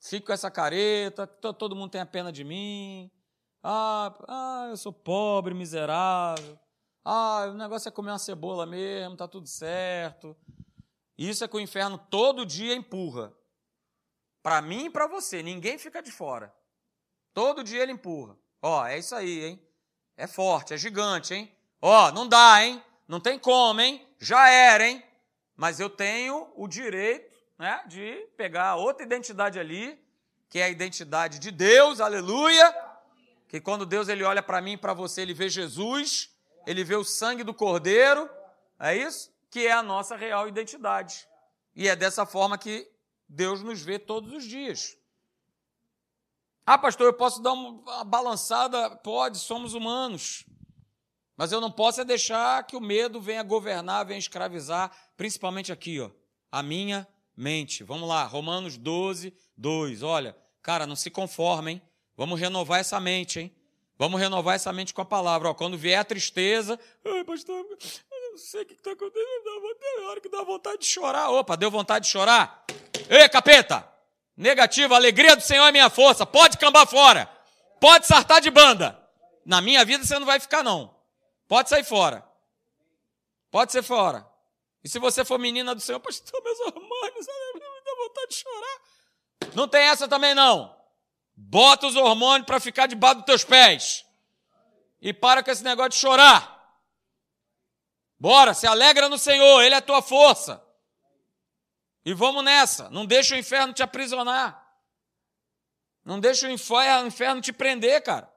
Fico 0.00 0.26
com 0.26 0.32
essa 0.32 0.50
careta, 0.50 1.24
todo 1.24 1.76
mundo 1.76 1.92
tem 1.92 2.00
a 2.00 2.06
pena 2.06 2.32
de 2.32 2.42
mim. 2.42 3.08
Ah, 3.62 4.12
ah, 4.26 4.66
eu 4.70 4.76
sou 4.76 4.92
pobre, 4.92 5.54
miserável. 5.54 6.58
Ah, 7.04 7.46
o 7.48 7.54
negócio 7.54 7.88
é 7.88 7.92
comer 7.92 8.10
uma 8.10 8.18
cebola 8.18 8.66
mesmo, 8.66 9.16
tá 9.16 9.28
tudo 9.28 9.46
certo. 9.46 10.36
Isso 11.16 11.44
é 11.44 11.48
que 11.48 11.56
o 11.56 11.60
inferno 11.60 11.98
todo 12.10 12.44
dia 12.44 12.74
empurra. 12.74 13.32
Para 14.42 14.60
mim 14.60 14.86
e 14.86 14.90
para 14.90 15.06
você, 15.06 15.44
ninguém 15.44 15.78
fica 15.78 16.02
de 16.02 16.10
fora. 16.10 16.52
Todo 17.32 17.62
dia 17.62 17.84
ele 17.84 17.92
empurra. 17.92 18.36
Ó, 18.60 18.84
é 18.84 18.98
isso 18.98 19.14
aí, 19.14 19.44
hein? 19.44 19.66
É 20.16 20.26
forte, 20.26 20.74
é 20.74 20.76
gigante, 20.76 21.32
hein? 21.34 21.56
Ó, 21.80 22.10
não 22.10 22.26
dá, 22.26 22.64
hein? 22.64 22.82
Não 23.12 23.20
tem 23.20 23.38
como, 23.38 23.78
hein? 23.78 24.08
Já 24.18 24.48
era, 24.48 24.88
hein? 24.88 25.04
Mas 25.54 25.78
eu 25.78 25.90
tenho 25.90 26.50
o 26.56 26.66
direito, 26.66 27.30
né, 27.58 27.84
de 27.86 28.26
pegar 28.38 28.76
outra 28.76 29.04
identidade 29.04 29.60
ali, 29.60 30.02
que 30.48 30.58
é 30.58 30.64
a 30.64 30.70
identidade 30.70 31.38
de 31.38 31.50
Deus, 31.50 32.00
aleluia 32.00 32.74
que 33.52 33.60
quando 33.60 33.84
Deus 33.84 34.08
ele 34.08 34.24
olha 34.24 34.42
para 34.42 34.62
mim 34.62 34.72
e 34.72 34.76
para 34.78 34.94
você, 34.94 35.20
ele 35.20 35.34
vê 35.34 35.46
Jesus, 35.46 36.34
ele 36.66 36.82
vê 36.82 36.96
o 36.96 37.04
sangue 37.04 37.44
do 37.44 37.52
Cordeiro, 37.52 38.26
é 38.80 38.96
isso? 38.96 39.30
Que 39.50 39.66
é 39.66 39.72
a 39.72 39.82
nossa 39.82 40.16
real 40.16 40.48
identidade. 40.48 41.28
E 41.76 41.86
é 41.86 41.94
dessa 41.94 42.24
forma 42.24 42.56
que 42.56 42.90
Deus 43.28 43.62
nos 43.62 43.82
vê 43.82 43.98
todos 43.98 44.32
os 44.32 44.44
dias. 44.44 44.96
Ah, 46.64 46.78
pastor, 46.78 47.08
eu 47.08 47.12
posso 47.12 47.42
dar 47.42 47.52
uma 47.52 48.04
balançada? 48.04 48.96
Pode, 48.96 49.36
somos 49.36 49.74
humanos. 49.74 50.46
Mas 51.36 51.52
eu 51.52 51.60
não 51.60 51.70
posso 51.70 52.00
é 52.00 52.04
deixar 52.04 52.66
que 52.66 52.76
o 52.76 52.80
medo 52.80 53.20
venha 53.20 53.42
governar, 53.42 54.04
venha 54.04 54.18
escravizar, 54.18 54.90
principalmente 55.16 55.72
aqui, 55.72 56.00
ó, 56.00 56.10
a 56.50 56.62
minha 56.62 57.06
mente. 57.36 57.82
Vamos 57.82 58.08
lá, 58.08 58.24
Romanos 58.24 58.76
12, 58.76 59.34
2. 59.56 60.02
Olha, 60.02 60.36
cara, 60.62 60.86
não 60.86 60.96
se 60.96 61.10
conformem 61.10 61.82
Vamos 62.16 62.38
renovar 62.38 62.80
essa 62.80 63.00
mente, 63.00 63.40
hein? 63.40 63.56
Vamos 63.98 64.20
renovar 64.20 64.54
essa 64.54 64.72
mente 64.72 64.92
com 64.92 65.00
a 65.00 65.04
palavra. 65.04 65.50
Ó, 65.50 65.54
quando 65.54 65.76
vier 65.78 65.98
a 65.98 66.04
tristeza, 66.04 66.78
ai, 67.04 67.24
pastor, 67.24 67.56
eu 67.56 68.30
não 68.30 68.38
sei 68.38 68.62
o 68.62 68.66
que 68.66 68.74
está 68.74 68.92
acontecendo, 68.92 69.44
dá 69.44 70.08
hora 70.08 70.20
que 70.20 70.28
dá 70.28 70.42
vontade 70.42 70.78
de 70.78 70.86
chorar. 70.86 71.30
Opa, 71.30 71.56
deu 71.56 71.70
vontade 71.70 72.04
de 72.06 72.10
chorar? 72.10 72.64
Ei, 73.08 73.28
capeta! 73.28 73.88
Negativo, 74.36 74.94
a 74.94 74.96
alegria 74.96 75.36
do 75.36 75.42
Senhor 75.42 75.66
é 75.66 75.72
minha 75.72 75.90
força. 75.90 76.24
Pode 76.26 76.58
cambar 76.58 76.86
fora. 76.86 77.30
Pode 77.80 78.06
sartar 78.06 78.40
de 78.40 78.50
banda. 78.50 78.98
Na 79.44 79.60
minha 79.60 79.84
vida 79.84 80.04
você 80.04 80.18
não 80.18 80.26
vai 80.26 80.40
ficar, 80.40 80.62
não. 80.62 80.94
Pode 81.52 81.68
sair 81.68 81.84
fora. 81.84 82.26
Pode 83.50 83.72
ser 83.72 83.82
fora. 83.82 84.26
E 84.82 84.88
se 84.88 84.98
você 84.98 85.22
for 85.22 85.38
menina 85.38 85.74
do 85.74 85.82
Senhor, 85.82 86.00
pastor, 86.00 86.42
meus 86.42 86.58
hormônios, 86.60 87.26
me 87.52 87.60
dá 87.60 87.94
vontade 87.94 88.28
de 88.30 88.36
chorar. 88.36 88.80
Não 89.54 89.68
tem 89.68 89.82
essa 89.82 90.08
também, 90.08 90.34
não. 90.34 90.74
Bota 91.36 91.88
os 91.88 91.94
hormônios 91.94 92.46
para 92.46 92.58
ficar 92.58 92.86
debaixo 92.86 93.16
dos 93.16 93.26
teus 93.26 93.44
pés. 93.44 94.06
E 94.98 95.12
para 95.12 95.42
com 95.42 95.50
esse 95.50 95.62
negócio 95.62 95.90
de 95.90 95.96
chorar. 95.96 96.74
Bora, 98.18 98.54
se 98.54 98.66
alegra 98.66 99.10
no 99.10 99.18
Senhor, 99.18 99.60
Ele 99.60 99.74
é 99.74 99.78
a 99.78 99.82
tua 99.82 100.00
força. 100.00 100.66
E 102.02 102.14
vamos 102.14 102.42
nessa. 102.42 102.88
Não 102.88 103.04
deixa 103.04 103.34
o 103.34 103.38
inferno 103.38 103.74
te 103.74 103.82
aprisionar. 103.82 104.74
Não 106.02 106.18
deixa 106.18 106.48
o 106.48 106.50
inferno 106.50 107.42
te 107.42 107.52
prender, 107.52 108.02
cara. 108.02 108.31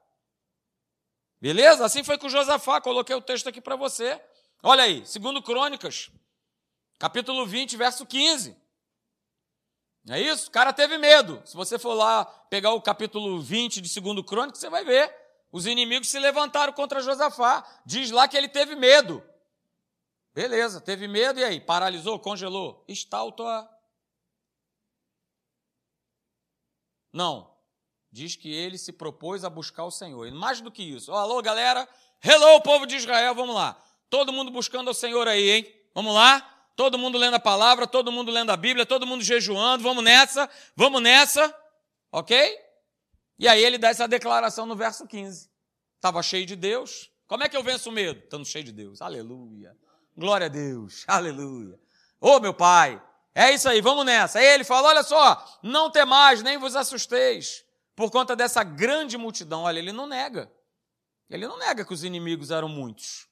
Beleza? 1.39 1.85
Assim 1.85 2.03
foi 2.03 2.17
com 2.17 2.29
Josafá. 2.29 2.81
Coloquei 2.81 3.15
o 3.15 3.21
texto 3.21 3.47
aqui 3.47 3.61
para 3.61 3.75
você. 3.75 4.21
Olha 4.63 4.83
aí, 4.83 5.05
segundo 5.05 5.43
Crônicas, 5.43 6.09
capítulo 6.97 7.45
20, 7.45 7.77
verso 7.77 8.05
15. 8.05 8.55
É 10.09 10.19
isso? 10.21 10.49
O 10.49 10.51
cara 10.51 10.71
teve 10.71 10.97
medo. 10.97 11.41
Se 11.45 11.55
você 11.55 11.79
for 11.79 11.93
lá 11.93 12.25
pegar 12.25 12.73
o 12.73 12.81
capítulo 12.81 13.41
20 13.41 13.81
de 13.81 14.01
2 14.01 14.25
Crônico, 14.25 14.57
você 14.57 14.69
vai 14.69 14.83
ver. 14.83 15.13
Os 15.51 15.65
inimigos 15.65 16.09
se 16.09 16.19
levantaram 16.19 16.73
contra 16.73 17.01
Josafá. 17.01 17.65
Diz 17.85 18.11
lá 18.11 18.27
que 18.27 18.37
ele 18.37 18.49
teve 18.49 18.75
medo. 18.75 19.23
Beleza, 20.33 20.81
teve 20.81 21.07
medo 21.07 21.39
e 21.39 21.43
aí? 21.43 21.61
Paralisou, 21.61 22.19
congelou. 22.19 22.83
Estalta. 22.87 23.69
Não. 27.11 27.54
Diz 28.15 28.37
que 28.37 28.49
ele 28.49 28.77
se 28.77 28.93
propôs 28.93 29.43
a 29.43 29.49
buscar 29.49 29.83
o 29.83 29.91
Senhor. 29.91 30.25
E 30.25 30.31
mais 30.31 30.61
do 30.61 30.71
que 30.71 30.81
isso. 30.81 31.11
Oh, 31.11 31.15
alô, 31.15 31.41
galera. 31.41 31.85
Hello, 32.23 32.61
povo 32.61 32.85
de 32.85 32.95
Israel. 32.95 33.35
Vamos 33.35 33.53
lá. 33.53 33.77
Todo 34.09 34.31
mundo 34.31 34.49
buscando 34.51 34.89
o 34.89 34.93
Senhor 34.93 35.27
aí, 35.27 35.49
hein? 35.49 35.75
Vamos 35.93 36.13
lá? 36.13 36.51
todo 36.75 36.97
mundo 36.97 37.17
lendo 37.17 37.35
a 37.35 37.39
palavra, 37.39 37.87
todo 37.87 38.11
mundo 38.11 38.31
lendo 38.31 38.51
a 38.51 38.57
Bíblia, 38.57 38.85
todo 38.85 39.07
mundo 39.07 39.23
jejuando, 39.23 39.81
vamos 39.83 40.03
nessa, 40.03 40.49
vamos 40.75 41.01
nessa, 41.01 41.53
ok? 42.11 42.57
E 43.39 43.47
aí 43.47 43.63
ele 43.63 43.77
dá 43.77 43.89
essa 43.89 44.07
declaração 44.07 44.65
no 44.65 44.75
verso 44.75 45.07
15. 45.07 45.49
Estava 45.95 46.21
cheio 46.21 46.45
de 46.45 46.55
Deus. 46.55 47.09
Como 47.27 47.43
é 47.43 47.49
que 47.49 47.55
eu 47.55 47.63
venço 47.63 47.89
o 47.89 47.93
medo? 47.93 48.19
Estando 48.19 48.45
cheio 48.45 48.63
de 48.63 48.71
Deus. 48.71 49.01
Aleluia. 49.01 49.75
Glória 50.15 50.45
a 50.45 50.49
Deus. 50.49 51.03
Aleluia. 51.07 51.79
Ô 52.19 52.31
oh, 52.31 52.39
meu 52.39 52.53
Pai, 52.53 53.01
é 53.33 53.53
isso 53.53 53.67
aí, 53.67 53.81
vamos 53.81 54.05
nessa. 54.05 54.39
Aí 54.39 54.45
ele 54.45 54.63
fala: 54.63 54.89
olha 54.89 55.03
só, 55.03 55.59
não 55.61 55.89
temais, 55.89 56.41
nem 56.41 56.57
vos 56.57 56.75
assusteis, 56.75 57.64
por 57.95 58.11
conta 58.11 58.35
dessa 58.35 58.63
grande 58.63 59.17
multidão. 59.17 59.63
Olha, 59.63 59.79
ele 59.79 59.91
não 59.91 60.07
nega. 60.07 60.51
Ele 61.29 61.47
não 61.47 61.57
nega 61.57 61.85
que 61.85 61.93
os 61.93 62.03
inimigos 62.03 62.51
eram 62.51 62.67
muitos. 62.67 63.27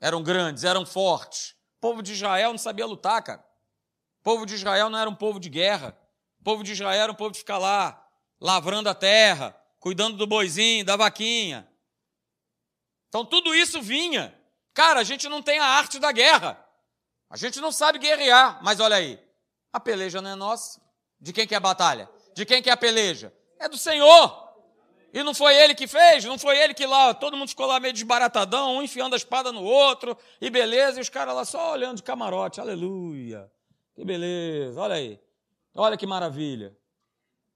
Eram 0.00 0.22
grandes, 0.22 0.64
eram 0.64 0.86
fortes 0.86 1.54
povo 1.84 2.02
de 2.02 2.14
Israel 2.14 2.50
não 2.50 2.58
sabia 2.58 2.86
lutar, 2.86 3.22
cara. 3.22 3.44
O 4.20 4.22
povo 4.22 4.46
de 4.46 4.54
Israel 4.54 4.88
não 4.88 4.98
era 4.98 5.10
um 5.10 5.14
povo 5.14 5.38
de 5.38 5.50
guerra. 5.50 5.94
O 6.40 6.42
povo 6.42 6.64
de 6.64 6.72
Israel 6.72 7.02
era 7.02 7.12
um 7.12 7.14
povo 7.14 7.32
de 7.32 7.40
ficar 7.40 7.58
lá, 7.58 8.02
lavrando 8.40 8.88
a 8.88 8.94
terra, 8.94 9.54
cuidando 9.78 10.16
do 10.16 10.26
boizinho, 10.26 10.82
da 10.82 10.96
vaquinha. 10.96 11.68
Então 13.10 13.22
tudo 13.22 13.54
isso 13.54 13.82
vinha. 13.82 14.34
Cara, 14.72 15.00
a 15.00 15.04
gente 15.04 15.28
não 15.28 15.42
tem 15.42 15.58
a 15.58 15.66
arte 15.66 15.98
da 15.98 16.10
guerra. 16.10 16.58
A 17.28 17.36
gente 17.36 17.60
não 17.60 17.70
sabe 17.70 17.98
guerrear. 17.98 18.64
Mas 18.64 18.80
olha 18.80 18.96
aí, 18.96 19.22
a 19.70 19.78
peleja 19.78 20.22
não 20.22 20.30
é 20.30 20.34
nossa. 20.34 20.80
De 21.20 21.34
quem 21.34 21.46
que 21.46 21.52
é 21.52 21.58
a 21.58 21.60
batalha? 21.60 22.08
De 22.34 22.44
quem 22.44 22.62
que 22.62 22.68
é 22.68 22.72
a 22.72 22.76
peleja? 22.76 23.32
É 23.58 23.68
do 23.68 23.78
Senhor. 23.78 24.44
E 25.12 25.22
não 25.22 25.32
foi 25.32 25.54
ele 25.56 25.74
que 25.76 25.86
fez, 25.86 26.24
não 26.24 26.36
foi 26.36 26.58
ele 26.58 26.74
que 26.74 26.84
lá, 26.84 27.14
todo 27.14 27.36
mundo 27.36 27.48
ficou 27.48 27.66
lá 27.66 27.78
meio 27.78 27.94
desbaratadão, 27.94 28.76
um 28.76 28.82
enfiando 28.82 29.14
a 29.14 29.16
espada 29.16 29.52
no 29.52 29.62
outro, 29.62 30.18
e 30.40 30.50
beleza, 30.50 30.98
e 30.98 31.02
os 31.02 31.08
caras 31.08 31.34
lá 31.36 31.44
só 31.44 31.72
olhando 31.72 31.98
de 31.98 32.02
camarote, 32.02 32.60
aleluia. 32.60 33.48
Que 33.94 34.04
beleza, 34.04 34.80
olha 34.80 34.96
aí. 34.96 35.20
Olha 35.72 35.96
que 35.96 36.04
maravilha. 36.04 36.76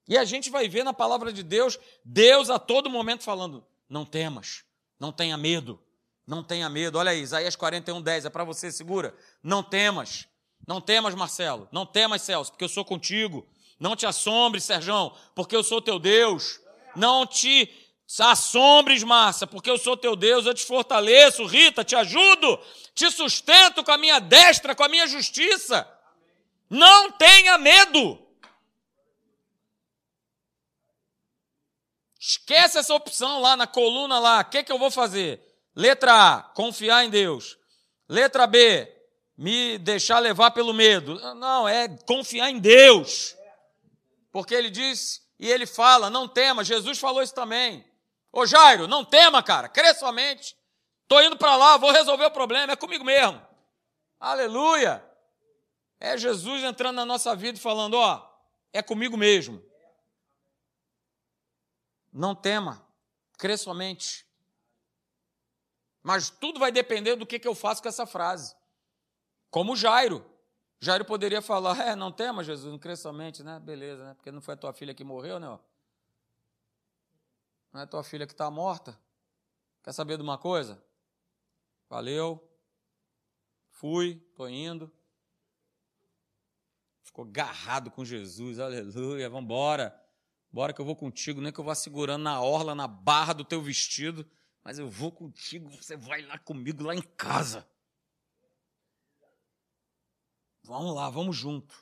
E 0.06 0.16
a 0.16 0.24
gente 0.24 0.50
vai 0.50 0.68
ver 0.68 0.84
na 0.84 0.94
palavra 0.94 1.32
de 1.32 1.42
Deus, 1.42 1.78
Deus 2.04 2.48
a 2.48 2.60
todo 2.60 2.88
momento 2.88 3.24
falando: 3.24 3.66
não 3.88 4.04
temas, 4.04 4.64
não 4.98 5.10
tenha 5.10 5.36
medo, 5.36 5.82
não 6.24 6.44
tenha 6.44 6.68
medo. 6.68 6.96
Olha 6.96 7.10
aí, 7.10 7.20
Isaías 7.20 7.56
41, 7.56 8.00
10, 8.00 8.24
é 8.26 8.30
para 8.30 8.44
você, 8.44 8.70
segura. 8.70 9.14
Não 9.42 9.64
temas, 9.64 10.28
não 10.66 10.80
temas, 10.80 11.14
Marcelo, 11.14 11.68
não 11.72 11.84
temas, 11.84 12.22
Celso, 12.22 12.52
porque 12.52 12.64
eu 12.64 12.68
sou 12.68 12.84
contigo. 12.84 13.48
Não 13.78 13.94
te 13.94 14.06
assombres, 14.06 14.64
Serjão, 14.64 15.14
porque 15.34 15.54
eu 15.54 15.62
sou 15.62 15.80
teu 15.80 15.98
Deus. 15.98 16.60
Não 16.96 17.26
te 17.26 17.72
assombres, 18.20 19.02
Márcia, 19.02 19.46
porque 19.46 19.70
eu 19.70 19.78
sou 19.78 19.96
teu 19.96 20.16
Deus, 20.16 20.46
eu 20.46 20.54
te 20.54 20.64
fortaleço, 20.64 21.44
Rita, 21.44 21.84
te 21.84 21.94
ajudo, 21.94 22.58
te 22.94 23.10
sustento 23.10 23.84
com 23.84 23.92
a 23.92 23.98
minha 23.98 24.18
destra, 24.18 24.74
com 24.74 24.82
a 24.82 24.88
minha 24.88 25.06
justiça. 25.06 25.88
Não 26.70 27.12
tenha 27.12 27.58
medo. 27.58 28.18
Esquece 32.18 32.78
essa 32.78 32.94
opção 32.94 33.40
lá 33.40 33.56
na 33.56 33.66
coluna 33.66 34.18
lá. 34.18 34.40
O 34.40 34.44
que, 34.46 34.62
que 34.62 34.72
eu 34.72 34.78
vou 34.78 34.90
fazer? 34.90 35.40
Letra 35.74 36.36
A, 36.36 36.42
confiar 36.42 37.04
em 37.04 37.10
Deus. 37.10 37.56
Letra 38.08 38.46
B, 38.46 38.92
me 39.36 39.78
deixar 39.78 40.18
levar 40.18 40.50
pelo 40.50 40.74
medo. 40.74 41.20
Não, 41.34 41.68
é 41.68 41.88
confiar 41.88 42.50
em 42.50 42.58
Deus. 42.58 43.37
Porque 44.30 44.54
ele 44.54 44.70
diz 44.70 45.26
e 45.38 45.50
ele 45.50 45.66
fala: 45.66 46.10
Não 46.10 46.28
tema, 46.28 46.64
Jesus 46.64 46.98
falou 46.98 47.22
isso 47.22 47.34
também. 47.34 47.84
Ô 48.32 48.46
Jairo, 48.46 48.86
não 48.86 49.04
tema, 49.04 49.42
cara, 49.42 49.68
crê 49.68 49.94
somente. 49.94 50.56
Estou 51.02 51.22
indo 51.22 51.36
para 51.36 51.56
lá, 51.56 51.76
vou 51.76 51.90
resolver 51.90 52.26
o 52.26 52.30
problema, 52.30 52.72
é 52.72 52.76
comigo 52.76 53.04
mesmo. 53.04 53.40
Aleluia! 54.20 55.04
É 56.00 56.16
Jesus 56.16 56.62
entrando 56.62 56.96
na 56.96 57.04
nossa 57.04 57.34
vida 57.34 57.58
e 57.58 57.62
falando: 57.62 57.94
Ó, 57.94 58.28
é 58.72 58.82
comigo 58.82 59.16
mesmo. 59.16 59.62
Não 62.12 62.34
tema, 62.34 62.86
crê 63.38 63.56
somente. 63.56 64.26
Mas 66.02 66.30
tudo 66.30 66.60
vai 66.60 66.72
depender 66.72 67.16
do 67.16 67.26
que, 67.26 67.38
que 67.38 67.48
eu 67.48 67.54
faço 67.54 67.82
com 67.82 67.88
essa 67.88 68.06
frase. 68.06 68.56
Como 69.50 69.76
Jairo. 69.76 70.24
Jairo 70.80 71.04
poderia 71.04 71.42
falar: 71.42 71.78
É, 71.80 71.94
não 71.96 72.12
tema, 72.12 72.44
Jesus, 72.44 72.70
não 72.70 72.78
crê 72.78 72.96
somente, 72.96 73.42
né? 73.42 73.58
Beleza, 73.58 74.04
né? 74.04 74.14
Porque 74.14 74.30
não 74.30 74.40
foi 74.40 74.54
a 74.54 74.56
tua 74.56 74.72
filha 74.72 74.94
que 74.94 75.04
morreu, 75.04 75.38
né? 75.40 75.46
Não 77.72 77.80
é 77.80 77.84
a 77.84 77.86
tua 77.86 78.02
filha 78.02 78.26
que 78.26 78.32
está 78.32 78.50
morta? 78.50 78.98
Quer 79.82 79.92
saber 79.92 80.16
de 80.16 80.22
uma 80.22 80.38
coisa? 80.38 80.82
Valeu. 81.88 82.44
Fui, 83.70 84.22
estou 84.30 84.48
indo. 84.48 84.90
Ficou 87.02 87.24
agarrado 87.24 87.90
com 87.90 88.04
Jesus, 88.04 88.58
aleluia, 88.58 89.28
vamos 89.30 89.44
embora. 89.44 89.98
Bora 90.50 90.72
que 90.72 90.80
eu 90.80 90.84
vou 90.84 90.96
contigo, 90.96 91.40
nem 91.40 91.52
que 91.52 91.58
eu 91.58 91.64
vá 91.64 91.74
segurando 91.74 92.22
na 92.22 92.40
orla, 92.40 92.74
na 92.74 92.86
barra 92.86 93.32
do 93.32 93.44
teu 93.44 93.62
vestido, 93.62 94.28
mas 94.64 94.78
eu 94.78 94.88
vou 94.88 95.12
contigo, 95.12 95.70
você 95.70 95.96
vai 95.96 96.22
lá 96.22 96.38
comigo, 96.38 96.82
lá 96.84 96.94
em 96.94 97.02
casa. 97.02 97.66
Vamos 100.68 100.94
lá, 100.94 101.08
vamos 101.08 101.34
junto. 101.34 101.74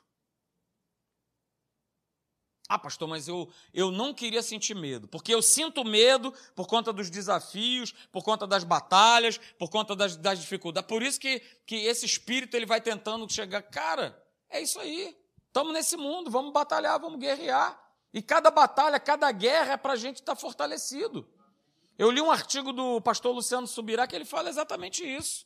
Ah, 2.68 2.78
pastor, 2.78 3.08
mas 3.08 3.26
eu, 3.26 3.50
eu 3.74 3.90
não 3.90 4.14
queria 4.14 4.44
sentir 4.44 4.76
medo, 4.76 5.08
porque 5.08 5.34
eu 5.34 5.42
sinto 5.42 5.84
medo 5.84 6.32
por 6.54 6.68
conta 6.68 6.92
dos 6.92 7.10
desafios, 7.10 7.90
por 8.12 8.22
conta 8.22 8.46
das 8.46 8.62
batalhas, 8.62 9.38
por 9.58 9.70
conta 9.70 9.96
das, 9.96 10.16
das 10.16 10.38
dificuldades. 10.38 10.86
Por 10.86 11.02
isso 11.02 11.18
que, 11.18 11.40
que 11.66 11.74
esse 11.84 12.06
espírito 12.06 12.56
ele 12.56 12.64
vai 12.64 12.80
tentando 12.80 13.28
chegar. 13.28 13.60
Cara, 13.62 14.16
é 14.48 14.60
isso 14.60 14.78
aí. 14.78 15.16
Estamos 15.48 15.72
nesse 15.72 15.96
mundo, 15.96 16.30
vamos 16.30 16.52
batalhar, 16.52 17.00
vamos 17.00 17.18
guerrear. 17.18 17.76
E 18.14 18.22
cada 18.22 18.52
batalha, 18.52 19.00
cada 19.00 19.32
guerra 19.32 19.72
é 19.72 19.76
para 19.76 19.94
a 19.94 19.96
gente 19.96 20.20
estar 20.20 20.36
tá 20.36 20.40
fortalecido. 20.40 21.28
Eu 21.98 22.08
li 22.12 22.20
um 22.20 22.30
artigo 22.30 22.72
do 22.72 23.00
pastor 23.00 23.34
Luciano 23.34 23.66
Subirá 23.66 24.06
que 24.06 24.14
ele 24.14 24.24
fala 24.24 24.48
exatamente 24.48 25.04
isso. 25.04 25.44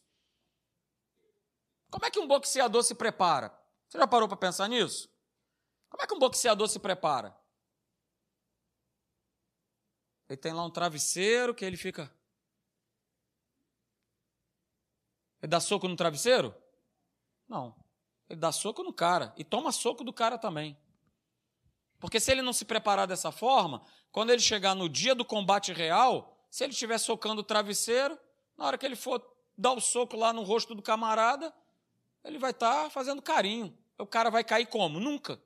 Como 1.91 2.07
é 2.07 2.11
que 2.11 2.21
um 2.21 2.27
boxeador 2.27 2.83
se 2.83 2.95
prepara? 2.95 3.53
Você 3.89 3.99
já 3.99 4.07
parou 4.07 4.29
para 4.29 4.37
pensar 4.37 4.69
nisso? 4.69 5.11
Como 5.89 6.03
é 6.03 6.07
que 6.07 6.15
um 6.15 6.19
boxeador 6.19 6.69
se 6.69 6.79
prepara? 6.79 7.37
Ele 10.29 10.37
tem 10.37 10.53
lá 10.53 10.65
um 10.65 10.71
travesseiro 10.71 11.53
que 11.53 11.65
ele 11.65 11.77
fica. 11.77 12.11
Ele 15.43 15.51
dá 15.51 15.59
soco 15.59 15.89
no 15.89 15.97
travesseiro? 15.97 16.55
Não. 17.49 17.75
Ele 18.29 18.39
dá 18.39 18.53
soco 18.53 18.85
no 18.85 18.93
cara 18.93 19.35
e 19.37 19.43
toma 19.43 19.73
soco 19.73 20.05
do 20.05 20.13
cara 20.13 20.39
também. 20.39 20.79
Porque 21.99 22.21
se 22.21 22.31
ele 22.31 22.43
não 22.43 22.53
se 22.53 22.65
preparar 22.65 23.09
dessa 23.09 23.33
forma, 23.33 23.85
quando 24.13 24.31
ele 24.31 24.41
chegar 24.41 24.75
no 24.75 24.89
dia 24.89 25.15
do 25.15 25.25
combate 25.25 25.73
real, 25.73 26.39
se 26.49 26.63
ele 26.63 26.73
estiver 26.73 26.99
socando 26.99 27.41
o 27.41 27.45
travesseiro, 27.45 28.17
na 28.57 28.67
hora 28.67 28.79
que 28.79 28.87
ele 28.87 28.97
for 28.97 29.21
dar 29.59 29.73
o 29.73 29.81
soco 29.81 30.17
lá 30.17 30.33
no 30.33 30.43
rosto 30.43 30.75
do 30.75 30.83
camarada, 30.83 31.53
ele 32.25 32.39
vai 32.39 32.51
estar 32.51 32.85
tá 32.85 32.91
fazendo 32.91 33.23
carinho. 33.23 33.77
O 33.99 34.07
cara 34.07 34.31
vai 34.31 34.43
cair 34.43 34.67
como? 34.67 34.99
Nunca. 34.99 35.41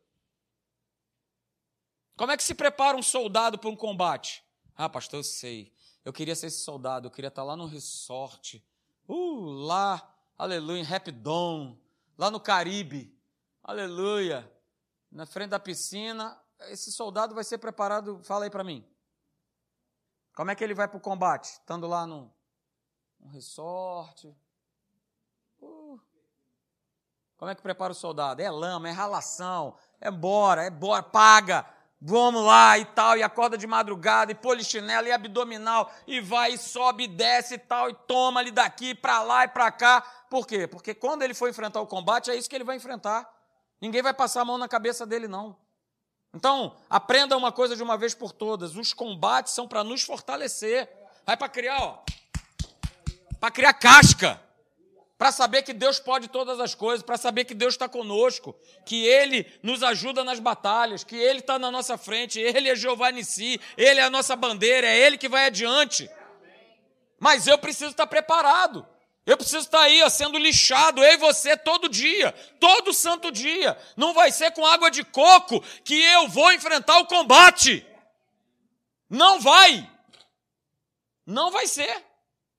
Como 2.17 2.31
é 2.31 2.37
que 2.37 2.45
se 2.45 2.55
prepara 2.55 2.97
um 2.97 3.03
soldado 3.03 3.59
para 3.59 3.69
um 3.69 3.77
combate? 3.77 4.45
Ah, 4.77 4.89
pastor, 4.89 5.21
eu 5.21 5.25
sei. 5.25 5.73
Eu 6.05 6.13
queria 6.13 6.37
ser 6.37 6.47
esse 6.47 6.63
soldado, 6.63 7.07
eu 7.07 7.11
queria 7.11 7.29
estar 7.29 7.43
tá 7.43 7.47
lá 7.47 7.57
no 7.57 7.67
resort. 7.67 8.65
Uh, 9.09 9.51
lá, 9.51 10.15
aleluia, 10.37 10.81
em 10.81 10.85
Rapidon, 10.85 11.79
lá 12.17 12.31
no 12.31 12.39
Caribe. 12.39 13.19
Aleluia. 13.63 14.51
Na 15.11 15.27
frente 15.27 15.51
da 15.51 15.59
piscina, 15.59 16.39
esse 16.69 16.93
soldado 16.93 17.35
vai 17.35 17.45
ser 17.45 17.59
preparado, 17.59 18.21
fala 18.23 18.45
aí 18.45 18.51
para 18.51 18.65
mim. 18.65 18.87
Como 20.35 20.51
é 20.51 20.55
que 20.55 20.63
ele 20.63 20.75
vai 20.75 20.89
para 20.89 20.99
o 20.99 21.01
combate? 21.01 21.53
Estando 21.53 21.87
lá 21.87 22.07
num, 22.07 22.31
num 23.19 23.29
resort. 23.29 24.37
Uh. 25.61 26.01
Como 27.45 27.53
é 27.53 27.55
que 27.55 27.61
prepara 27.61 27.93
o 27.93 27.95
soldado? 27.95 28.41
É 28.41 28.51
lama, 28.51 28.89
é 28.89 28.91
ralação, 28.91 29.75
é 30.01 30.11
bora, 30.11 30.63
é 30.63 30.71
bora, 30.71 31.03
paga. 31.03 31.67
Vamos 32.01 32.43
lá 32.43 32.79
e 32.79 32.87
tal, 32.87 33.19
e 33.19 33.23
acorda 33.23 33.59
de 33.59 33.67
madrugada, 33.67 34.33
e 34.33 34.35
polichinela, 34.35 35.07
e 35.07 35.13
abdominal, 35.13 35.93
e 36.07 36.23
vai, 36.23 36.55
e 36.55 36.59
sobe, 36.59 37.05
e 37.05 37.07
desce 37.07 37.57
e 37.57 37.59
tal, 37.59 37.91
e 37.91 37.95
toma 38.09 38.41
ali 38.41 38.51
daqui, 38.51 38.95
para 38.95 39.23
lá 39.23 39.45
e 39.45 39.49
para 39.49 39.71
cá. 39.71 40.01
Por 40.31 40.47
quê? 40.47 40.67
Porque 40.67 40.95
quando 40.95 41.21
ele 41.21 41.35
for 41.35 41.47
enfrentar 41.47 41.83
o 41.83 41.87
combate, 41.87 42.31
é 42.31 42.35
isso 42.35 42.49
que 42.49 42.57
ele 42.57 42.65
vai 42.65 42.77
enfrentar. 42.77 43.31
Ninguém 43.79 44.01
vai 44.01 44.15
passar 44.15 44.41
a 44.41 44.45
mão 44.47 44.57
na 44.57 44.67
cabeça 44.67 45.05
dele, 45.05 45.29
não. 45.29 45.55
Então, 46.33 46.75
aprenda 46.89 47.37
uma 47.37 47.53
coisa 47.53 47.77
de 47.77 47.83
uma 47.83 47.99
vez 47.99 48.15
por 48.15 48.33
todas: 48.33 48.75
os 48.75 48.95
combates 48.95 49.53
são 49.53 49.69
para 49.69 49.85
nos 49.85 50.03
fortalecer. 50.03 50.89
Vai 51.27 51.37
para 51.37 51.51
criar, 51.51 51.79
ó, 51.79 51.99
para 53.39 53.51
criar 53.51 53.75
casca, 53.75 54.41
para 55.17 55.31
saber 55.31 55.63
que 55.63 55.73
Deus 55.73 56.01
pode 56.01 56.29
todas 56.29 56.59
as 56.59 56.75
coisas, 56.75 57.05
para 57.05 57.17
saber 57.17 57.45
que 57.45 57.55
Deus 57.55 57.75
está 57.75 57.89
conosco, 57.89 58.55
que 58.85 59.07
Ele 59.07 59.47
nos 59.63 59.83
ajuda 59.83 60.25
nas 60.25 60.41
batalhas, 60.41 61.05
que 61.05 61.17
Ele 61.17 61.39
está 61.39 61.59
na 61.59 61.71
nossa 61.71 61.97
frente, 61.97 62.41
Ele 62.41 62.69
é 62.69 62.75
Jeová 62.75 63.11
Nissi, 63.11 63.61
Ele 63.77 64.01
é 64.01 64.05
a 64.05 64.11
nossa 64.11 64.35
bandeira, 64.35 64.87
é 64.87 64.99
Ele 64.99 65.17
que 65.17 65.29
vai 65.29 65.47
adiante. 65.47 66.11
Mas 67.19 67.47
eu 67.47 67.57
preciso 67.57 67.93
estar 67.93 68.07
preparado. 68.07 68.87
Eu 69.27 69.39
preciso 69.39 69.61
estar 69.61 69.81
aí, 69.81 70.03
ó, 70.03 70.11
sendo 70.11 70.37
lixado, 70.37 71.03
eu 71.03 71.15
e 71.15 71.17
você, 71.17 71.57
todo 71.57 71.89
dia, 71.89 72.33
todo 72.61 72.93
santo 72.93 73.33
dia. 73.33 73.79
Não 73.97 74.13
vai 74.13 74.31
ser 74.31 74.51
com 74.51 74.67
água 74.67 74.91
de 74.91 75.03
coco 75.03 75.63
que 75.83 75.99
eu 75.99 76.29
vou 76.29 76.53
enfrentar 76.53 76.99
o 76.99 77.07
combate. 77.07 77.87
Não 79.09 79.41
vai. 79.41 79.91
Não 81.25 81.51
vai 81.51 81.67
ser. 81.67 82.05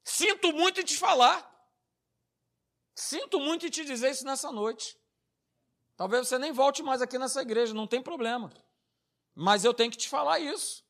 Sinto 0.03 0.51
muito 0.53 0.82
em 0.82 0.84
te 0.84 0.97
falar. 0.97 1.55
Sinto 2.96 3.39
muito 3.39 3.68
em 3.68 3.70
te 3.70 3.84
dizer 3.84 4.12
isso 4.12 4.26
nessa 4.26 4.52
noite. 4.52 4.98
Talvez 5.98 6.28
você 6.28 6.39
nem 6.39 6.54
volte 6.54 6.82
mais 6.82 7.02
aqui 7.02 7.20
nessa 7.20 7.41
igreja, 7.41 7.74
não 7.74 7.86
tem 7.86 8.02
problema. 8.02 8.52
Mas 9.36 9.66
eu 9.66 9.74
tenho 9.74 9.91
que 9.91 9.98
te 9.98 10.08
falar 10.08 10.39
isso. 10.39 10.84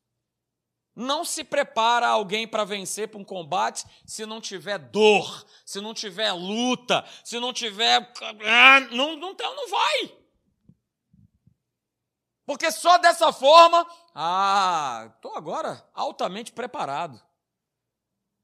Não 0.95 1.25
se 1.25 1.43
prepara 1.43 2.07
alguém 2.07 2.47
para 2.47 2.63
vencer 2.63 3.09
para 3.09 3.19
um 3.19 3.23
combate 3.23 3.85
se 4.05 4.25
não 4.25 4.39
tiver 4.39 4.77
dor, 4.77 5.45
se 5.65 5.81
não 5.81 5.93
tiver 5.93 6.31
luta, 6.31 7.03
se 7.23 7.39
não 7.39 7.51
tiver. 7.51 8.13
Ah, 8.45 8.79
não, 8.91 9.17
não, 9.17 9.33
não 9.33 9.69
vai. 9.69 10.17
Porque 12.45 12.71
só 12.71 12.97
dessa 12.99 13.33
forma, 13.33 13.85
ah, 14.13 15.11
estou 15.15 15.35
agora 15.35 15.83
altamente 15.93 16.51
preparado. 16.51 17.21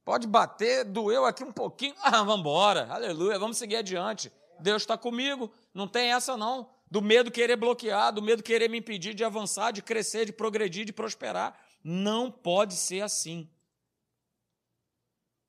Pode 0.03 0.27
bater, 0.27 0.83
doeu 0.83 1.25
aqui 1.25 1.43
um 1.43 1.51
pouquinho, 1.51 1.95
ah, 2.01 2.23
vamos 2.23 2.39
embora, 2.39 2.91
aleluia, 2.91 3.37
vamos 3.37 3.57
seguir 3.57 3.77
adiante. 3.77 4.31
Deus 4.59 4.83
está 4.83 4.97
comigo, 4.97 5.51
não 5.73 5.87
tem 5.87 6.11
essa 6.11 6.37
não. 6.37 6.69
Do 6.89 7.01
medo 7.01 7.31
querer 7.31 7.55
bloquear, 7.55 8.11
do 8.11 8.21
medo 8.21 8.43
querer 8.43 8.69
me 8.69 8.79
impedir 8.79 9.13
de 9.13 9.23
avançar, 9.23 9.71
de 9.71 9.81
crescer, 9.81 10.25
de 10.25 10.33
progredir, 10.33 10.85
de 10.85 10.91
prosperar. 10.91 11.57
Não 11.83 12.29
pode 12.31 12.75
ser 12.75 13.01
assim. 13.01 13.49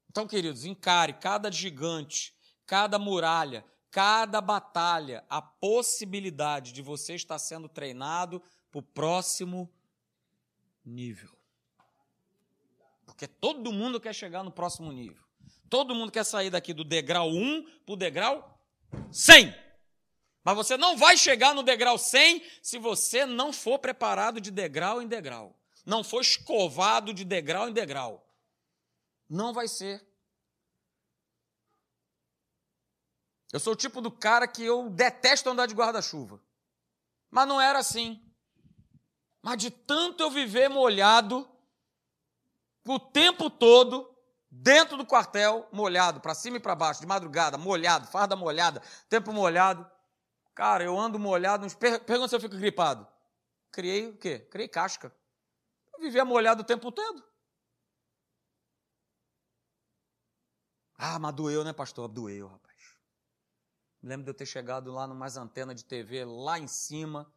Então, 0.09 0.27
queridos, 0.27 0.65
encare 0.65 1.15
cada 1.15 1.51
gigante, 1.51 2.35
cada 2.67 2.99
muralha, 2.99 3.65
cada 3.91 4.41
batalha, 4.41 5.25
a 5.29 5.43
possibilidade 5.43 6.73
de 6.73 6.81
você 6.81 7.15
estar 7.15 7.39
sendo 7.39 7.69
treinado 7.69 8.41
para 8.71 8.79
o 8.79 8.83
próximo 8.83 9.71
nível. 10.85 11.42
Porque 13.15 13.29
todo 13.29 13.73
mundo 13.73 14.01
quer 14.01 14.15
chegar 14.15 14.43
no 14.43 14.51
próximo 14.51 14.91
nível. 14.93 15.23
Todo 15.71 15.95
mundo 15.95 16.13
quer 16.13 16.25
sair 16.25 16.51
daqui 16.51 16.75
do 16.75 16.85
degrau 16.85 17.31
1 17.31 17.65
para 17.85 17.93
o 17.93 17.97
degrau 17.97 18.61
100. 19.11 19.55
Mas 20.45 20.57
você 20.57 20.77
não 20.77 20.97
vai 20.97 21.17
chegar 21.17 21.55
no 21.55 21.63
degrau 21.63 21.97
100 21.97 22.43
se 22.61 22.79
você 22.79 23.25
não 23.25 23.53
for 23.53 23.79
preparado 23.79 24.41
de 24.41 24.51
degrau 24.51 25.01
em 25.01 25.07
degrau 25.07 25.57
não 25.85 26.05
for 26.05 26.21
escovado 26.21 27.13
de 27.13 27.25
degrau 27.25 27.69
em 27.69 27.73
degrau. 27.73 28.25
Não 29.29 29.53
vai 29.53 29.67
ser. 29.67 30.07
Eu 33.53 33.61
sou 33.61 33.75
o 33.75 33.77
tipo 33.77 34.01
do 34.01 34.11
cara 34.11 34.49
que 34.49 34.63
eu 34.63 34.89
detesto 34.89 35.51
andar 35.51 35.67
de 35.67 35.75
guarda-chuva. 35.75 36.43
Mas 37.31 37.49
não 37.49 37.61
era 37.61 37.79
assim. 37.79 38.23
Mas 39.43 39.59
de 39.59 39.71
tanto 39.71 40.23
eu 40.23 40.31
viver 40.31 40.69
molhado, 40.69 41.49
o 42.85 42.99
tempo 42.99 43.49
todo, 43.49 44.13
dentro 44.51 44.97
do 44.97 45.07
quartel, 45.07 45.69
molhado, 45.73 46.21
para 46.21 46.35
cima 46.35 46.57
e 46.57 46.61
para 46.61 46.75
baixo, 46.75 47.01
de 47.01 47.07
madrugada, 47.07 47.57
molhado, 47.57 48.07
farda 48.07 48.37
molhada, 48.37 48.83
tempo 49.09 49.33
molhado. 49.33 49.89
Cara, 50.55 50.85
eu 50.85 50.99
ando 50.99 51.19
molhado. 51.19 51.67
Pergunta 51.77 52.29
se 52.29 52.37
eu 52.37 52.41
fico 52.41 52.57
gripado. 52.57 53.07
criei 53.71 54.09
o 54.09 54.17
quê? 54.17 54.41
Criei 54.51 54.69
casca. 54.69 55.15
Eu 55.95 56.01
vivia 56.01 56.25
molhado 56.25 56.63
o 56.63 56.67
tempo 56.67 56.93
todo. 56.93 57.25
Ah, 60.97 61.19
mas 61.19 61.35
doeu, 61.35 61.65
né, 61.65 61.73
pastor? 61.73 62.07
Doeu, 62.09 62.49
rapaz. 62.49 62.73
Me 64.03 64.09
lembro 64.09 64.25
de 64.25 64.31
eu 64.31 64.35
ter 64.35 64.47
chegado 64.47 64.93
lá 64.93 65.07
numa 65.07 65.27
antena 65.39 65.75
de 65.75 65.85
TV 65.85 66.25
lá 66.25 66.59
em 66.59 66.67
cima 66.67 67.33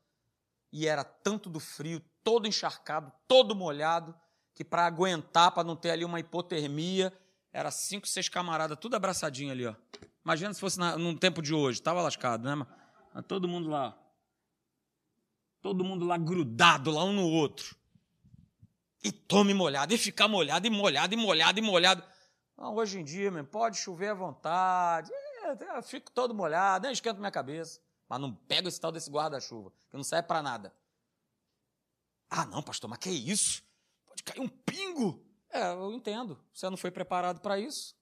e 0.72 0.88
era 0.88 1.04
tanto 1.04 1.50
do 1.50 1.60
frio, 1.60 2.00
todo 2.24 2.48
encharcado, 2.48 3.12
todo 3.28 3.56
molhado, 3.56 4.14
que 4.56 4.64
para 4.64 4.86
aguentar, 4.86 5.52
para 5.52 5.66
não 5.66 5.76
ter 5.76 5.92
ali 5.92 6.06
uma 6.06 6.20
hipotermia, 6.20 7.14
era 7.52 7.70
cinco, 7.70 8.08
seis 8.08 8.30
camaradas, 8.30 8.78
tudo 8.80 8.96
abraçadinho 8.96 9.52
ali, 9.52 9.68
ó. 9.68 9.76
Imagina 10.24 10.54
se 10.54 10.60
fosse 10.60 10.80
na, 10.80 10.98
num 10.98 11.16
tempo 11.16 11.42
de 11.42 11.54
hoje, 11.54 11.82
tava 11.82 12.02
lascado, 12.02 12.44
né? 12.44 12.66
Todo 13.28 13.48
mundo 13.48 13.70
lá. 13.70 13.98
Todo 15.62 15.84
mundo 15.84 16.06
lá 16.06 16.18
grudado, 16.18 16.90
lá 16.90 17.04
um 17.04 17.14
no 17.14 17.28
outro. 17.28 17.76
E 19.04 19.12
tome 19.12 19.54
molhado, 19.54 19.94
e 19.94 19.98
ficar 19.98 20.28
molhado, 20.28 20.66
e 20.66 20.70
molhado, 20.70 21.14
e 21.14 21.18
molhado, 21.18 21.60
e 21.60 21.62
molhado. 21.62 22.04
Não, 22.58 22.74
hoje 22.76 23.00
em 23.00 23.04
dia, 23.04 23.30
meu, 23.30 23.46
pode 23.46 23.78
chover 23.78 24.10
à 24.10 24.14
vontade. 24.14 25.12
É, 25.44 25.78
eu 25.78 25.84
fico 25.84 26.10
todo 26.12 26.34
molhado, 26.34 26.84
nem 26.84 26.94
esquento 26.94 27.20
minha 27.20 27.32
cabeça. 27.32 27.80
Mas 28.08 28.20
não 28.22 28.34
pego 28.34 28.68
esse 28.68 28.80
tal 28.80 28.92
desse 28.92 29.10
guarda-chuva, 29.10 29.72
que 29.90 29.98
não 29.98 30.04
serve 30.04 30.28
para 30.28 30.42
nada. 30.42 30.74
Ah, 32.30 32.46
não, 32.46 32.64
pastor, 32.64 32.90
mas 32.90 33.00
que 33.00 33.10
isso? 33.10 33.65
Cair 34.26 34.42
um 34.42 34.50
pingo. 34.50 35.24
É, 35.50 35.72
eu 35.72 35.94
entendo. 35.94 36.44
Você 36.54 36.70
não 36.70 36.78
foi 36.78 36.92
preparado 36.92 37.40
para 37.40 37.60
isso. 37.60 37.96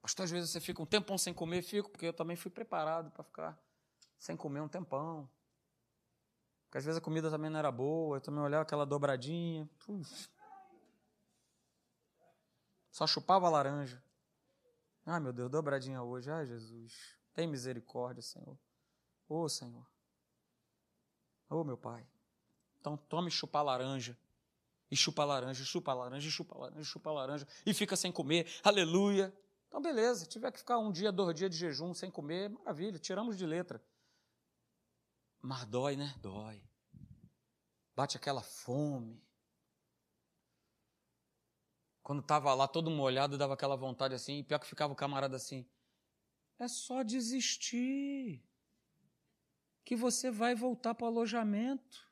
Pastor, 0.00 0.24
às 0.24 0.30
vezes 0.30 0.50
você 0.50 0.60
fica 0.60 0.82
um 0.82 0.86
tempão 0.86 1.16
sem 1.16 1.32
comer, 1.32 1.62
fico, 1.62 1.88
porque 1.88 2.06
eu 2.06 2.12
também 2.12 2.34
fui 2.34 2.50
preparado 2.50 3.10
para 3.12 3.22
ficar 3.22 3.62
sem 4.18 4.36
comer 4.36 4.60
um 4.60 4.68
tempão. 4.68 5.30
Porque 6.64 6.78
às 6.78 6.84
vezes 6.84 6.98
a 6.98 7.04
comida 7.04 7.30
também 7.30 7.50
não 7.50 7.58
era 7.58 7.70
boa, 7.70 8.16
eu 8.16 8.20
também 8.20 8.40
olhava 8.40 8.62
aquela 8.62 8.84
dobradinha. 8.84 9.68
Uf. 9.86 10.28
Só 12.90 13.06
chupava 13.06 13.48
laranja. 13.48 14.02
Ai, 15.06 15.20
meu 15.20 15.32
Deus, 15.32 15.50
dobradinha 15.50 16.02
hoje. 16.02 16.30
Ai, 16.30 16.46
Jesus. 16.46 17.16
Tem 17.32 17.46
misericórdia, 17.46 18.22
Senhor. 18.22 18.58
Ô, 19.28 19.42
oh, 19.42 19.48
Senhor. 19.48 19.91
Oh, 21.52 21.62
meu 21.62 21.76
Pai. 21.76 22.06
Então 22.80 22.96
tome 22.96 23.30
chupar 23.30 23.62
laranja. 23.62 24.16
E 24.90 24.96
chupa 24.96 25.24
laranja, 25.24 25.64
chupa 25.64 25.92
laranja, 25.92 26.30
chupa 26.30 26.58
laranja, 26.58 26.84
chupa 26.84 27.12
laranja. 27.12 27.48
E 27.64 27.74
fica 27.74 27.94
sem 27.94 28.10
comer. 28.10 28.46
Aleluia. 28.64 29.32
Então, 29.68 29.80
beleza. 29.80 30.26
Tiver 30.26 30.50
que 30.50 30.58
ficar 30.58 30.78
um 30.78 30.90
dia, 30.90 31.12
dois 31.12 31.34
dias 31.34 31.50
de 31.50 31.56
jejum 31.56 31.94
sem 31.94 32.10
comer, 32.10 32.48
maravilha. 32.50 32.98
Tiramos 32.98 33.36
de 33.36 33.46
letra. 33.46 33.82
Mas 35.40 35.64
dói, 35.66 35.96
né? 35.96 36.14
Dói. 36.20 36.62
Bate 37.94 38.16
aquela 38.16 38.42
fome. 38.42 39.22
Quando 42.02 42.20
estava 42.20 42.52
lá 42.54 42.66
todo 42.66 42.90
molhado, 42.90 43.38
dava 43.38 43.54
aquela 43.54 43.76
vontade 43.76 44.14
assim, 44.14 44.38
e 44.38 44.42
pior 44.42 44.58
que 44.58 44.66
ficava 44.66 44.92
o 44.92 44.96
camarada 44.96 45.36
assim. 45.36 45.66
É 46.58 46.66
só 46.66 47.02
desistir. 47.02 48.42
Que 49.84 49.96
você 49.96 50.30
vai 50.30 50.54
voltar 50.54 50.94
para 50.94 51.04
o 51.04 51.08
alojamento. 51.08 52.10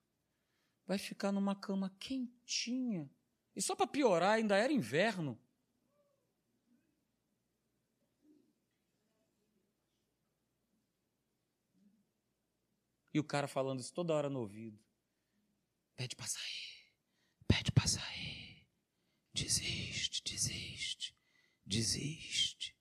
Vai 0.86 0.98
ficar 0.98 1.30
numa 1.32 1.54
cama 1.54 1.94
quentinha. 1.98 3.10
E 3.54 3.62
só 3.62 3.76
para 3.76 3.86
piorar, 3.86 4.32
ainda 4.32 4.56
era 4.56 4.72
inverno. 4.72 5.38
E 13.12 13.18
o 13.18 13.24
cara 13.24 13.48
falando 13.48 13.80
isso 13.80 13.92
toda 13.92 14.14
hora 14.14 14.30
no 14.30 14.40
ouvido. 14.40 14.78
Pede 15.96 16.14
para 16.14 16.26
sair. 16.26 16.94
Pede 17.46 17.72
para 17.72 17.86
sair. 17.86 18.66
Desiste, 19.34 20.22
desiste, 20.24 21.16
desiste, 21.64 22.76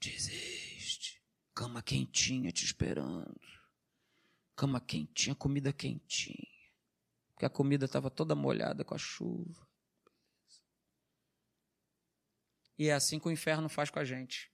desiste. 0.00 1.22
Cama 1.54 1.82
quentinha 1.82 2.52
te 2.52 2.64
esperando. 2.64 3.59
Cama 4.60 4.78
quentinha, 4.78 5.34
comida 5.34 5.72
quentinha. 5.72 6.46
Porque 7.30 7.46
a 7.46 7.48
comida 7.48 7.86
estava 7.86 8.10
toda 8.10 8.34
molhada 8.34 8.84
com 8.84 8.94
a 8.94 8.98
chuva. 8.98 9.66
E 12.76 12.88
é 12.88 12.92
assim 12.92 13.18
que 13.18 13.26
o 13.26 13.30
inferno 13.30 13.70
faz 13.70 13.88
com 13.88 13.98
a 13.98 14.04
gente. 14.04 14.52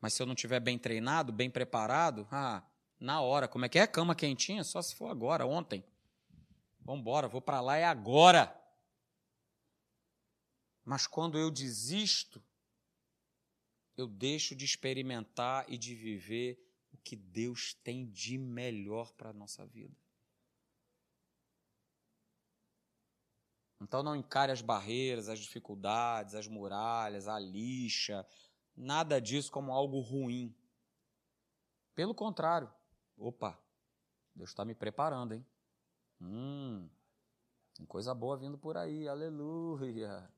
Mas 0.00 0.14
se 0.14 0.22
eu 0.22 0.26
não 0.26 0.32
estiver 0.32 0.58
bem 0.58 0.78
treinado, 0.78 1.34
bem 1.34 1.50
preparado, 1.50 2.26
ah, 2.30 2.66
na 2.98 3.20
hora, 3.20 3.46
como 3.46 3.66
é 3.66 3.68
que 3.68 3.78
é? 3.78 3.86
Cama 3.86 4.14
quentinha? 4.14 4.64
Só 4.64 4.80
se 4.80 4.94
for 4.94 5.10
agora, 5.10 5.44
ontem. 5.44 5.84
Vamos 6.80 7.02
embora, 7.02 7.28
vou 7.28 7.42
para 7.42 7.60
lá, 7.60 7.76
é 7.76 7.84
agora. 7.84 8.58
Mas 10.82 11.06
quando 11.06 11.38
eu 11.38 11.50
desisto, 11.50 12.42
eu 13.98 14.06
deixo 14.06 14.56
de 14.56 14.64
experimentar 14.64 15.66
e 15.68 15.76
de 15.76 15.94
viver 15.94 16.71
que 17.04 17.16
Deus 17.16 17.74
tem 17.74 18.06
de 18.06 18.38
melhor 18.38 19.12
para 19.12 19.30
a 19.30 19.32
nossa 19.32 19.66
vida. 19.66 19.96
Então 23.80 24.02
não 24.02 24.14
encare 24.14 24.52
as 24.52 24.62
barreiras, 24.62 25.28
as 25.28 25.40
dificuldades, 25.40 26.34
as 26.34 26.46
muralhas, 26.46 27.26
a 27.26 27.38
lixa, 27.38 28.24
nada 28.76 29.20
disso 29.20 29.50
como 29.50 29.72
algo 29.72 30.00
ruim. 30.00 30.54
Pelo 31.94 32.14
contrário, 32.14 32.72
opa, 33.16 33.60
Deus 34.34 34.50
está 34.50 34.64
me 34.64 34.74
preparando, 34.74 35.34
hein? 35.34 35.46
Hum, 36.20 36.88
tem 37.74 37.84
coisa 37.84 38.14
boa 38.14 38.36
vindo 38.36 38.56
por 38.56 38.76
aí, 38.76 39.08
aleluia. 39.08 40.32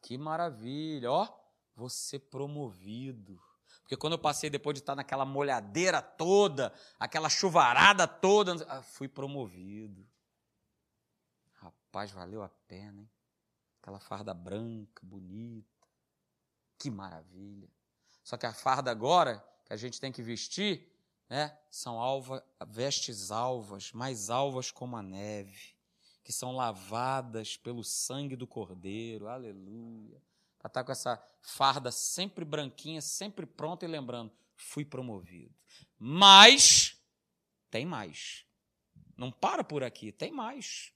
Que 0.00 0.16
maravilha, 0.16 1.10
ó, 1.10 1.28
você 1.74 2.18
promovido. 2.18 3.40
Porque 3.80 3.96
quando 3.96 4.14
eu 4.14 4.18
passei 4.18 4.50
depois 4.50 4.74
de 4.74 4.80
estar 4.80 4.94
naquela 4.94 5.24
molhadeira 5.24 6.02
toda, 6.02 6.72
aquela 6.98 7.28
chuvarada 7.28 8.06
toda, 8.06 8.64
ah, 8.68 8.82
fui 8.82 9.08
promovido. 9.08 10.06
Rapaz, 11.54 12.10
valeu 12.10 12.42
a 12.42 12.48
pena, 12.48 13.00
hein? 13.00 13.10
Aquela 13.80 14.00
farda 14.00 14.34
branca, 14.34 15.00
bonita. 15.04 15.68
Que 16.78 16.90
maravilha. 16.90 17.68
Só 18.24 18.36
que 18.36 18.46
a 18.46 18.52
farda 18.52 18.90
agora, 18.90 19.44
que 19.64 19.72
a 19.72 19.76
gente 19.76 20.00
tem 20.00 20.10
que 20.10 20.22
vestir, 20.22 20.92
né, 21.28 21.56
são 21.70 21.98
alva, 21.98 22.44
vestes 22.66 23.30
alvas, 23.30 23.92
mais 23.92 24.30
alvas 24.30 24.70
como 24.70 24.96
a 24.96 25.02
neve 25.02 25.76
que 26.26 26.32
são 26.32 26.50
lavadas 26.50 27.56
pelo 27.56 27.84
sangue 27.84 28.34
do 28.34 28.48
Cordeiro, 28.48 29.28
aleluia. 29.28 30.20
Para 30.68 30.80
estar 30.80 30.80
tá 30.80 30.84
com 30.84 30.92
essa 30.92 31.22
farda 31.42 31.92
sempre 31.92 32.44
branquinha, 32.44 33.00
sempre 33.00 33.46
pronta 33.46 33.84
e 33.84 33.88
lembrando, 33.88 34.32
fui 34.56 34.84
promovido. 34.84 35.54
Mas, 35.98 37.00
tem 37.70 37.86
mais. 37.86 38.44
Não 39.16 39.30
para 39.30 39.62
por 39.62 39.84
aqui, 39.84 40.10
tem 40.10 40.32
mais. 40.32 40.92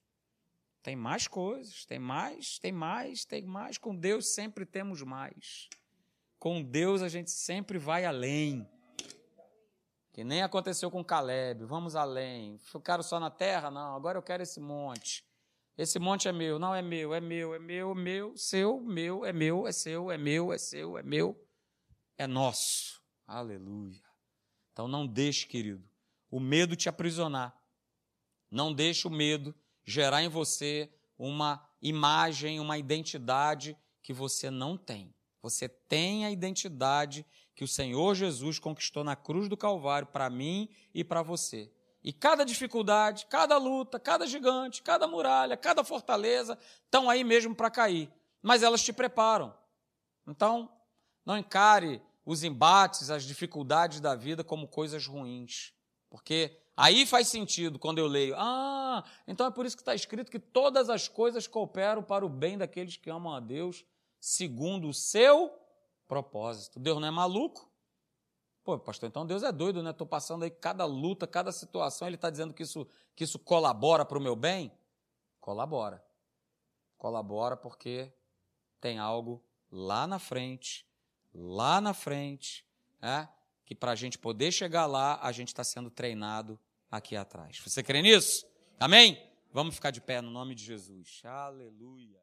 Tem 0.82 0.96
mais 0.96 1.28
coisas, 1.28 1.84
tem 1.84 1.98
mais, 1.98 2.58
tem 2.58 2.72
mais, 2.72 3.24
tem 3.24 3.44
mais. 3.44 3.78
Com 3.78 3.94
Deus 3.94 4.34
sempre 4.34 4.66
temos 4.66 5.02
mais. 5.02 5.68
Com 6.38 6.62
Deus 6.62 7.02
a 7.02 7.08
gente 7.08 7.30
sempre 7.30 7.78
vai 7.78 8.04
além. 8.04 8.68
Que 10.12 10.24
nem 10.24 10.42
aconteceu 10.42 10.90
com 10.90 11.04
Caleb. 11.04 11.64
Vamos 11.64 11.94
além. 11.94 12.58
Ficaram 12.58 13.02
só 13.02 13.20
na 13.20 13.30
terra? 13.30 13.70
Não, 13.70 13.94
agora 13.94 14.18
eu 14.18 14.22
quero 14.22 14.42
esse 14.42 14.58
monte. 14.58 15.24
Esse 15.80 15.98
monte 15.98 16.28
é 16.28 16.32
meu. 16.32 16.58
Não 16.58 16.74
é 16.74 16.82
meu, 16.82 17.14
é 17.14 17.22
meu, 17.22 17.54
é 17.54 17.58
meu, 17.58 17.94
meu, 17.94 18.36
seu, 18.36 18.82
meu, 18.82 19.24
é 19.24 19.32
meu, 19.32 19.66
é 19.66 19.72
seu, 19.72 20.10
é 20.10 20.18
meu, 20.18 20.52
é 20.52 20.58
seu, 20.58 20.98
é 20.98 21.02
meu. 21.02 21.42
É 22.18 22.26
nosso. 22.26 23.02
Aleluia. 23.26 24.02
Então 24.74 24.86
não 24.86 25.06
deixe, 25.06 25.46
querido, 25.46 25.82
o 26.30 26.38
medo 26.38 26.76
te 26.76 26.86
aprisionar. 26.86 27.58
Não 28.50 28.74
deixe 28.74 29.08
o 29.08 29.10
medo 29.10 29.54
gerar 29.82 30.22
em 30.22 30.28
você 30.28 30.92
uma 31.16 31.66
imagem, 31.80 32.60
uma 32.60 32.76
identidade 32.76 33.74
que 34.02 34.12
você 34.12 34.50
não 34.50 34.76
tem. 34.76 35.14
Você 35.40 35.66
tem 35.66 36.26
a 36.26 36.30
identidade 36.30 37.24
que 37.54 37.64
o 37.64 37.68
Senhor 37.68 38.14
Jesus 38.14 38.58
conquistou 38.58 39.02
na 39.02 39.16
cruz 39.16 39.48
do 39.48 39.56
Calvário 39.56 40.08
para 40.08 40.28
mim 40.28 40.68
e 40.92 41.02
para 41.02 41.22
você. 41.22 41.72
E 42.02 42.12
cada 42.12 42.44
dificuldade, 42.44 43.26
cada 43.26 43.58
luta, 43.58 44.00
cada 44.00 44.26
gigante, 44.26 44.82
cada 44.82 45.06
muralha, 45.06 45.56
cada 45.56 45.84
fortaleza 45.84 46.58
estão 46.84 47.10
aí 47.10 47.22
mesmo 47.22 47.54
para 47.54 47.70
cair. 47.70 48.10
Mas 48.42 48.62
elas 48.62 48.82
te 48.82 48.92
preparam. 48.92 49.54
Então, 50.26 50.70
não 51.24 51.36
encare 51.36 52.02
os 52.24 52.42
embates, 52.42 53.10
as 53.10 53.24
dificuldades 53.24 54.00
da 54.00 54.14
vida 54.14 54.42
como 54.42 54.66
coisas 54.66 55.06
ruins. 55.06 55.74
Porque 56.08 56.58
aí 56.76 57.04
faz 57.04 57.28
sentido 57.28 57.78
quando 57.78 57.98
eu 57.98 58.06
leio. 58.06 58.34
Ah, 58.36 59.04
então 59.26 59.46
é 59.46 59.50
por 59.50 59.66
isso 59.66 59.76
que 59.76 59.82
está 59.82 59.94
escrito 59.94 60.30
que 60.30 60.38
todas 60.38 60.88
as 60.88 61.06
coisas 61.06 61.46
cooperam 61.46 62.02
para 62.02 62.24
o 62.24 62.28
bem 62.28 62.56
daqueles 62.56 62.96
que 62.96 63.10
amam 63.10 63.34
a 63.34 63.40
Deus, 63.40 63.84
segundo 64.18 64.88
o 64.88 64.94
seu 64.94 65.52
propósito. 66.08 66.80
Deus 66.80 66.98
não 66.98 67.08
é 67.08 67.10
maluco. 67.10 67.69
Pô, 68.62 68.78
pastor, 68.78 69.08
então 69.08 69.26
Deus 69.26 69.42
é 69.42 69.50
doido, 69.50 69.82
né? 69.82 69.90
Estou 69.90 70.06
passando 70.06 70.42
aí 70.44 70.50
cada 70.50 70.84
luta, 70.84 71.26
cada 71.26 71.50
situação, 71.50 72.06
ele 72.06 72.16
está 72.16 72.30
dizendo 72.30 72.52
que 72.52 72.62
isso, 72.62 72.86
que 73.16 73.24
isso 73.24 73.38
colabora 73.38 74.04
para 74.04 74.18
o 74.18 74.20
meu 74.20 74.36
bem? 74.36 74.72
Colabora. 75.40 76.04
Colabora 76.98 77.56
porque 77.56 78.12
tem 78.80 78.98
algo 78.98 79.42
lá 79.70 80.06
na 80.06 80.18
frente, 80.18 80.86
lá 81.32 81.80
na 81.80 81.94
frente, 81.94 82.66
é? 83.00 83.26
que 83.64 83.74
para 83.74 83.92
a 83.92 83.94
gente 83.94 84.18
poder 84.18 84.52
chegar 84.52 84.86
lá, 84.86 85.18
a 85.22 85.32
gente 85.32 85.48
está 85.48 85.62
sendo 85.62 85.90
treinado 85.90 86.58
aqui 86.90 87.16
atrás. 87.16 87.58
Você 87.64 87.82
crê 87.82 88.02
nisso? 88.02 88.44
Amém? 88.78 89.16
Vamos 89.52 89.74
ficar 89.74 89.90
de 89.90 90.00
pé 90.00 90.20
no 90.20 90.30
nome 90.30 90.54
de 90.54 90.64
Jesus. 90.64 91.22
Aleluia. 91.24 92.20